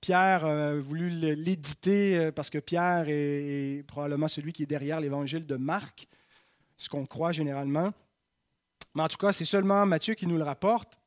Pierre 0.00 0.44
a 0.44 0.74
voulu 0.76 1.10
l'éditer 1.10 2.16
euh, 2.16 2.30
parce 2.30 2.48
que 2.48 2.58
Pierre 2.58 3.06
est, 3.08 3.82
probablement 3.88 4.28
celui 4.28 4.52
qui 4.52 4.62
est 4.62 4.66
derrière 4.66 5.00
l'évangile 5.00 5.46
de 5.46 5.56
Marc, 5.56 6.06
ce 6.76 6.88
qu'on 6.88 7.06
croit 7.06 7.32
généralement. 7.32 7.92
Mais 8.94 9.02
en 9.02 9.08
tout 9.08 9.16
cas, 9.16 9.32
c'est 9.32 9.44
seulement 9.44 9.84
Matthieu 9.84 10.14
qui 10.14 10.28
nous 10.28 10.36
le 10.36 10.44
rapporte. 10.44 10.99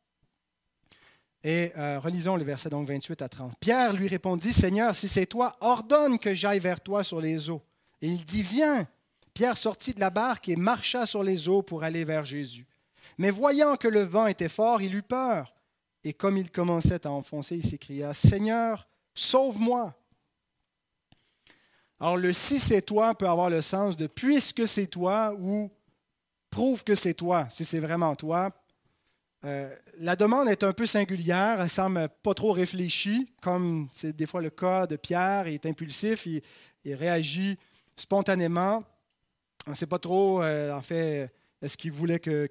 Et 1.44 1.72
euh, 1.78 2.00
relisons 2.00 2.38
le 2.38 2.44
verset 2.44 2.70
donc 2.70 2.88
28 2.88 3.22
à 3.22 3.30
30. 3.30 3.54
Pierre 3.60 3.94
lui 3.94 4.08
répondit, 4.08 4.54
Seigneur, 4.54 4.96
si 4.96 5.08
c'est 5.08 5.26
toi, 5.26 5.58
ordonne 5.60 6.18
que 6.18 6.34
j'aille 6.34 6.60
vers 6.60 6.80
toi 6.80 7.04
sur 7.04 7.20
les 7.20 7.50
eaux. 7.50 7.62
Et 8.02 8.08
il 8.08 8.24
dit, 8.24 8.42
Viens. 8.42 8.88
Pierre 9.34 9.58
sortit 9.58 9.94
de 9.94 10.00
la 10.00 10.12
barque 10.12 10.48
et 10.48 10.56
marcha 10.56 11.06
sur 11.06 11.24
les 11.24 11.50
eaux 11.50 11.64
pour 11.64 11.84
aller 11.84 12.04
vers 12.04 12.24
Jésus. 12.24 12.68
Mais 13.18 13.32
voyant 13.32 13.78
que 13.78 13.88
le 13.88 14.04
vent 14.04 14.28
était 14.28 14.50
fort, 14.50 14.82
il 14.82 14.94
eut 14.94 15.02
peur. 15.02 15.56
Et 16.04 16.14
comme 16.14 16.38
il 16.38 16.52
commençait 16.52 17.08
à 17.08 17.12
enfoncer, 17.12 17.56
il 17.56 17.64
s'écria, 17.64 18.14
Seigneur, 18.14 18.88
sauve-moi. 19.16 19.96
Alors 22.00 22.18
le 22.18 22.34
si 22.34 22.60
c'est 22.60 22.82
toi 22.82 23.16
peut 23.16 23.28
avoir 23.28 23.50
le 23.50 23.62
sens 23.62 23.96
de 23.96 24.08
puisque 24.08 24.68
c'est 24.68 24.88
toi 24.88 25.34
ou 25.40 25.72
prouve 26.50 26.84
que 26.84 26.96
c'est 26.96 27.14
toi, 27.14 27.48
si 27.50 27.66
c'est 27.66 27.80
vraiment 27.80 28.16
toi. 28.16 28.52
Euh, 29.46 29.74
la 29.98 30.16
demande 30.16 30.48
est 30.48 30.64
un 30.64 30.74
peu 30.74 30.86
singulière, 30.86 31.62
elle 31.62 31.70
semble 31.70 32.10
pas 32.22 32.34
trop 32.34 32.52
réfléchie, 32.52 33.32
comme 33.42 33.88
c'est 33.92 34.16
des 34.16 34.26
fois 34.26 34.42
le 34.42 34.50
cas 34.50 34.88
de 34.88 34.96
Pierre, 34.96 35.48
il 35.48 35.56
est 35.56 35.66
impulsif, 35.66 36.26
il, 36.26 36.42
réagit 36.96 37.58
spontanément. 37.96 38.84
On 39.68 39.72
ne 39.72 39.76
sait 39.76 39.88
pas 39.88 40.00
trop, 40.00 40.44
euh, 40.44 40.74
en 40.74 40.82
fait, 40.82 41.34
est-ce 41.62 41.78
qu'il 41.78 41.92
voulait 41.92 42.20
que, 42.20 42.50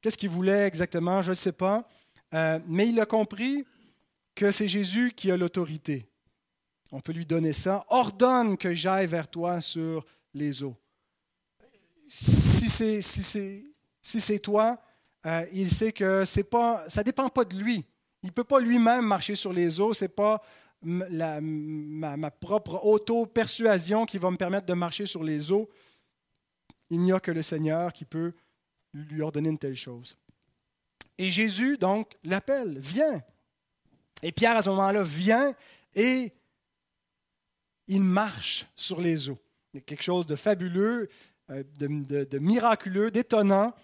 Qu'est-ce 0.00 0.18
qu'il 0.18 0.30
voulait 0.30 0.66
exactement, 0.66 1.22
je 1.22 1.30
ne 1.30 1.36
sais 1.36 1.52
pas. 1.52 1.88
Euh, 2.34 2.58
mais 2.66 2.88
il 2.88 3.00
a 3.00 3.06
compris 3.06 3.64
que 4.34 4.50
c'est 4.50 4.66
Jésus 4.66 5.12
qui 5.14 5.30
a 5.30 5.36
l'autorité. 5.36 6.08
On 6.90 7.00
peut 7.00 7.12
lui 7.12 7.26
donner 7.26 7.52
ça. 7.52 7.84
Ordonne 7.88 8.56
que 8.56 8.74
j'aille 8.74 9.06
vers 9.06 9.28
toi 9.28 9.60
sur 9.60 10.04
les 10.34 10.62
eaux. 10.62 10.76
Si 12.08 12.68
c'est 14.02 14.38
toi, 14.40 14.82
euh, 15.26 15.46
il 15.52 15.70
sait 15.70 15.92
que 15.92 16.24
c'est 16.24 16.44
pas, 16.44 16.84
ça 16.88 17.00
ne 17.00 17.04
dépend 17.04 17.28
pas 17.28 17.44
de 17.44 17.56
lui. 17.56 17.84
Il 18.22 18.26
ne 18.26 18.32
peut 18.32 18.44
pas 18.44 18.60
lui-même 18.60 19.06
marcher 19.06 19.34
sur 19.34 19.52
les 19.52 19.80
eaux. 19.80 19.94
Ce 19.94 20.04
n'est 20.04 20.08
pas 20.08 20.42
ma, 20.82 22.30
propre 22.30 22.84
auto-persuasion 22.84 24.06
qui 24.06 24.18
va 24.18 24.30
me 24.30 24.36
permettre 24.36 24.66
de 24.66 24.74
marcher 24.74 25.06
sur 25.06 25.22
les 25.22 25.52
eaux. 25.52 25.68
Il 26.90 27.00
n'y 27.00 27.12
a 27.12 27.20
que 27.20 27.30
le 27.30 27.42
Seigneur 27.42 27.92
qui 27.92 28.04
peut 28.04 28.32
lui 28.92 29.22
ordonner 29.22 29.48
une 29.48 29.58
telle 29.58 29.76
chose. 29.76 30.16
Et 31.18 31.28
Jésus, 31.28 31.78
donc, 31.78 32.16
l'appelle, 32.24 32.78
viens. 32.78 33.22
Et 34.22 34.32
Pierre, 34.32 34.56
à 34.56 34.62
ce 34.62 34.70
moment-là, 34.70 35.02
vient 35.02 35.54
et 35.94 36.32
il 37.86 38.00
marche 38.00 38.66
sur 38.76 39.00
les 39.00 39.28
eaux. 39.28 39.38
Il 39.72 39.78
y 39.78 39.78
a 39.78 39.82
quelque 39.82 40.02
chose 40.02 40.26
de 40.26 40.36
fabuleux, 40.36 41.08
euh, 41.50 41.62
de, 41.78 42.38
miraculeux, 42.38 43.10
d'étonnant. 43.10 43.74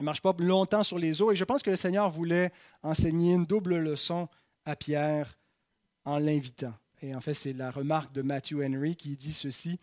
Ne 0.00 0.04
marche 0.06 0.22
pas 0.22 0.34
longtemps 0.38 0.82
sur 0.82 0.98
les 0.98 1.20
eaux. 1.20 1.30
Et 1.30 1.36
je 1.36 1.44
pense 1.44 1.62
que 1.62 1.70
le 1.70 1.76
Seigneur 1.76 2.10
voulait 2.10 2.52
enseigner 2.82 3.34
une 3.34 3.44
double 3.44 3.76
leçon 3.76 4.28
à 4.64 4.74
Pierre 4.74 5.38
en 6.04 6.18
l'invitant. 6.18 6.74
Et 7.02 7.14
en 7.14 7.20
fait, 7.20 7.34
c'est 7.34 7.52
la 7.52 7.70
remarque 7.70 8.12
de 8.12 8.22
Matthew 8.22 8.62
Henry 8.62 8.96
qui 8.96 9.16
dit 9.16 9.32
ceci. 9.32 9.78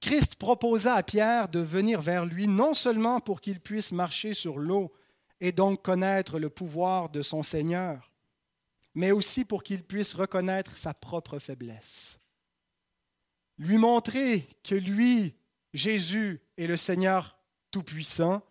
Christ 0.00 0.36
proposa 0.36 0.94
à 0.94 1.02
Pierre 1.02 1.48
de 1.48 1.60
venir 1.60 2.02
vers 2.02 2.26
lui 2.26 2.46
non 2.46 2.74
seulement 2.74 3.20
pour 3.20 3.40
qu'il 3.40 3.58
puisse 3.58 3.90
marcher 3.90 4.34
sur 4.34 4.58
l'eau 4.58 4.92
et 5.40 5.52
donc 5.52 5.82
connaître 5.82 6.38
le 6.38 6.50
pouvoir 6.50 7.08
de 7.08 7.22
son 7.22 7.42
Seigneur, 7.42 8.12
mais 8.94 9.12
aussi 9.12 9.44
pour 9.44 9.62
qu'il 9.62 9.82
puisse 9.82 10.14
reconnaître 10.14 10.76
sa 10.76 10.92
propre 10.92 11.38
faiblesse. 11.38 12.20
Lui 13.58 13.78
montrer 13.78 14.48
que 14.62 14.74
lui, 14.74 15.34
Jésus, 15.72 16.42
est 16.58 16.66
le 16.66 16.76
Seigneur 16.76 17.38
Tout-Puissant, 17.70 18.42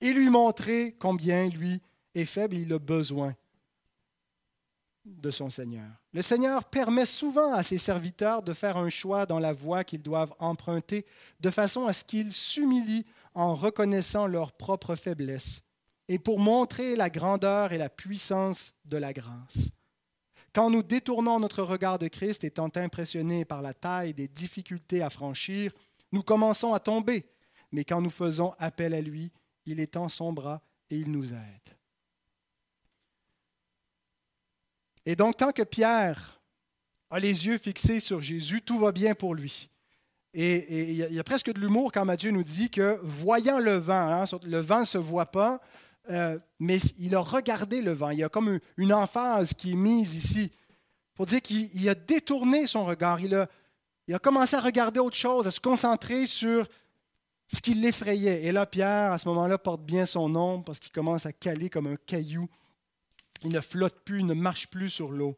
et 0.00 0.12
lui 0.12 0.28
montrer 0.28 0.96
combien 0.98 1.48
lui 1.48 1.80
est 2.14 2.24
faible 2.24 2.56
et 2.56 2.62
il 2.62 2.72
a 2.72 2.78
besoin 2.78 3.34
de 5.04 5.30
son 5.30 5.50
Seigneur. 5.50 5.88
Le 6.12 6.22
Seigneur 6.22 6.64
permet 6.64 7.06
souvent 7.06 7.52
à 7.52 7.62
ses 7.62 7.78
serviteurs 7.78 8.42
de 8.42 8.52
faire 8.52 8.76
un 8.76 8.90
choix 8.90 9.26
dans 9.26 9.38
la 9.38 9.52
voie 9.52 9.84
qu'ils 9.84 10.02
doivent 10.02 10.34
emprunter, 10.38 11.06
de 11.40 11.50
façon 11.50 11.86
à 11.86 11.92
ce 11.92 12.04
qu'ils 12.04 12.32
s'humilient 12.32 13.06
en 13.34 13.54
reconnaissant 13.54 14.26
leur 14.26 14.52
propre 14.52 14.94
faiblesse 14.94 15.62
et 16.08 16.18
pour 16.18 16.38
montrer 16.38 16.96
la 16.96 17.10
grandeur 17.10 17.72
et 17.72 17.78
la 17.78 17.90
puissance 17.90 18.72
de 18.86 18.96
la 18.96 19.12
grâce. 19.12 19.70
Quand 20.54 20.70
nous 20.70 20.82
détournons 20.82 21.38
notre 21.38 21.62
regard 21.62 21.98
de 21.98 22.08
Christ, 22.08 22.42
étant 22.44 22.70
impressionnés 22.74 23.44
par 23.44 23.62
la 23.62 23.74
taille 23.74 24.14
des 24.14 24.28
difficultés 24.28 25.02
à 25.02 25.10
franchir, 25.10 25.72
nous 26.10 26.22
commençons 26.22 26.72
à 26.72 26.80
tomber. 26.80 27.26
Mais 27.70 27.84
quand 27.84 28.00
nous 28.00 28.10
faisons 28.10 28.54
appel 28.58 28.94
à 28.94 29.00
lui, 29.02 29.30
il 29.68 29.80
étend 29.80 30.08
son 30.08 30.32
bras 30.32 30.62
et 30.90 30.96
il 30.96 31.10
nous 31.10 31.32
aide. 31.32 31.76
Et 35.06 35.16
donc, 35.16 35.36
tant 35.36 35.52
que 35.52 35.62
Pierre 35.62 36.40
a 37.10 37.18
les 37.18 37.46
yeux 37.46 37.58
fixés 37.58 38.00
sur 38.00 38.20
Jésus, 38.20 38.60
tout 38.62 38.78
va 38.78 38.92
bien 38.92 39.14
pour 39.14 39.34
lui. 39.34 39.70
Et, 40.34 40.92
il 40.92 41.14
y, 41.14 41.18
a 41.18 41.24
presque 41.24 41.52
de 41.52 41.58
l'humour 41.58 41.90
quand 41.92 42.04
Matthieu 42.04 42.30
nous 42.30 42.42
dit 42.44 42.68
que 42.68 42.98
voyant 43.02 43.58
le 43.58 43.76
vent, 43.76 43.94
hein, 43.94 44.24
le 44.42 44.60
vent 44.60 44.80
ne 44.80 44.84
se 44.84 44.98
voit 44.98 45.30
pas, 45.30 45.60
euh, 46.10 46.38
mais 46.60 46.78
il 46.98 47.14
a 47.14 47.20
regardé 47.20 47.80
le 47.80 47.92
vent. 47.92 48.10
Il 48.10 48.18
y 48.18 48.24
a 48.24 48.28
comme 48.28 48.60
une 48.76 48.92
emphase 48.92 49.54
qui 49.54 49.72
est 49.72 49.76
mise 49.76 50.14
ici 50.14 50.50
pour 51.14 51.26
dire 51.26 51.40
qu'il 51.40 51.88
a 51.88 51.94
détourné 51.94 52.66
son 52.66 52.84
regard. 52.84 53.20
Il 53.20 53.34
a, 53.34 53.48
il 54.06 54.14
a 54.14 54.18
commencé 54.18 54.56
à 54.56 54.60
regarder 54.60 55.00
autre 55.00 55.16
chose, 55.16 55.46
à 55.46 55.50
se 55.50 55.60
concentrer 55.60 56.26
sur 56.26 56.68
ce 57.48 57.60
qui 57.60 57.74
l'effrayait. 57.74 58.44
Et 58.44 58.52
là, 58.52 58.66
Pierre, 58.66 59.12
à 59.12 59.18
ce 59.18 59.26
moment-là, 59.28 59.58
porte 59.58 59.82
bien 59.82 60.06
son 60.06 60.28
nom 60.28 60.62
parce 60.62 60.78
qu'il 60.78 60.92
commence 60.92 61.26
à 61.26 61.32
caler 61.32 61.70
comme 61.70 61.86
un 61.86 61.96
caillou. 61.96 62.48
Il 63.42 63.52
ne 63.52 63.60
flotte 63.60 64.04
plus, 64.04 64.20
il 64.20 64.26
ne 64.26 64.34
marche 64.34 64.68
plus 64.68 64.90
sur 64.90 65.10
l'eau. 65.10 65.36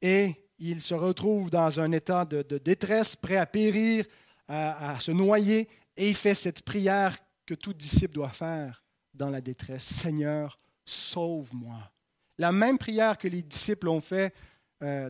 Et 0.00 0.34
il 0.58 0.80
se 0.80 0.94
retrouve 0.94 1.50
dans 1.50 1.80
un 1.80 1.92
état 1.92 2.24
de, 2.24 2.58
détresse, 2.58 3.16
prêt 3.16 3.36
à 3.36 3.46
périr, 3.46 4.06
à 4.48 4.98
se 5.00 5.10
noyer, 5.10 5.68
et 5.96 6.08
il 6.10 6.14
fait 6.14 6.34
cette 6.34 6.62
prière 6.62 7.18
que 7.46 7.54
tout 7.54 7.72
disciple 7.72 8.14
doit 8.14 8.30
faire 8.30 8.84
dans 9.14 9.30
la 9.30 9.40
détresse. 9.40 9.84
Seigneur, 9.84 10.58
sauve-moi. 10.84 11.78
La 12.38 12.52
même 12.52 12.76
prière 12.76 13.16
que 13.16 13.28
les 13.28 13.42
disciples 13.42 13.88
ont 13.88 14.00
fait 14.00 14.34
euh, 14.82 15.08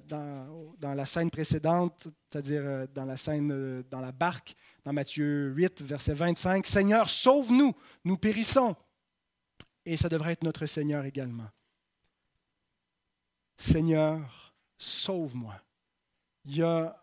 dans, 0.79 0.95
la 0.95 1.07
scène 1.07 1.29
précédente, 1.29 2.07
c'est-à-dire 2.31 2.63
euh, 2.65 2.87
dans 2.87 3.05
la 3.05 3.17
scène 3.17 3.51
euh, 3.51 3.83
dans 3.91 3.99
la 4.01 4.13
barque, 4.13 4.55
dans 4.85 4.93
Matthieu 4.93 5.53
8, 5.57 5.83
verset 5.83 6.15
25. 6.15 6.65
Seigneur, 6.65 7.11
sauve-nous, 7.11 7.75
nous 8.05 8.17
périssons. 8.17 8.77
Et 9.85 9.97
ça 9.97 10.09
devrait 10.09 10.35
être 10.35 10.45
notre 10.45 10.67
Seigneur 10.67 11.05
également. 11.05 11.51
Seigneur, 13.57 14.55
sauve-moi. 14.79 15.61
Il 16.45 16.59
y 16.59 16.63
a 16.63 17.03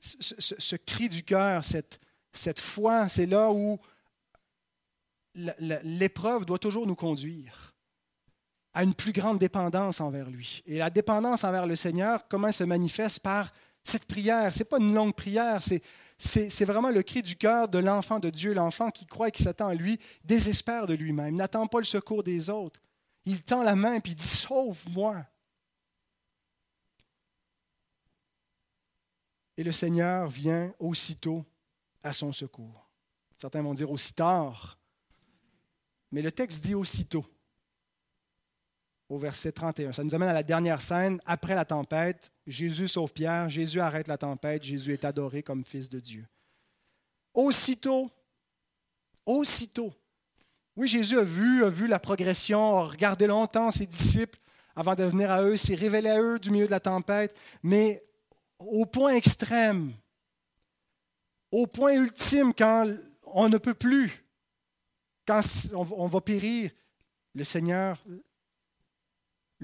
ce, 0.00 0.76
cri 0.76 1.08
du 1.08 1.22
cœur, 1.22 1.64
cette, 1.64 1.98
cette 2.30 2.60
foi, 2.60 3.08
c'est 3.08 3.24
là 3.24 3.50
où 3.50 3.80
l'épreuve 5.34 6.44
doit 6.44 6.58
toujours 6.58 6.86
nous 6.86 6.94
conduire 6.94 7.73
à 8.74 8.82
une 8.82 8.94
plus 8.94 9.12
grande 9.12 9.38
dépendance 9.38 10.00
envers 10.00 10.28
lui. 10.28 10.62
Et 10.66 10.78
la 10.78 10.90
dépendance 10.90 11.44
envers 11.44 11.66
le 11.66 11.76
Seigneur, 11.76 12.26
comment 12.28 12.50
se 12.50 12.64
manifeste 12.64 13.20
par 13.20 13.52
cette 13.84 14.06
prière 14.06 14.52
Ce 14.52 14.58
n'est 14.58 14.64
pas 14.64 14.78
une 14.78 14.94
longue 14.94 15.14
prière, 15.14 15.62
c'est 16.18 16.64
vraiment 16.64 16.90
le 16.90 17.02
cri 17.02 17.22
du 17.22 17.36
cœur 17.36 17.68
de 17.68 17.78
l'enfant 17.78 18.18
de 18.18 18.30
Dieu, 18.30 18.52
l'enfant 18.52 18.90
qui 18.90 19.06
croit 19.06 19.28
et 19.28 19.32
qui 19.32 19.44
s'attend 19.44 19.68
à 19.68 19.74
lui, 19.74 20.00
désespère 20.24 20.86
de 20.86 20.94
lui-même, 20.94 21.36
n'attend 21.36 21.66
pas 21.68 21.78
le 21.78 21.84
secours 21.84 22.24
des 22.24 22.50
autres. 22.50 22.80
Il 23.26 23.42
tend 23.42 23.62
la 23.62 23.76
main 23.76 23.94
et 23.94 24.02
il 24.04 24.14
dit 24.16 24.24
Sauve-moi. 24.24 25.24
Et 29.56 29.62
le 29.62 29.72
Seigneur 29.72 30.28
vient 30.28 30.74
aussitôt 30.80 31.44
à 32.02 32.12
son 32.12 32.32
secours. 32.32 32.90
Certains 33.36 33.62
vont 33.62 33.74
dire 33.74 33.90
aussi 33.90 34.12
tard, 34.12 34.78
mais 36.10 36.22
le 36.22 36.32
texte 36.32 36.62
dit 36.64 36.74
aussitôt, 36.74 37.24
au 39.08 39.18
verset 39.18 39.52
31. 39.52 39.92
Ça 39.92 40.04
nous 40.04 40.14
amène 40.14 40.28
à 40.28 40.32
la 40.32 40.42
dernière 40.42 40.80
scène. 40.80 41.20
Après 41.26 41.54
la 41.54 41.64
tempête, 41.64 42.32
Jésus 42.46 42.88
sauve 42.88 43.12
Pierre, 43.12 43.50
Jésus 43.50 43.80
arrête 43.80 44.08
la 44.08 44.18
tempête, 44.18 44.62
Jésus 44.62 44.92
est 44.92 45.04
adoré 45.04 45.42
comme 45.42 45.64
fils 45.64 45.88
de 45.88 46.00
Dieu. 46.00 46.26
Aussitôt, 47.32 48.10
aussitôt. 49.26 49.92
Oui, 50.76 50.88
Jésus 50.88 51.18
a 51.18 51.24
vu, 51.24 51.64
a 51.64 51.68
vu 51.68 51.86
la 51.86 51.98
progression, 51.98 52.78
a 52.78 52.84
regardé 52.84 53.26
longtemps 53.26 53.70
ses 53.70 53.86
disciples 53.86 54.38
avant 54.76 54.94
de 54.94 55.04
venir 55.04 55.30
à 55.30 55.42
eux, 55.42 55.56
s'est 55.56 55.74
révélé 55.74 56.08
à 56.08 56.20
eux 56.20 56.38
du 56.38 56.50
milieu 56.50 56.66
de 56.66 56.70
la 56.72 56.80
tempête, 56.80 57.38
mais 57.62 58.02
au 58.58 58.86
point 58.86 59.14
extrême, 59.14 59.92
au 61.52 61.66
point 61.66 61.92
ultime, 61.92 62.52
quand 62.52 62.92
on 63.22 63.48
ne 63.48 63.58
peut 63.58 63.74
plus, 63.74 64.24
quand 65.26 65.40
on 65.74 66.08
va 66.08 66.20
périr, 66.20 66.70
le 67.34 67.44
Seigneur 67.44 68.04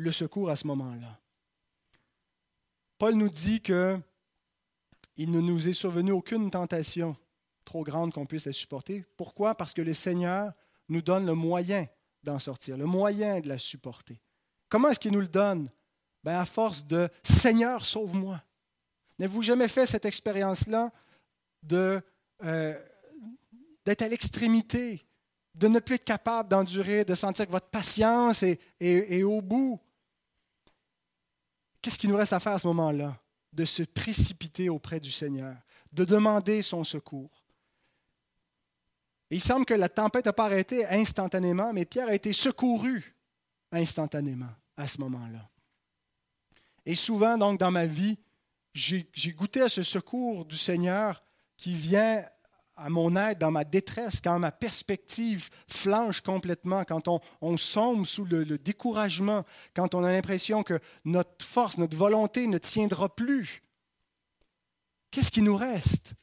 le 0.00 0.12
secourt 0.12 0.50
à 0.50 0.56
ce 0.56 0.66
moment-là. 0.66 1.20
Paul 2.98 3.14
nous 3.14 3.28
dit 3.28 3.60
que 3.60 3.98
il 5.16 5.30
ne 5.30 5.40
nous 5.40 5.68
est 5.68 5.74
survenu 5.74 6.12
aucune 6.12 6.50
tentation 6.50 7.16
trop 7.64 7.84
grande 7.84 8.12
qu'on 8.12 8.26
puisse 8.26 8.46
la 8.46 8.52
supporter. 8.52 9.04
Pourquoi? 9.16 9.54
Parce 9.54 9.74
que 9.74 9.82
le 9.82 9.92
Seigneur 9.92 10.52
nous 10.88 11.02
donne 11.02 11.26
le 11.26 11.34
moyen 11.34 11.86
d'en 12.22 12.38
sortir, 12.38 12.76
le 12.76 12.86
moyen 12.86 13.40
de 13.40 13.48
la 13.48 13.58
supporter. 13.58 14.20
Comment 14.68 14.88
est-ce 14.88 15.00
qu'il 15.00 15.12
nous 15.12 15.20
le 15.20 15.28
donne? 15.28 15.70
Ben, 16.24 16.38
À 16.38 16.46
force 16.46 16.86
de 16.86 17.08
Seigneur, 17.22 17.84
sauve-moi. 17.84 18.42
N'avez-vous 19.18 19.42
jamais 19.42 19.68
fait 19.68 19.86
cette 19.86 20.06
expérience-là 20.06 20.90
euh, 21.72 22.80
d'être 23.84 24.02
à 24.02 24.08
l'extrémité, 24.08 25.04
de 25.54 25.68
ne 25.68 25.78
plus 25.80 25.96
être 25.96 26.04
capable 26.04 26.48
d'endurer, 26.48 27.04
de 27.04 27.14
sentir 27.14 27.46
que 27.46 27.52
votre 27.52 27.68
patience 27.68 28.42
est, 28.42 28.58
est 28.80 29.22
au 29.22 29.42
bout? 29.42 29.78
Qu'est-ce 31.82 31.98
qu'il 31.98 32.10
nous 32.10 32.16
reste 32.16 32.32
à 32.32 32.40
faire 32.40 32.52
à 32.52 32.58
ce 32.58 32.66
moment-là? 32.66 33.18
De 33.52 33.64
se 33.64 33.82
précipiter 33.82 34.68
auprès 34.68 35.00
du 35.00 35.10
Seigneur, 35.10 35.56
de 35.92 36.04
demander 36.04 36.62
son 36.62 36.84
secours. 36.84 37.44
Et 39.30 39.36
il 39.36 39.40
semble 39.40 39.64
que 39.64 39.74
la 39.74 39.88
tempête 39.88 40.26
n'a 40.26 40.32
pas 40.32 40.46
arrêté 40.46 40.86
instantanément, 40.86 41.72
mais 41.72 41.84
Pierre 41.84 42.08
a 42.08 42.14
été 42.14 42.32
secouru 42.32 43.16
instantanément 43.72 44.50
à 44.76 44.86
ce 44.86 45.00
moment-là. 45.00 45.48
Et 46.86 46.94
souvent, 46.94 47.38
donc, 47.38 47.58
dans 47.58 47.70
ma 47.70 47.86
vie, 47.86 48.18
j'ai 48.72 49.32
goûté 49.32 49.60
à 49.62 49.68
ce 49.68 49.82
secours 49.82 50.44
du 50.44 50.56
Seigneur 50.56 51.22
qui 51.56 51.74
vient 51.74 52.24
à 52.80 52.88
mon 52.88 53.14
aide 53.16 53.38
dans 53.38 53.50
ma 53.50 53.64
détresse, 53.64 54.20
quand 54.22 54.38
ma 54.38 54.52
perspective 54.52 55.50
flanche 55.68 56.22
complètement, 56.22 56.84
quand 56.84 57.08
on, 57.40 57.56
sombre 57.56 58.06
sous 58.06 58.24
le, 58.24 58.58
découragement, 58.58 59.44
quand 59.74 59.94
on 59.94 60.02
a 60.02 60.12
l'impression 60.12 60.62
que 60.62 60.78
notre 61.04 61.44
force, 61.44 61.76
notre 61.76 61.96
volonté 61.96 62.46
ne 62.46 62.58
tiendra 62.58 63.14
plus. 63.14 63.62
Qu'est-ce 65.10 65.30
qui 65.30 65.42
nous 65.42 65.56
reste? 65.56 66.14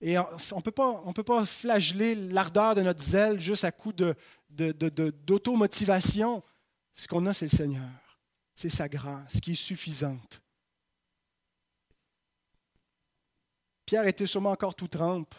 Et 0.00 0.18
on 0.18 0.26
ne 0.56 0.60
peut, 0.60 0.70
pas, 0.70 1.02
on 1.04 1.12
peut 1.12 1.24
pas 1.24 1.44
flageller 1.46 2.14
l'ardeur 2.14 2.74
de 2.74 2.82
notre 2.82 3.02
zèle 3.02 3.40
juste 3.40 3.64
à 3.64 3.72
coup 3.72 3.92
d'automotivation. 4.50 6.36
De, 6.36 6.42
Ce 6.94 7.08
qu'on 7.08 7.26
a, 7.26 7.34
c'est 7.34 7.46
le 7.46 7.56
Seigneur. 7.56 7.88
C'est 8.54 8.68
sa 8.68 8.88
grâce 8.88 9.40
qui 9.40 9.52
est 9.52 9.54
suffisante. 9.54 10.42
Pierre 13.86 14.08
était 14.08 14.26
sûrement 14.26 14.50
encore 14.50 14.74
tout 14.74 14.88
trempe. 14.88 15.34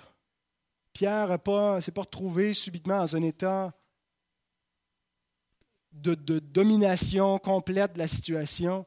Pierre 0.94 1.28
ne 1.28 1.80
s'est 1.82 1.92
pas 1.92 2.02
retrouvé 2.02 2.54
subitement 2.54 3.00
dans 3.00 3.16
un 3.16 3.22
état 3.22 3.74
de, 5.92 6.16
de, 6.16 6.40
domination 6.40 7.38
complète 7.40 7.94
de 7.94 8.00
la 8.00 8.08
situation, 8.08 8.86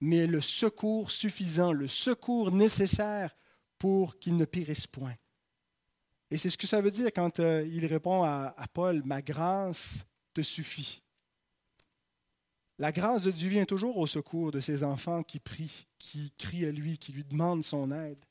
mais 0.00 0.26
le 0.26 0.40
secours 0.40 1.10
suffisant, 1.10 1.72
le 1.72 1.86
secours 1.86 2.50
nécessaire 2.50 3.36
pour 3.78 4.18
qu'il 4.18 4.36
ne 4.36 4.44
périsse 4.44 4.86
point. 4.86 5.14
Et 6.30 6.38
c'est 6.38 6.50
ce 6.50 6.58
que 6.58 6.66
ça 6.66 6.80
veut 6.80 6.90
dire 6.90 7.12
quand 7.14 7.38
euh, 7.40 7.68
il 7.70 7.86
répond 7.86 8.24
à, 8.24 8.54
à 8.56 8.66
Paul, 8.66 9.02
Ma 9.04 9.20
grâce 9.20 10.06
te 10.32 10.42
suffit. 10.42 11.02
La 12.78 12.90
grâce 12.90 13.22
de 13.22 13.30
Dieu 13.30 13.50
vient 13.50 13.64
toujours 13.64 13.98
au 13.98 14.06
secours 14.06 14.50
de 14.50 14.60
ses 14.60 14.82
enfants 14.82 15.22
qui 15.22 15.38
prient, 15.38 15.86
qui 15.98 16.32
crient 16.36 16.66
à 16.66 16.72
lui, 16.72 16.98
qui 16.98 17.12
lui 17.12 17.24
demandent 17.24 17.62
son 17.62 17.92
aide. 17.92 18.24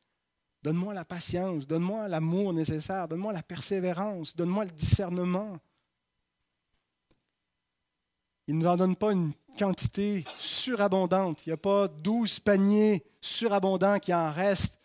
Donne-moi 0.64 0.94
la 0.94 1.04
patience, 1.04 1.68
donne-moi 1.68 2.08
l'amour 2.08 2.54
nécessaire, 2.54 3.10
donne-moi 3.10 3.34
la 3.34 3.44
persévérance, 3.44 4.34
donne-moi 4.34 4.64
le 4.64 4.72
discernement. 4.72 5.60
Il 8.48 8.56
ne 8.58 8.62
nous 8.62 8.68
en 8.70 8.78
donne 8.78 8.96
pas 8.96 9.12
une 9.12 9.34
quantité 9.58 10.24
surabondante. 10.38 11.46
Il 11.46 11.50
n'y 11.50 11.54
a 11.54 11.58
pas 11.58 11.90
douze 11.90 12.40
paniers 12.40 13.04
surabondants 13.20 14.00
qui 14.00 14.14
en 14.14 14.32
restent, 14.32 14.80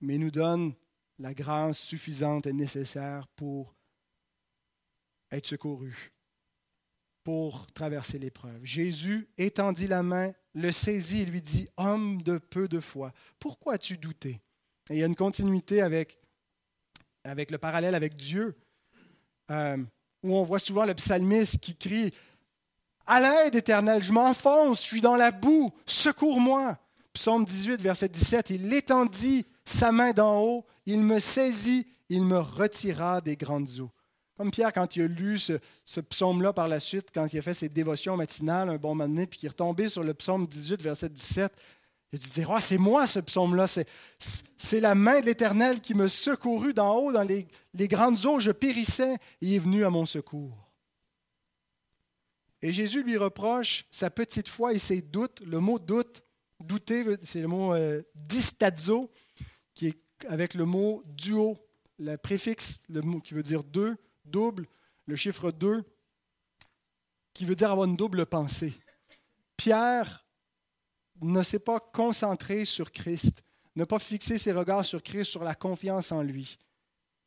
mais 0.00 0.14
il 0.14 0.20
nous 0.20 0.30
donne 0.30 0.74
la 1.18 1.34
grâce 1.34 1.78
suffisante 1.78 2.46
et 2.46 2.52
nécessaire 2.52 3.26
pour 3.34 3.74
être 5.32 5.46
secouru, 5.46 6.12
pour 7.24 7.66
traverser 7.72 8.20
l'épreuve. 8.20 8.64
Jésus 8.64 9.28
étendit 9.38 9.88
la 9.88 10.04
main, 10.04 10.32
le 10.54 10.70
saisit 10.70 11.22
et 11.22 11.26
lui 11.26 11.42
dit, 11.42 11.68
Homme 11.76 12.22
de 12.22 12.38
peu 12.38 12.68
de 12.68 12.78
foi, 12.78 13.12
pourquoi 13.40 13.74
as-tu 13.74 13.98
douté? 13.98 14.40
Et 14.90 14.94
il 14.94 14.98
y 14.98 15.02
a 15.02 15.06
une 15.06 15.16
continuité 15.16 15.82
avec, 15.82 16.18
avec 17.24 17.50
le 17.50 17.58
parallèle 17.58 17.94
avec 17.94 18.16
Dieu, 18.16 18.56
euh, 19.50 19.76
où 20.22 20.36
on 20.36 20.44
voit 20.44 20.58
souvent 20.58 20.84
le 20.84 20.94
psalmiste 20.94 21.58
qui 21.58 21.76
crie 21.76 22.12
À 23.06 23.20
l'aide 23.20 23.54
éternelle, 23.54 24.02
je 24.02 24.12
m'enfonce, 24.12 24.82
je 24.82 24.86
suis 24.86 25.00
dans 25.00 25.16
la 25.16 25.30
boue, 25.30 25.72
secours-moi. 25.86 26.78
Psaume 27.12 27.44
18, 27.44 27.80
verset 27.80 28.08
17 28.08 28.50
Il 28.50 28.72
étendit 28.74 29.46
sa 29.64 29.90
main 29.90 30.12
d'en 30.12 30.40
haut, 30.42 30.66
il 30.84 31.00
me 31.00 31.18
saisit, 31.18 31.86
il 32.08 32.22
me 32.22 32.38
retira 32.38 33.20
des 33.20 33.36
grandes 33.36 33.80
eaux. 33.80 33.90
Comme 34.36 34.50
Pierre, 34.50 34.72
quand 34.72 34.96
il 34.96 35.02
a 35.02 35.06
lu 35.06 35.38
ce, 35.38 36.00
psaume-là 36.00 36.52
par 36.52 36.68
la 36.68 36.78
suite, 36.78 37.08
quand 37.12 37.32
il 37.32 37.38
a 37.38 37.42
fait 37.42 37.54
ses 37.54 37.70
dévotions 37.70 38.18
matinales 38.18 38.68
un 38.68 38.76
bon 38.76 38.94
moment 38.94 39.24
puis 39.24 39.38
qu'il 39.38 39.46
est 39.46 39.50
retombé 39.50 39.88
sur 39.88 40.02
le 40.02 40.12
psaume 40.12 40.46
18, 40.46 40.82
verset 40.82 41.08
17, 41.08 41.52
et 42.16 42.18
tu 42.18 42.30
dis, 42.30 42.46
oh, 42.48 42.56
c'est 42.60 42.78
moi 42.78 43.06
ce 43.06 43.20
psaume-là, 43.20 43.66
c'est 43.68 44.80
la 44.80 44.94
main 44.94 45.20
de 45.20 45.26
l'Éternel 45.26 45.82
qui 45.82 45.94
me 45.94 46.08
secourut 46.08 46.72
d'en 46.72 46.96
haut, 46.96 47.12
dans 47.12 47.22
les, 47.22 47.46
les, 47.74 47.88
grandes 47.88 48.24
eaux, 48.24 48.40
je 48.40 48.52
périssais, 48.52 49.14
et 49.14 49.18
il 49.42 49.54
est 49.54 49.58
venu 49.58 49.84
à 49.84 49.90
mon 49.90 50.06
secours. 50.06 50.72
Et 52.62 52.72
Jésus 52.72 53.02
lui 53.02 53.18
reproche 53.18 53.84
sa 53.90 54.08
petite 54.08 54.48
foi 54.48 54.72
et 54.72 54.78
ses 54.78 55.02
doutes. 55.02 55.42
Le 55.42 55.60
mot 55.60 55.78
doute, 55.78 56.22
douter, 56.58 57.04
c'est 57.22 57.42
le 57.42 57.48
mot 57.48 57.74
euh, 57.74 58.02
distazo, 58.14 59.12
qui 59.74 59.88
est 59.88 59.98
avec 60.26 60.54
le 60.54 60.64
mot 60.64 61.02
duo, 61.04 61.58
le 61.98 62.16
préfixe, 62.16 62.80
le 62.88 63.02
mot 63.02 63.20
qui 63.20 63.34
veut 63.34 63.42
dire 63.42 63.62
deux, 63.62 63.94
double, 64.24 64.66
le 65.04 65.16
chiffre 65.16 65.50
deux, 65.50 65.84
qui 67.34 67.44
veut 67.44 67.54
dire 67.54 67.70
avoir 67.70 67.86
une 67.86 67.96
double 67.96 68.24
pensée. 68.24 68.72
Pierre 69.58 70.25
ne 71.22 71.42
s'est 71.42 71.58
pas 71.58 71.80
concentré 71.80 72.64
sur 72.64 72.92
Christ, 72.92 73.42
ne 73.74 73.84
pas 73.84 73.98
fixé 73.98 74.38
ses 74.38 74.52
regards 74.52 74.84
sur 74.84 75.02
Christ, 75.02 75.30
sur 75.30 75.44
la 75.44 75.54
confiance 75.54 76.12
en 76.12 76.22
lui, 76.22 76.58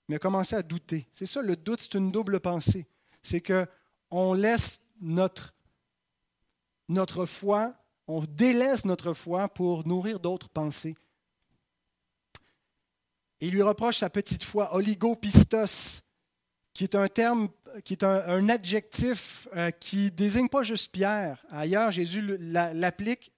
mais 0.08 0.16
a 0.16 0.20
commencé 0.20 0.56
à 0.56 0.64
douter. 0.64 1.08
C'est 1.14 1.26
ça, 1.26 1.42
le 1.42 1.56
doute, 1.56 1.82
c'est 1.82 1.98
une 1.98 2.12
double 2.12 2.40
pensée. 2.40 2.88
C'est 3.22 3.42
que 3.42 3.68
on 4.12 4.34
laisse 4.34 4.82
notre, 5.00 5.54
foi, 7.26 7.76
on 8.08 8.24
délaisse 8.24 8.86
notre 8.86 9.14
foi 9.14 9.48
pour 9.50 9.88
nourrir 9.88 10.20
d'autres 10.20 10.50
pensées. 10.50 10.96
il 13.40 13.52
lui 13.52 13.62
reproche 13.62 14.00
sa 14.00 14.10
petite 14.10 14.44
foi, 14.44 14.76
oligopistos, 14.76 16.02
qui 16.74 16.84
est 16.84 16.96
un 16.96 17.08
terme, 17.08 17.50
qui 17.84 17.94
est 17.94 18.04
un, 18.04 18.50
adjectif 18.50 19.48
euh, 19.56 19.70
qui 19.70 20.12
désigne 20.12 20.50
pas 20.50 20.64
juste 20.64 20.92
Pierre. 20.92 21.46
Ailleurs, 21.50 21.92
Jésus 21.92 22.38
l'applique 22.40 23.32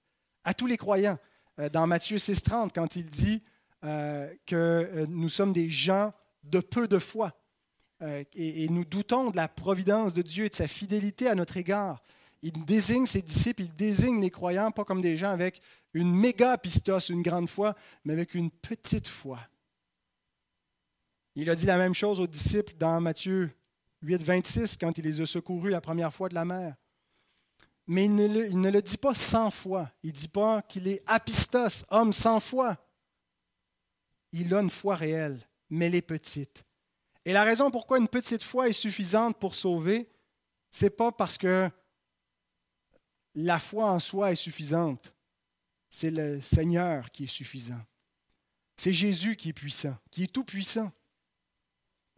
à 0.44 0.54
tous 0.54 0.68
les 0.68 0.78
croyants. 0.78 1.18
Euh, 1.60 1.70
dans 1.70 1.88
Matthieu 1.88 2.18
6,30, 2.18 2.72
quand 2.74 2.96
il 2.96 3.06
dit 3.06 3.44
euh, 3.84 4.32
que 4.46 4.56
euh, 4.56 5.06
nous 5.10 5.30
sommes 5.30 5.54
des 5.54 5.70
gens 5.70 6.14
de 6.44 6.60
peu 6.60 6.88
de 6.88 7.00
foi 7.00 7.34
et, 8.34 8.68
nous 8.70 8.84
doutons 8.84 9.30
de 9.30 9.36
la 9.36 9.48
providence 9.48 10.16
de 10.16 10.24
Dieu 10.24 10.46
et 10.46 10.50
de 10.50 10.56
sa 10.56 10.68
fidélité 10.68 11.28
à 11.28 11.36
notre 11.36 11.58
égard. 11.58 12.02
Il 12.42 12.66
désigne 12.66 13.06
ses 13.06 13.22
disciples, 13.22 13.62
il 13.62 13.76
désigne 13.76 14.20
les 14.20 14.32
croyants 14.32 14.72
pas 14.72 14.84
comme 14.84 15.02
des 15.02 15.18
gens 15.18 15.30
avec 15.30 15.62
une 15.94 16.12
méga 16.12 16.58
pistos, 16.58 17.10
une 17.10 17.22
grande 17.22 17.48
foi, 17.48 17.76
mais 18.04 18.14
avec 18.14 18.34
une 18.34 18.50
petite 18.50 19.08
foi. 19.08 19.40
Il 21.36 21.48
a 21.52 21.54
dit 21.54 21.68
la 21.68 21.78
même 21.78 21.94
chose 21.94 22.20
aux 22.20 22.26
disciples 22.26 22.74
dans 22.80 23.00
Matthieu 23.00 23.52
8, 24.02 24.24
26, 24.24 24.78
quand 24.78 24.98
il 24.98 25.06
les 25.06 25.22
a 25.22 25.28
secourus 25.28 25.70
la 25.70 25.82
première 25.82 26.12
fois 26.12 26.28
de 26.28 26.34
la 26.34 26.44
mer. 26.44 26.76
Mais 27.92 28.06
il 28.06 28.16
ne, 28.16 28.70
le, 28.72 28.82
dit 28.82 28.96
pas 28.96 29.14
cent 29.14 29.52
fois. 29.52 29.92
Il 30.02 30.12
ne 30.12 30.16
dit 30.16 30.30
pas 30.30 30.62
qu'il 30.62 30.88
est 30.88 31.04
apistos, 31.08 31.84
homme 31.90 32.14
sans 32.14 32.40
foi. 32.40 32.78
Il 34.32 34.54
a 34.54 34.62
une 34.62 34.70
foi 34.70 34.96
réelle, 34.96 35.46
mais 35.70 35.88
elle 35.88 35.96
est 35.96 36.02
petite. 36.02 36.64
Et 37.26 37.34
la 37.34 37.44
raison 37.44 37.70
pourquoi 37.70 37.98
une 37.98 38.08
petite 38.08 38.44
foi 38.44 38.70
est 38.70 38.72
suffisante 38.72 39.38
pour 39.38 39.56
sauver, 39.56 40.10
ce 40.70 40.86
n'est 40.86 40.90
pas 40.90 41.12
parce 41.12 41.38
que 41.38 41.70
la 43.36 43.60
foi 43.60 43.92
en 43.92 44.00
soi 44.00 44.32
est 44.32 44.38
suffisante. 44.38 45.14
C'est 45.90 46.12
le 46.12 46.40
Seigneur 46.40 47.12
qui 47.12 47.26
est 47.26 47.28
suffisant. 47.28 47.82
C'est 48.78 48.94
Jésus 48.94 49.36
qui 49.36 49.50
est 49.50 49.54
puissant, 49.54 49.98
qui 50.12 50.24
est 50.24 50.32
tout 50.32 50.46
puissant. 50.46 50.94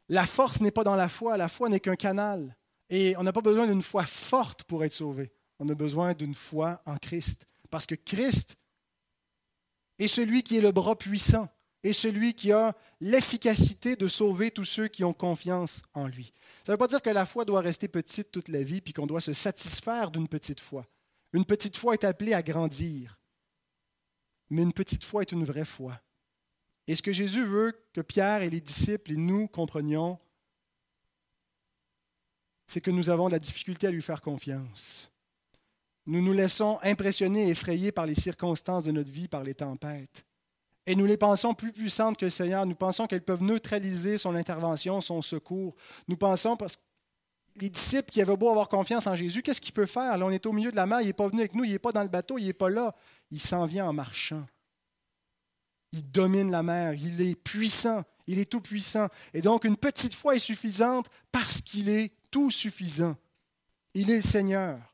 La 0.07 0.27
force 0.27 0.61
n'est 0.61 0.69
pas 0.69 0.83
dans 0.83 0.95
la 0.95 1.09
foi, 1.09 1.35
la 1.35 1.49
foi 1.49 1.67
n'est 1.67 1.79
qu'un 1.79 1.95
canal. 1.95 2.55
Et 2.91 3.17
on 3.17 3.23
n'a 3.23 3.33
pas 3.33 3.41
besoin 3.41 3.65
d'une 3.65 3.81
foi 3.81 4.05
forte 4.05 4.65
pour 4.65 4.83
être 4.83 4.93
sauvé 4.93 5.33
on 5.59 5.69
a 5.69 5.75
besoin 5.75 6.13
d'une 6.13 6.35
foi 6.35 6.81
en 6.85 6.97
Christ. 6.97 7.45
Parce 7.69 7.85
que 7.85 7.95
Christ 7.95 8.55
est 9.99 10.07
celui 10.07 10.43
qui 10.43 10.57
est 10.57 10.61
le 10.61 10.71
bras 10.71 10.97
puissant 10.97 11.49
et 11.83 11.93
celui 11.93 12.33
qui 12.33 12.51
a 12.51 12.75
l'efficacité 13.01 13.95
de 13.95 14.07
sauver 14.07 14.51
tous 14.51 14.65
ceux 14.65 14.87
qui 14.87 15.03
ont 15.03 15.13
confiance 15.13 15.81
en 15.93 16.07
lui. 16.07 16.33
Ça 16.63 16.71
ne 16.71 16.73
veut 16.73 16.77
pas 16.77 16.87
dire 16.87 17.01
que 17.01 17.09
la 17.09 17.25
foi 17.25 17.45
doit 17.45 17.61
rester 17.61 17.87
petite 17.87 18.31
toute 18.31 18.47
la 18.47 18.63
vie 18.63 18.81
puis 18.81 18.93
qu'on 18.93 19.07
doit 19.07 19.21
se 19.21 19.33
satisfaire 19.33 20.11
d'une 20.11 20.27
petite 20.27 20.61
foi. 20.61 20.87
Une 21.33 21.45
petite 21.45 21.75
foi 21.75 21.93
est 21.93 22.05
appelée 22.05 22.33
à 22.33 22.41
grandir. 22.41 23.19
Mais 24.49 24.61
une 24.61 24.73
petite 24.73 25.03
foi 25.03 25.23
est 25.23 25.31
une 25.31 25.45
vraie 25.45 25.65
foi. 25.65 25.99
Et 26.87 26.95
ce 26.95 27.01
que 27.01 27.13
Jésus 27.13 27.43
veut 27.43 27.73
que 27.93 28.01
Pierre 28.01 28.43
et 28.43 28.49
les 28.49 28.61
disciples 28.61 29.13
et 29.13 29.17
nous 29.17 29.47
comprenions, 29.47 30.17
c'est 32.67 32.81
que 32.81 32.91
nous 32.91 33.09
avons 33.09 33.27
la 33.27 33.39
difficulté 33.39 33.87
à 33.87 33.91
lui 33.91 34.01
faire 34.01 34.21
confiance. 34.21 35.12
Nous 36.05 36.21
nous 36.21 36.33
laissons 36.33 36.79
impressionner 36.83 37.47
et 37.47 37.51
effrayer 37.51 37.91
par 37.91 38.05
les 38.05 38.15
circonstances 38.15 38.83
de 38.83 38.91
notre 38.91 39.11
vie, 39.11 39.27
par 39.27 39.43
les 39.43 39.53
tempêtes. 39.53 40.25
Et 40.85 40.95
nous 40.95 41.05
les 41.05 41.17
pensons 41.17 41.53
plus 41.53 41.71
puissantes 41.71 42.17
que 42.17 42.25
le 42.25 42.31
Seigneur. 42.31 42.65
Nous 42.65 42.75
pensons 42.75 43.07
qu'elles 43.07 43.23
peuvent 43.23 43.43
neutraliser 43.43 44.17
son 44.17 44.35
intervention, 44.35 44.99
son 44.99 45.21
secours. 45.21 45.75
Nous 46.07 46.17
pensons 46.17 46.57
parce 46.57 46.75
que 46.75 46.81
les 47.55 47.69
disciples 47.69 48.11
qui 48.11 48.21
avaient 48.21 48.35
beau 48.35 48.49
avoir 48.49 48.67
confiance 48.67 49.07
en 49.07 49.15
Jésus, 49.15 49.41
qu'est-ce 49.41 49.61
qu'il 49.61 49.73
peut 49.73 49.85
faire? 49.85 50.17
Là, 50.17 50.25
on 50.25 50.31
est 50.31 50.45
au 50.45 50.51
milieu 50.51 50.71
de 50.71 50.75
la 50.75 50.85
mer, 50.85 51.01
il 51.01 51.07
n'est 51.07 51.13
pas 51.13 51.27
venu 51.27 51.39
avec 51.39 51.53
nous, 51.53 51.63
il 51.63 51.71
n'est 51.71 51.79
pas 51.79 51.91
dans 51.91 52.01
le 52.01 52.09
bateau, 52.09 52.37
il 52.37 52.45
n'est 52.45 52.53
pas 52.53 52.69
là. 52.69 52.95
Il 53.31 53.39
s'en 53.39 53.65
vient 53.65 53.85
en 53.85 53.93
marchant. 53.93 54.45
Il 55.91 56.11
domine 56.11 56.49
la 56.49 56.63
mer, 56.63 56.95
il 56.95 57.21
est 57.21 57.35
puissant, 57.35 58.03
il 58.25 58.39
est 58.39 58.49
tout 58.49 58.61
puissant. 58.61 59.07
Et 59.33 59.41
donc, 59.41 59.63
une 59.63 59.77
petite 59.77 60.15
foi 60.15 60.35
est 60.35 60.39
suffisante 60.39 61.07
parce 61.31 61.61
qu'il 61.61 61.87
est 61.87 62.11
tout 62.31 62.49
suffisant. 62.49 63.15
Il 63.93 64.09
est 64.09 64.15
le 64.15 64.21
Seigneur. 64.21 64.92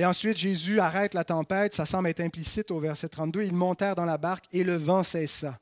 Et 0.00 0.06
ensuite, 0.06 0.38
Jésus 0.38 0.80
arrête 0.80 1.12
la 1.12 1.24
tempête, 1.24 1.74
ça 1.74 1.84
semble 1.84 2.08
être 2.08 2.20
implicite 2.20 2.70
au 2.70 2.80
verset 2.80 3.10
32. 3.10 3.42
Ils 3.42 3.52
montèrent 3.52 3.94
dans 3.94 4.06
la 4.06 4.16
barque 4.16 4.46
et 4.50 4.64
le 4.64 4.74
vent 4.74 5.02
cessa. 5.02 5.60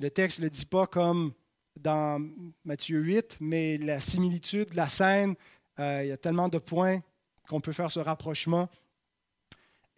Le 0.00 0.08
texte 0.08 0.38
ne 0.38 0.44
le 0.44 0.50
dit 0.50 0.64
pas 0.64 0.86
comme 0.86 1.34
dans 1.78 2.26
Matthieu 2.64 3.00
8, 3.00 3.36
mais 3.40 3.76
la 3.76 4.00
similitude, 4.00 4.72
la 4.72 4.88
scène, 4.88 5.34
euh, 5.78 6.00
il 6.02 6.08
y 6.08 6.12
a 6.12 6.16
tellement 6.16 6.48
de 6.48 6.56
points 6.56 7.02
qu'on 7.46 7.60
peut 7.60 7.72
faire 7.72 7.90
ce 7.90 8.00
rapprochement. 8.00 8.70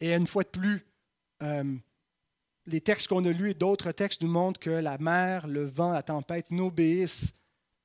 Et 0.00 0.12
une 0.12 0.26
fois 0.26 0.42
de 0.42 0.48
plus, 0.48 0.84
euh, 1.44 1.72
les 2.66 2.80
textes 2.80 3.06
qu'on 3.06 3.24
a 3.26 3.30
lus 3.30 3.50
et 3.50 3.54
d'autres 3.54 3.92
textes 3.92 4.22
nous 4.22 4.28
montrent 4.28 4.58
que 4.58 4.70
la 4.70 4.98
mer, 4.98 5.46
le 5.46 5.64
vent, 5.64 5.92
la 5.92 6.02
tempête 6.02 6.50
n'obéissent 6.50 7.32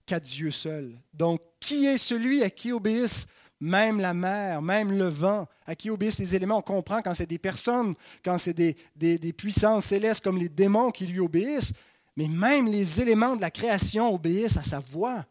qu'à 0.07 0.19
Dieu 0.19 0.49
seul. 0.49 0.99
Donc, 1.13 1.39
qui 1.59 1.85
est 1.85 1.99
celui 1.99 2.41
à 2.41 2.49
qui 2.49 2.71
obéissent 2.71 3.27
même 3.61 3.99
la 3.99 4.13
mer, 4.15 4.61
même 4.61 4.91
le 4.91 5.05
vent, 5.05 5.47
à 5.65 5.75
qui 5.75 5.89
obéissent 5.91 6.19
les 6.19 6.35
éléments? 6.35 6.57
On 6.57 6.63
comprend 6.63 7.01
quand 7.01 7.13
c'est 7.13 7.27
des 7.27 7.37
personnes, 7.37 7.93
quand 8.25 8.39
c'est 8.39 8.53
des, 8.53 9.33
puissances 9.33 9.85
célestes 9.85 10.23
comme 10.23 10.39
les 10.39 10.49
démons 10.49 10.91
qui 10.91 11.05
lui 11.05 11.19
obéissent, 11.19 11.73
mais 12.17 12.27
même 12.27 12.67
les 12.67 12.99
éléments 12.99 13.35
de 13.35 13.41
la 13.41 13.51
création 13.51 14.13
obéissent 14.13 14.57
à 14.57 14.63
sa 14.63 14.79
voix. 14.79 15.23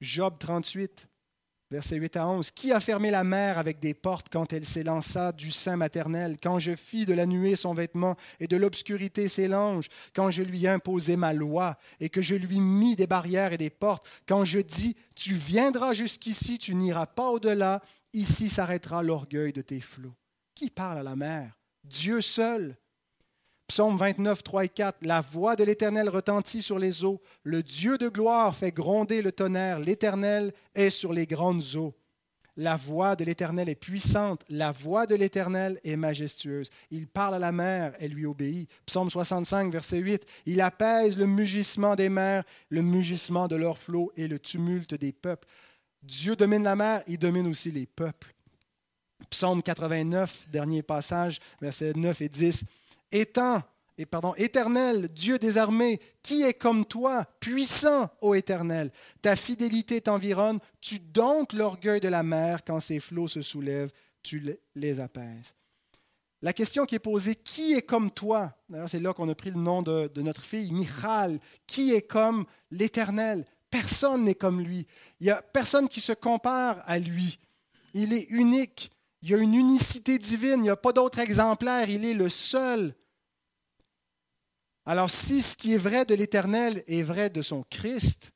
Job 0.00 0.34
38, 0.38 1.08
versets 1.70 1.96
8 1.96 2.16
à 2.16 2.28
11. 2.28 2.50
Qui 2.50 2.72
a 2.72 2.80
fermé 2.80 3.10
la 3.10 3.24
mer 3.24 3.58
avec 3.58 3.78
des 3.78 3.94
portes 3.94 4.28
quand 4.30 4.52
elle 4.52 4.64
s'élança 4.64 5.32
du 5.32 5.50
sein 5.50 5.76
maternel, 5.76 6.36
quand 6.42 6.58
je 6.58 6.76
fis 6.76 7.06
de 7.06 7.14
la 7.14 7.26
nuée 7.26 7.56
son 7.56 7.74
vêtement 7.74 8.16
et 8.40 8.46
de 8.46 8.56
l'obscurité 8.56 9.28
ses 9.28 9.48
langes, 9.48 9.88
quand 10.14 10.30
je 10.30 10.42
lui 10.42 10.66
imposai 10.66 11.16
ma 11.16 11.32
loi 11.32 11.76
et 12.00 12.08
que 12.08 12.22
je 12.22 12.34
lui 12.34 12.60
mis 12.60 12.96
des 12.96 13.06
barrières 13.06 13.52
et 13.52 13.58
des 13.58 13.70
portes, 13.70 14.08
quand 14.26 14.44
je 14.44 14.58
dis, 14.58 14.96
tu 15.16 15.34
viendras 15.34 15.92
jusqu'ici, 15.92 16.58
tu 16.58 16.74
n'iras 16.74 17.06
pas 17.06 17.30
au-delà, 17.30 17.82
ici 18.12 18.48
s'arrêtera 18.48 19.02
l'orgueil 19.02 19.52
de 19.52 19.62
tes 19.62 19.80
flots. 19.80 20.14
Qui 20.54 20.70
parle 20.70 20.98
à 20.98 21.02
la 21.02 21.16
mer? 21.16 21.58
Dieu 21.84 22.20
seul. 22.20 22.76
Psaume 23.68 23.96
29, 23.96 24.42
3 24.42 24.64
et 24.64 24.68
4. 24.68 24.98
La 25.02 25.20
voix 25.20 25.56
de 25.56 25.64
l'Éternel 25.64 26.08
retentit 26.08 26.62
sur 26.62 26.78
les 26.78 27.04
eaux. 27.04 27.20
Le 27.42 27.62
Dieu 27.62 27.98
de 27.98 28.08
gloire 28.08 28.54
fait 28.54 28.72
gronder 28.72 29.22
le 29.22 29.32
tonnerre. 29.32 29.80
L'Éternel 29.80 30.52
est 30.74 30.90
sur 30.90 31.12
les 31.12 31.26
grandes 31.26 31.74
eaux. 31.74 31.94
La 32.56 32.76
voix 32.76 33.16
de 33.16 33.24
l'Éternel 33.24 33.68
est 33.68 33.74
puissante. 33.74 34.44
La 34.48 34.70
voix 34.70 35.06
de 35.06 35.16
l'Éternel 35.16 35.80
est 35.82 35.96
majestueuse. 35.96 36.70
Il 36.90 37.08
parle 37.08 37.34
à 37.34 37.38
la 37.40 37.50
mer, 37.50 37.94
elle 37.98 38.12
lui 38.12 38.26
obéit. 38.26 38.68
Psaume 38.86 39.10
65, 39.10 39.72
verset 39.72 39.98
8. 39.98 40.24
Il 40.46 40.60
apaise 40.60 41.16
le 41.16 41.26
mugissement 41.26 41.96
des 41.96 42.08
mers, 42.08 42.44
le 42.68 42.82
mugissement 42.82 43.48
de 43.48 43.56
leurs 43.56 43.78
flots 43.78 44.12
et 44.16 44.28
le 44.28 44.38
tumulte 44.38 44.94
des 44.94 45.12
peuples. 45.12 45.48
Dieu 46.02 46.36
domine 46.36 46.62
la 46.62 46.76
mer, 46.76 47.02
il 47.08 47.18
domine 47.18 47.48
aussi 47.48 47.72
les 47.72 47.86
peuples. 47.86 48.32
Psaume 49.30 49.62
89, 49.62 50.48
dernier 50.50 50.82
passage, 50.82 51.40
versets 51.60 51.94
9 51.96 52.20
et 52.20 52.28
10 52.28 52.66
éternel, 54.36 55.08
Dieu 55.08 55.38
des 55.38 55.56
armées, 55.56 56.00
qui 56.22 56.42
est 56.42 56.54
comme 56.54 56.84
toi, 56.84 57.24
puissant, 57.40 58.10
ô 58.20 58.34
éternel? 58.34 58.90
Ta 59.22 59.36
fidélité 59.36 60.00
t'environne, 60.00 60.58
tu 60.80 60.98
domptes 60.98 61.52
l'orgueil 61.52 62.00
de 62.00 62.08
la 62.08 62.22
mer 62.22 62.64
quand 62.64 62.80
ses 62.80 63.00
flots 63.00 63.28
se 63.28 63.42
soulèvent, 63.42 63.92
tu 64.22 64.58
les 64.74 65.00
apaises. 65.00 65.54
La 66.42 66.52
question 66.52 66.84
qui 66.84 66.96
est 66.96 66.98
posée, 66.98 67.36
qui 67.36 67.72
est 67.72 67.82
comme 67.86 68.10
toi? 68.10 68.54
C'est 68.86 69.00
là 69.00 69.14
qu'on 69.14 69.30
a 69.30 69.34
pris 69.34 69.50
le 69.50 69.58
nom 69.58 69.80
de, 69.80 70.08
de 70.08 70.20
notre 70.20 70.42
fille, 70.42 70.72
Michal. 70.72 71.40
Qui 71.66 71.94
est 71.94 72.02
comme 72.02 72.44
l'Éternel? 72.70 73.46
Personne 73.70 74.24
n'est 74.24 74.34
comme 74.34 74.60
lui. 74.60 74.86
Il 75.20 75.24
n'y 75.24 75.30
a 75.30 75.40
personne 75.40 75.88
qui 75.88 76.02
se 76.02 76.12
compare 76.12 76.82
à 76.84 76.98
lui. 76.98 77.38
Il 77.94 78.12
est 78.12 78.26
unique. 78.28 78.90
Il 79.22 79.30
y 79.30 79.34
a 79.34 79.38
une 79.38 79.54
unicité 79.54 80.18
divine. 80.18 80.56
Il 80.58 80.64
n'y 80.64 80.68
a 80.68 80.76
pas 80.76 80.92
d'autre 80.92 81.18
exemplaire. 81.18 81.88
Il 81.88 82.04
est 82.04 82.12
le 82.12 82.28
seul. 82.28 82.94
Alors 84.86 85.10
si 85.10 85.40
ce 85.40 85.56
qui 85.56 85.74
est 85.74 85.78
vrai 85.78 86.04
de 86.04 86.14
l'Éternel 86.14 86.84
est 86.86 87.02
vrai 87.02 87.30
de 87.30 87.42
son 87.42 87.62
Christ, 87.70 88.32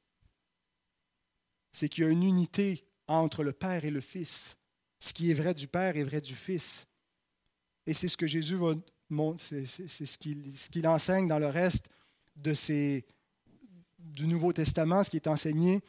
c'est 1.72 1.88
qu'il 1.88 2.04
y 2.04 2.06
a 2.06 2.10
une 2.10 2.24
unité 2.24 2.84
entre 3.06 3.42
le 3.42 3.52
Père 3.52 3.84
et 3.84 3.90
le 3.90 4.00
Fils. 4.00 4.56
Ce 4.98 5.12
qui 5.12 5.30
est 5.30 5.34
vrai 5.34 5.54
du 5.54 5.68
Père 5.68 5.96
est 5.96 6.04
vrai 6.04 6.20
du 6.20 6.34
Fils. 6.34 6.86
Et 7.86 7.94
c'est 7.94 8.08
ce 8.08 8.16
que 8.16 8.26
Jésus 8.26 8.56
va 8.56 8.74
c'est 9.38 9.64
ce 9.64 10.18
qu'il 10.18 10.86
enseigne 10.86 11.28
dans 11.28 11.38
le 11.38 11.48
reste 11.48 11.88
de 12.36 12.52
du 13.98 14.26
Nouveau 14.26 14.52
Testament, 14.52 15.04
ce 15.04 15.10
qui 15.10 15.16
est 15.16 15.28
enseigné, 15.28 15.80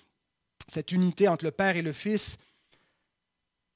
cette 0.68 0.92
unité 0.92 1.28
entre 1.28 1.46
le 1.46 1.52
Père 1.52 1.76
et 1.76 1.82
le 1.82 1.92
Fils. 1.92 2.38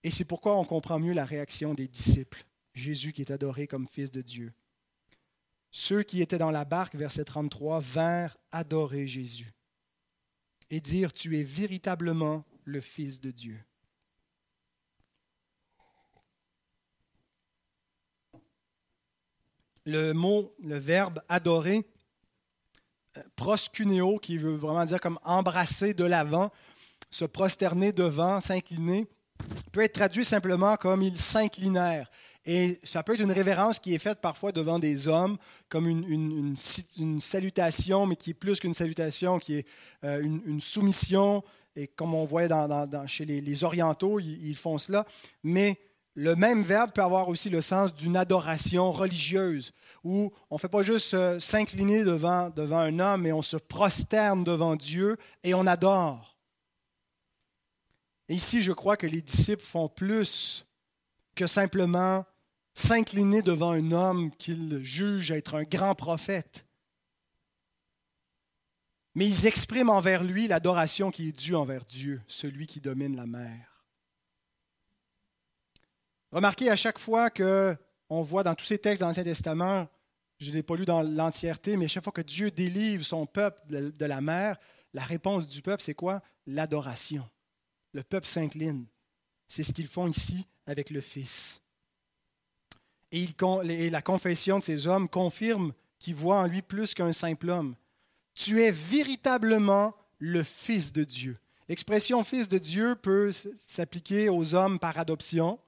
Et 0.04 0.12
c'est 0.12 0.26
pourquoi 0.26 0.58
on 0.58 0.66
comprend 0.66 1.00
mieux 1.00 1.14
la 1.14 1.26
réaction 1.26 1.74
des 1.74 1.88
disciples. 1.88 2.46
Jésus 2.74 3.14
qui 3.14 3.22
est 3.22 3.32
adoré 3.32 3.68
comme 3.68 3.88
Fils 3.88 4.12
de 4.12 4.22
Dieu. 4.22 4.54
Ceux 5.76 6.04
qui 6.04 6.22
étaient 6.22 6.38
dans 6.38 6.52
la 6.52 6.66
barque, 6.66 6.94
verset 6.94 7.26
33, 7.26 7.80
vinrent 7.80 8.38
adorer 8.52 9.08
Jésus 9.08 9.56
et 10.70 10.80
dire, 10.80 11.12
Tu 11.12 11.40
es 11.40 11.42
véritablement 11.42 12.46
le 12.64 12.80
Fils 12.80 13.20
de 13.20 13.32
Dieu. 13.32 13.60
Le 19.88 20.14
mot, 20.14 20.54
le 20.64 20.78
verbe 20.78 21.24
adorer, 21.28 21.90
euh, 23.18 23.24
proscuneo, 23.36 24.20
qui 24.20 24.38
veut 24.38 24.56
vraiment 24.56 24.86
dire 24.86 25.02
comme 25.02 25.20
embrasser 25.24 25.96
de 25.96 26.04
l'avant, 26.04 26.52
se 27.10 27.26
prosterner 27.26 27.92
devant, 27.92 28.40
s'incliner, 28.42 29.10
peut 29.72 29.82
être 29.82 29.94
traduit 29.94 30.24
simplement 30.24 30.78
comme 30.78 31.02
ils 31.02 31.18
s'inclinèrent. 31.18 32.12
Et 32.46 32.80
ça 32.84 33.04
peut 33.04 33.14
être 33.14 33.22
une 33.22 33.32
révérence 33.32 33.80
qui 33.80 33.96
est 33.96 34.00
faite 34.00 34.20
parfois 34.20 34.52
devant 34.52 34.78
des 34.78 35.08
hommes, 35.08 35.38
comme 35.70 35.88
une, 35.88 36.56
salutation, 37.22 38.06
mais 38.06 38.18
qui 38.18 38.32
est 38.32 38.34
plus 38.34 38.60
qu'une 38.60 38.74
salutation, 38.74 39.40
qui 39.40 39.56
est 39.56 39.68
euh, 40.04 40.22
une, 40.22 40.60
soumission. 40.60 41.44
Et 41.76 41.88
comme 41.88 42.14
on 42.14 42.26
voit 42.26 42.48
chez 43.08 43.26
les, 43.26 43.64
orientaux, 43.64 44.20
ils, 44.20 44.56
font 44.56 44.78
cela. 44.78 45.06
Mais 45.42 45.80
le 46.16 46.36
même 46.36 46.64
verbe 46.64 46.92
peut 46.92 47.02
avoir 47.02 47.30
aussi 47.30 47.50
le 47.50 47.62
sens 47.62 47.96
d'une 47.96 48.18
adoration 48.18 48.92
religieuse, 48.92 49.72
où 50.04 50.32
on 50.50 50.56
ne 50.56 50.60
fait 50.60 50.68
pas 50.68 50.84
juste 50.84 51.40
s'incliner 51.40 52.04
devant, 52.04 52.50
devant 52.50 52.80
un 52.80 53.00
homme, 53.00 53.22
mais 53.22 53.32
on 53.32 53.42
se 53.42 53.58
prosterne 53.58 54.44
devant 54.44 54.76
Dieu 54.76 55.16
et 55.44 55.54
on 55.54 55.66
adore. 55.66 56.38
Et 58.28 58.36
ici, 58.36 58.62
je 58.62 58.74
crois 58.74 58.98
que 58.98 59.08
les 59.08 59.22
disciples 59.22 59.64
font 59.64 59.88
plus 59.88 60.66
que 61.36 61.48
simplement 61.48 62.26
s'incliner 62.74 63.42
devant 63.42 63.72
un 63.72 63.92
homme 63.92 64.32
qu'ils 64.36 64.84
jugent 64.84 65.32
être 65.32 65.56
un 65.56 65.64
grand 65.64 65.96
prophète. 65.96 66.66
Mais 69.16 69.28
ils 69.28 69.46
expriment 69.46 69.92
envers 69.92 70.24
lui 70.24 70.48
l'adoration 70.48 71.12
qui 71.12 71.30
est 71.30 71.32
due 71.32 71.56
envers 71.56 71.86
Dieu, 71.86 72.22
celui 72.28 72.66
qui 72.66 72.82
domine 72.82 73.16
la 73.16 73.28
mer. 73.28 73.86
Remarquez 76.32 76.70
à 76.70 76.76
chaque 76.76 76.98
fois 76.98 77.30
que 77.30 77.78
on 78.10 78.22
voit 78.22 78.44
dans 78.44 78.56
tous 78.56 78.66
ces 78.66 78.80
textes 78.80 79.02
de 79.02 79.08
l'Ancien 79.08 79.24
Testament, 79.24 79.88
je 80.40 80.50
ne 80.50 80.56
l'ai 80.56 80.64
pas 80.64 80.76
lu 80.76 80.86
dans 80.86 81.02
l'entièreté, 81.02 81.78
mais 81.78 81.86
à 81.86 81.88
chaque 81.88 82.04
fois 82.04 82.14
que 82.14 82.22
Dieu 82.22 82.52
délivre 82.52 83.06
son 83.06 83.26
peuple 83.26 83.60
de 83.68 84.06
la 84.06 84.22
mer, 84.22 84.58
la 84.94 85.04
réponse 85.04 85.48
du 85.48 85.62
peuple, 85.62 85.82
c'est 85.82 85.94
quoi? 85.94 86.22
L'adoration. 86.46 87.28
Le 87.94 88.04
peuple 88.04 88.28
s'incline. 88.28 88.86
C'est 89.48 89.64
ce 89.64 89.72
qu'ils 89.72 89.88
font 89.88 90.08
ici 90.08 90.48
avec 90.66 90.90
le 90.90 91.02
Fils. 91.02 91.63
Et, 93.14 93.90
la 93.92 94.02
confession 94.02 94.58
de 94.58 94.64
ces 94.64 94.88
hommes 94.88 95.08
confirme 95.08 95.72
qu'ils 96.00 96.16
voient 96.16 96.40
en 96.40 96.48
lui 96.48 96.64
plus 96.64 96.96
qu'un 96.96 97.14
simple 97.14 97.52
homme. 97.52 97.76
Tu 98.34 98.64
es 98.64 98.72
véritablement 98.72 99.96
le 100.18 100.42
Fils 100.42 100.92
de 100.92 101.04
Dieu. 101.04 101.38
L'expression 101.70 102.24
Fils 102.24 102.50
de 102.50 102.58
Dieu 102.58 102.96
peut 102.96 103.32
s'appliquer 103.68 104.30
aux 104.30 104.56
hommes 104.56 104.80
par 104.80 104.98
adoption, 104.98 105.60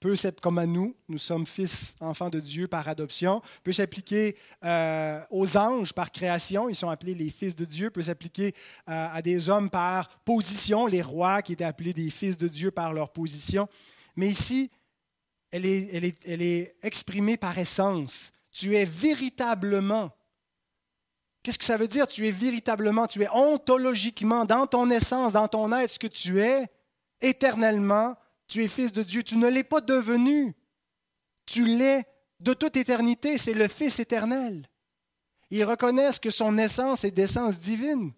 peut 0.00 0.16
s'être 0.16 0.40
comme 0.40 0.56
à 0.56 0.64
nous, 0.64 0.96
nous 1.08 1.18
sommes 1.18 1.46
fils, 1.46 1.94
enfants 2.00 2.30
de 2.30 2.40
Dieu 2.40 2.68
par 2.68 2.88
adoption, 2.88 3.42
peut 3.62 3.72
s'appliquer 3.72 4.36
euh, 4.64 5.20
aux 5.30 5.56
anges 5.58 5.92
par 5.92 6.10
création, 6.10 6.68
ils 6.68 6.74
sont 6.74 6.88
appelés 6.88 7.14
les 7.14 7.30
fils 7.30 7.54
de 7.54 7.64
Dieu, 7.66 7.90
peut 7.90 8.02
s'appliquer 8.02 8.54
euh, 8.88 9.08
à 9.12 9.20
des 9.20 9.48
hommes 9.50 9.68
par 9.68 10.08
position, 10.20 10.86
les 10.86 11.02
rois 11.02 11.42
qui 11.42 11.52
étaient 11.52 11.64
appelés 11.64 11.92
des 11.92 12.10
fils 12.10 12.38
de 12.38 12.48
Dieu 12.48 12.70
par 12.70 12.92
leur 12.94 13.10
position. 13.12 13.68
Mais 14.16 14.28
ici, 14.28 14.70
elle 15.50 15.66
est, 15.66 15.88
elle 15.92 16.04
est, 16.04 16.18
elle 16.26 16.42
est 16.42 16.76
exprimée 16.82 17.36
par 17.36 17.58
essence. 17.58 18.32
Tu 18.50 18.76
es 18.76 18.84
véritablement. 18.84 20.10
Qu'est-ce 21.42 21.58
que 21.58 21.64
ça 21.64 21.76
veut 21.76 21.88
dire? 21.88 22.06
Tu 22.06 22.26
es 22.26 22.30
véritablement, 22.30 23.06
tu 23.06 23.22
es 23.22 23.28
ontologiquement, 23.30 24.44
dans 24.44 24.66
ton 24.66 24.90
essence, 24.90 25.32
dans 25.32 25.48
ton 25.48 25.72
être, 25.72 25.92
ce 25.92 25.98
que 25.98 26.06
tu 26.06 26.40
es, 26.40 26.66
éternellement, 27.20 28.16
tu 28.48 28.64
es 28.64 28.68
fils 28.68 28.92
de 28.92 29.02
Dieu. 29.02 29.22
Tu 29.22 29.36
ne 29.36 29.48
l'es 29.48 29.64
pas 29.64 29.80
devenu. 29.80 30.54
Tu 31.46 31.64
l'es 31.64 32.06
de 32.40 32.54
toute 32.54 32.76
éternité. 32.76 33.38
C'est 33.38 33.54
le 33.54 33.68
Fils 33.68 33.98
éternel. 33.98 34.68
Ils 35.50 35.64
reconnaissent 35.64 36.18
que 36.18 36.30
son 36.30 36.58
essence 36.58 37.04
est 37.04 37.10
d'essence 37.10 37.58
divine. 37.58 38.12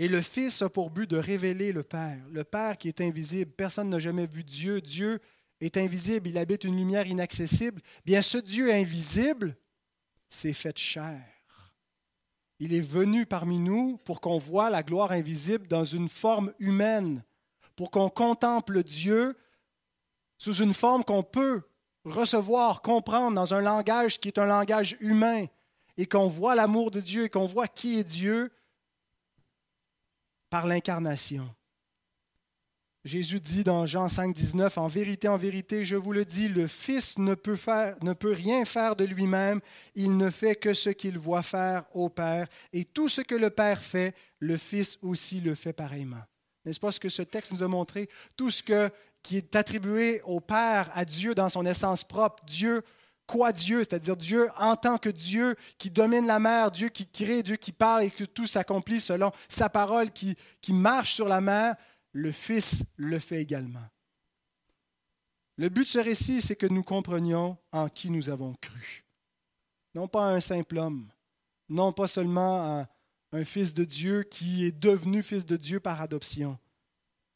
Et 0.00 0.08
le 0.08 0.22
Fils 0.22 0.62
a 0.62 0.70
pour 0.70 0.88
but 0.88 1.10
de 1.10 1.18
révéler 1.18 1.72
le 1.72 1.82
Père. 1.82 2.16
Le 2.32 2.42
Père 2.42 2.78
qui 2.78 2.88
est 2.88 3.02
invisible. 3.02 3.52
Personne 3.52 3.90
n'a 3.90 3.98
jamais 3.98 4.26
vu 4.26 4.42
Dieu. 4.42 4.80
Dieu 4.80 5.20
est 5.60 5.76
invisible. 5.76 6.26
Il 6.26 6.38
habite 6.38 6.64
une 6.64 6.74
lumière 6.74 7.06
inaccessible. 7.06 7.82
Bien, 8.06 8.22
ce 8.22 8.38
Dieu 8.38 8.72
invisible 8.72 9.54
s'est 10.30 10.54
fait 10.54 10.78
chair. 10.78 11.20
Il 12.60 12.72
est 12.72 12.80
venu 12.80 13.26
parmi 13.26 13.58
nous 13.58 13.98
pour 13.98 14.22
qu'on 14.22 14.38
voie 14.38 14.70
la 14.70 14.82
gloire 14.82 15.12
invisible 15.12 15.68
dans 15.68 15.84
une 15.84 16.08
forme 16.08 16.50
humaine 16.58 17.22
pour 17.76 17.90
qu'on 17.90 18.08
contemple 18.08 18.82
Dieu 18.82 19.36
sous 20.38 20.62
une 20.62 20.72
forme 20.72 21.04
qu'on 21.04 21.22
peut 21.22 21.60
recevoir, 22.06 22.80
comprendre 22.80 23.34
dans 23.34 23.52
un 23.52 23.60
langage 23.60 24.18
qui 24.18 24.28
est 24.28 24.38
un 24.38 24.46
langage 24.46 24.96
humain, 25.00 25.44
et 25.98 26.06
qu'on 26.06 26.28
voit 26.28 26.54
l'amour 26.54 26.90
de 26.90 27.00
Dieu 27.00 27.24
et 27.24 27.28
qu'on 27.28 27.44
voit 27.44 27.68
qui 27.68 27.98
est 27.98 28.04
Dieu 28.04 28.50
par 30.50 30.66
l'incarnation. 30.66 31.48
Jésus 33.04 33.40
dit 33.40 33.64
dans 33.64 33.86
Jean 33.86 34.10
5, 34.10 34.34
19, 34.34 34.76
En 34.76 34.86
vérité, 34.86 35.26
en 35.26 35.38
vérité, 35.38 35.86
je 35.86 35.96
vous 35.96 36.12
le 36.12 36.26
dis, 36.26 36.48
le 36.48 36.66
Fils 36.66 37.18
ne 37.18 37.34
peut, 37.34 37.56
faire, 37.56 37.96
ne 38.02 38.12
peut 38.12 38.32
rien 38.32 38.66
faire 38.66 38.94
de 38.94 39.04
lui-même, 39.04 39.60
il 39.94 40.18
ne 40.18 40.28
fait 40.28 40.54
que 40.54 40.74
ce 40.74 40.90
qu'il 40.90 41.18
voit 41.18 41.42
faire 41.42 41.84
au 41.94 42.10
Père, 42.10 42.46
et 42.74 42.84
tout 42.84 43.08
ce 43.08 43.22
que 43.22 43.34
le 43.34 43.48
Père 43.48 43.80
fait, 43.80 44.14
le 44.38 44.58
Fils 44.58 44.98
aussi 45.00 45.40
le 45.40 45.54
fait 45.54 45.72
pareillement. 45.72 46.22
N'est-ce 46.66 46.80
pas 46.80 46.92
ce 46.92 47.00
que 47.00 47.08
ce 47.08 47.22
texte 47.22 47.52
nous 47.52 47.62
a 47.62 47.68
montré? 47.68 48.06
Tout 48.36 48.50
ce 48.50 48.62
que, 48.62 48.90
qui 49.22 49.38
est 49.38 49.56
attribué 49.56 50.20
au 50.26 50.40
Père, 50.40 50.90
à 50.94 51.06
Dieu 51.06 51.34
dans 51.34 51.48
son 51.48 51.64
essence 51.64 52.04
propre, 52.04 52.44
Dieu, 52.44 52.82
quoi 53.30 53.52
Dieu, 53.52 53.78
c'est-à-dire 53.80 54.16
Dieu 54.16 54.50
en 54.58 54.74
tant 54.74 54.98
que 54.98 55.08
Dieu 55.08 55.54
qui 55.78 55.90
domine 55.90 56.26
la 56.26 56.40
mer, 56.40 56.70
Dieu 56.70 56.88
qui 56.88 57.06
crée, 57.06 57.42
Dieu 57.42 57.56
qui 57.56 57.70
parle 57.72 58.04
et 58.04 58.10
que 58.10 58.24
tout 58.24 58.46
s'accomplit 58.46 59.00
selon 59.00 59.30
sa 59.48 59.68
parole 59.68 60.10
qui, 60.10 60.36
marche 60.68 61.14
sur 61.14 61.28
la 61.28 61.40
mer, 61.40 61.76
le 62.12 62.32
Fils 62.32 62.84
le 62.96 63.18
fait 63.18 63.40
également. 63.40 63.86
Le 65.56 65.68
but 65.68 65.84
de 65.84 65.88
ce 65.88 65.98
récit, 65.98 66.42
c'est 66.42 66.56
que 66.56 66.66
nous 66.66 66.82
comprenions 66.82 67.56
en 67.70 67.88
qui 67.88 68.10
nous 68.10 68.30
avons 68.30 68.54
cru. 68.60 69.04
Non 69.94 70.08
pas 70.08 70.24
un 70.24 70.40
simple 70.40 70.78
homme, 70.78 71.06
non 71.68 71.92
pas 71.92 72.08
seulement 72.08 72.78
un 72.78 72.88
un 73.32 73.44
fils 73.44 73.74
de 73.74 73.84
Dieu 73.84 74.24
qui 74.24 74.64
est 74.64 74.72
devenu 74.72 75.22
fils 75.22 75.46
de 75.46 75.56
Dieu 75.56 75.80
par 75.80 76.00
adoption, 76.02 76.58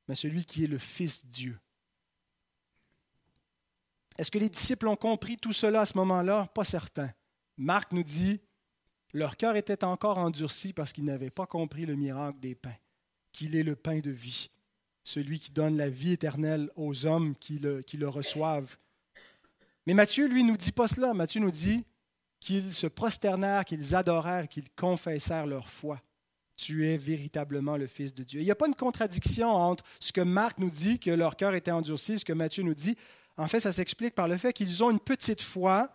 mais 0.09 0.14
celui 0.14 0.45
qui 0.45 0.64
est 0.64 0.68
le 0.68 0.78
Fils 0.78 1.26
Dieu. 1.26 1.59
Est-ce 4.19 4.31
que 4.31 4.39
les 4.39 4.49
disciples 4.49 4.89
ont 4.89 4.97
compris 4.97 5.37
tout 5.37 5.53
cela 5.53 5.83
à 5.83 5.87
ce 5.87 5.97
moment-là? 5.99 6.47
Pas 6.55 6.65
certain. 6.65 7.11
Marc 7.57 7.93
nous 7.93 8.03
dit, 8.03 8.41
leur 9.12 9.37
cœur 9.37 9.57
était 9.57 9.85
encore 9.85 10.19
endurci 10.19 10.73
parce 10.73 10.93
qu'ils 10.93 11.05
n'avaient 11.05 11.31
pas 11.31 11.47
compris 11.47 11.87
le 11.87 11.95
miracle 11.95 12.41
des 12.41 12.55
pains, 12.55 12.77
qu'il 13.33 13.57
est 13.57 13.62
le 13.62 13.77
pain 13.77 14.01
de 14.01 14.11
vie, 14.11 14.51
celui 15.05 15.39
qui 15.39 15.53
donne 15.53 15.77
la 15.77 15.89
vie 15.89 16.12
éternelle 16.12 16.71
aux 16.77 17.07
hommes 17.07 17.35
qui 17.37 17.59
le, 17.59 18.09
reçoivent. 18.09 18.77
Mais 19.87 19.95
Matthieu, 19.95 20.27
lui, 20.27 20.45
nous 20.45 20.57
dit 20.57 20.73
pas 20.73 20.89
cela. 20.89 21.15
Matthieu 21.15 21.41
nous 21.41 21.51
dit, 21.51 21.85
qu'ils 22.41 22.75
se 22.75 22.87
prosternèrent, 22.87 23.65
qu'ils 23.65 23.95
adorèrent, 23.95 24.49
qu'ils 24.49 24.71
confessèrent 24.71 25.47
leur 25.47 25.69
foi. 25.69 26.01
Tu 26.57 26.87
es 26.87 26.97
véritablement 26.97 27.77
le 27.77 27.87
Fils 27.87 28.15
de 28.15 28.23
Dieu. 28.23 28.41
Il 28.41 28.45
n'y 28.45 28.51
a 28.51 28.57
pas 28.57 28.69
une 28.69 28.75
contradiction 28.75 29.49
entre 29.49 29.85
ce 29.99 30.12
que 30.12 30.21
Marc 30.21 30.59
nous 30.59 30.71
dit, 30.71 30.99
que 30.99 31.11
leur 31.11 31.37
cœur 31.37 31.55
était 31.55 31.71
endurci, 31.71 32.19
ce 32.19 32.25
que 32.25 32.33
Matthieu 32.33 32.62
nous 32.62 32.75
dit. 32.75 32.97
En 33.37 33.49
fait, 33.49 33.61
ça 33.61 33.72
s'explique 33.72 34.14
par 34.14 34.28
le 34.28 34.37
fait 34.37 34.53
qu'ils 34.53 34.82
ont 34.82 34.91
une 34.91 35.01
petite 35.01 35.43
foi 35.43 35.91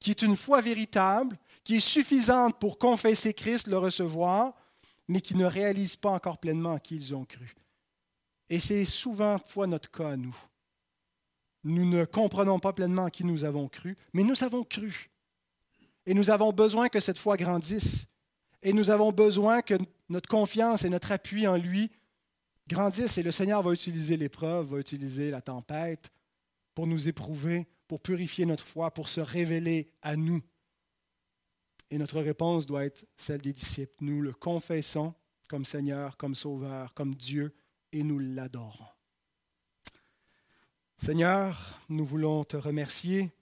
qui 0.00 0.10
est 0.10 0.22
une 0.22 0.36
foi 0.36 0.60
véritable, 0.60 1.36
qui 1.64 1.76
est 1.76 1.80
suffisante 1.80 2.58
pour 2.58 2.78
confesser 2.78 3.34
Christ, 3.34 3.66
le 3.66 3.78
recevoir, 3.78 4.54
mais 5.08 5.20
qui 5.20 5.34
ne 5.34 5.44
réalise 5.44 5.96
pas 5.96 6.10
encore 6.10 6.38
pleinement 6.38 6.78
qui 6.78 6.96
ils 6.96 7.14
ont 7.14 7.24
cru. 7.24 7.54
Et 8.50 8.60
c'est 8.60 8.84
souvent 8.84 9.38
fois 9.46 9.66
notre 9.66 9.90
cas 9.90 10.10
à 10.10 10.16
nous. 10.16 10.36
Nous 11.64 11.86
ne 11.86 12.04
comprenons 12.04 12.58
pas 12.58 12.72
pleinement 12.72 13.08
qui 13.08 13.24
nous 13.24 13.44
avons 13.44 13.68
cru, 13.68 13.96
mais 14.12 14.22
nous 14.22 14.44
avons 14.44 14.64
cru. 14.64 15.10
Et 16.06 16.14
nous 16.14 16.30
avons 16.30 16.52
besoin 16.52 16.88
que 16.88 17.00
cette 17.00 17.18
foi 17.18 17.36
grandisse. 17.36 18.06
Et 18.62 18.72
nous 18.72 18.90
avons 18.90 19.12
besoin 19.12 19.60
que 19.60 19.74
notre 20.08 20.28
confiance 20.28 20.84
et 20.84 20.88
notre 20.88 21.12
appui 21.12 21.46
en 21.46 21.56
lui 21.56 21.90
grandissent. 22.66 23.18
Et 23.18 23.22
le 23.22 23.32
Seigneur 23.32 23.62
va 23.62 23.72
utiliser 23.72 24.16
l'épreuve, 24.16 24.68
va 24.68 24.78
utiliser 24.78 25.30
la 25.30 25.42
tempête 25.42 26.10
pour 26.78 26.86
nous 26.86 27.08
éprouver, 27.08 27.66
pour 27.88 28.00
purifier 28.00 28.46
notre 28.46 28.64
foi, 28.64 28.94
pour 28.94 29.08
se 29.08 29.20
révéler 29.20 29.90
à 30.00 30.14
nous. 30.14 30.40
Et 31.90 31.98
notre 31.98 32.20
réponse 32.20 32.66
doit 32.66 32.84
être 32.84 33.04
celle 33.16 33.40
des 33.40 33.52
disciples. 33.52 33.96
Nous 34.00 34.22
le 34.22 34.32
confessons 34.32 35.12
comme 35.48 35.64
Seigneur, 35.64 36.16
comme 36.16 36.36
Sauveur, 36.36 36.94
comme 36.94 37.16
Dieu, 37.16 37.52
et 37.90 38.04
nous 38.04 38.20
l'adorons. 38.20 38.86
Seigneur, 40.98 41.80
nous 41.88 42.06
voulons 42.06 42.44
te 42.44 42.56
remercier 42.56 43.32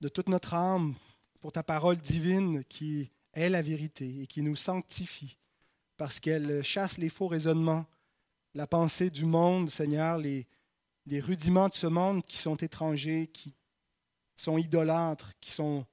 de 0.00 0.08
toute 0.08 0.30
notre 0.30 0.54
âme 0.54 0.94
pour 1.40 1.52
ta 1.52 1.62
parole 1.62 1.98
divine 1.98 2.64
qui 2.64 3.10
est 3.34 3.50
la 3.50 3.60
vérité 3.60 4.22
et 4.22 4.26
qui 4.26 4.40
nous 4.40 4.56
sanctifie 4.56 5.36
parce 5.98 6.20
qu'elle 6.20 6.62
chasse 6.62 6.96
les 6.96 7.10
faux 7.10 7.28
raisonnements, 7.28 7.84
la 8.54 8.66
pensée 8.66 9.10
du 9.10 9.26
monde, 9.26 9.68
Seigneur, 9.68 10.16
les, 10.16 10.46
les 11.06 11.20
rudiments 11.20 11.68
de 11.68 11.74
ce 11.74 11.86
monde 11.86 12.24
qui 12.26 12.36
sont 12.38 12.56
étrangers, 12.56 13.28
qui 13.32 13.54
sont 14.36 14.58
idolâtres, 14.58 15.32
qui 15.40 15.50
sont 15.50 15.86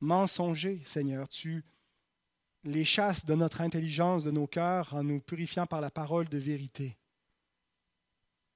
mensongers, 0.00 0.80
Seigneur. 0.84 1.28
Tu 1.28 1.64
les 2.64 2.84
chasses 2.84 3.24
de 3.24 3.34
notre 3.34 3.60
intelligence, 3.60 4.24
de 4.24 4.30
nos 4.30 4.46
cœurs, 4.46 4.94
en 4.94 5.02
nous 5.02 5.20
purifiant 5.20 5.66
par 5.66 5.80
la 5.80 5.90
parole 5.90 6.28
de 6.28 6.38
vérité 6.38 6.96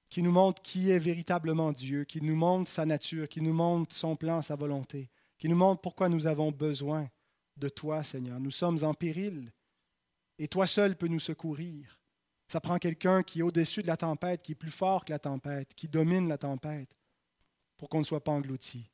qui 0.08 0.22
nous 0.22 0.32
montre 0.32 0.62
qui 0.62 0.90
est 0.90 0.98
véritablement 0.98 1.72
Dieu, 1.72 2.04
qui 2.04 2.22
nous 2.22 2.36
montre 2.36 2.70
sa 2.70 2.86
nature, 2.86 3.28
qui 3.28 3.40
nous 3.40 3.52
montre 3.52 3.94
son 3.94 4.16
plan, 4.16 4.42
sa 4.42 4.56
volonté, 4.56 5.10
qui 5.38 5.48
nous 5.48 5.56
montre 5.56 5.80
pourquoi 5.80 6.08
nous 6.08 6.26
avons 6.26 6.50
besoin 6.52 7.08
de 7.56 7.68
toi, 7.68 8.02
Seigneur. 8.02 8.38
Nous 8.40 8.50
sommes 8.50 8.82
en 8.84 8.94
péril 8.94 9.52
et 10.38 10.48
toi 10.48 10.66
seul 10.66 10.96
peux 10.96 11.08
nous 11.08 11.20
secourir. 11.20 12.00
Ça 12.48 12.60
prend 12.60 12.78
quelqu'un 12.78 13.22
qui 13.22 13.40
est 13.40 13.42
au-dessus 13.42 13.82
de 13.82 13.86
la 13.86 13.96
tempête, 13.96 14.42
qui 14.42 14.52
est 14.52 14.56
plus 14.56 14.70
fort 14.70 15.04
que 15.04 15.12
la 15.12 15.18
tempête, 15.18 15.74
qui 15.74 15.88
domine 15.88 16.28
la 16.28 16.38
tempête, 16.38 16.96
pour 17.76 17.88
qu'on 17.88 17.98
ne 17.98 18.04
soit 18.04 18.22
pas 18.22 18.32
englouti. 18.32 18.90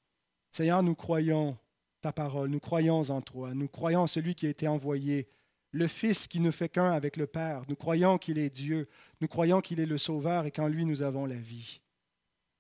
Seigneur, 0.50 0.82
nous 0.82 0.94
croyons 0.94 1.59
ta 2.00 2.12
parole, 2.12 2.50
nous 2.50 2.61
croyons 2.61 3.11
en 3.11 3.20
toi, 3.20 3.55
nous 3.55 3.68
croyons 3.68 4.00
en 4.00 4.07
celui 4.07 4.34
qui 4.34 4.46
a 4.46 4.50
été 4.50 4.68
envoyé 4.68 5.28
le 5.72 5.86
Fils 5.86 6.28
qui 6.28 6.40
ne 6.40 6.50
fait 6.50 6.68
qu'un 6.68 6.92
avec 6.92 7.16
le 7.16 7.26
Père. 7.26 7.62
Nous 7.68 7.76
croyons 7.76 8.18
qu'il 8.18 8.38
est 8.38 8.50
Dieu. 8.50 8.88
Nous 9.20 9.28
croyons 9.28 9.62
qu'il 9.62 9.80
est 9.80 9.86
le 9.86 9.98
Sauveur 9.98 10.44
et 10.44 10.50
qu'en 10.50 10.68
lui 10.68 10.84
nous 10.84 11.03
avons 11.03 11.24
la 11.24 11.36
vie. 11.36 11.80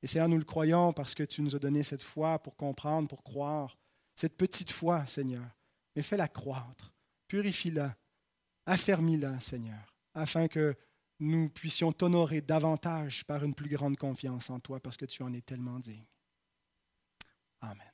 Et 0.02 0.06
Seigneur, 0.06 0.28
nous 0.28 0.38
le 0.38 0.44
croyons 0.44 0.92
parce 0.92 1.14
que 1.14 1.22
tu 1.22 1.42
nous 1.42 1.54
as 1.54 1.58
donné 1.58 1.82
cette 1.82 2.02
foi 2.02 2.38
pour 2.38 2.56
comprendre, 2.56 3.08
pour 3.08 3.22
croire. 3.22 3.78
Cette 4.14 4.36
petite 4.36 4.70
foi, 4.70 5.06
Seigneur. 5.06 5.44
Mais 5.94 6.02
fais-la 6.02 6.26
croître. 6.26 6.92
Purifie-la. 7.28 7.94
Affermis-la, 8.64 9.40
Seigneur, 9.40 9.91
afin 10.14 10.48
que 10.48 10.74
nous 11.20 11.48
puissions 11.48 11.92
t'honorer 11.92 12.40
davantage 12.40 13.24
par 13.24 13.44
une 13.44 13.54
plus 13.54 13.68
grande 13.68 13.96
confiance 13.96 14.50
en 14.50 14.58
toi 14.60 14.80
parce 14.80 14.96
que 14.96 15.06
tu 15.06 15.22
en 15.22 15.32
es 15.32 15.40
tellement 15.40 15.78
digne. 15.78 16.06
Amen. 17.60 17.91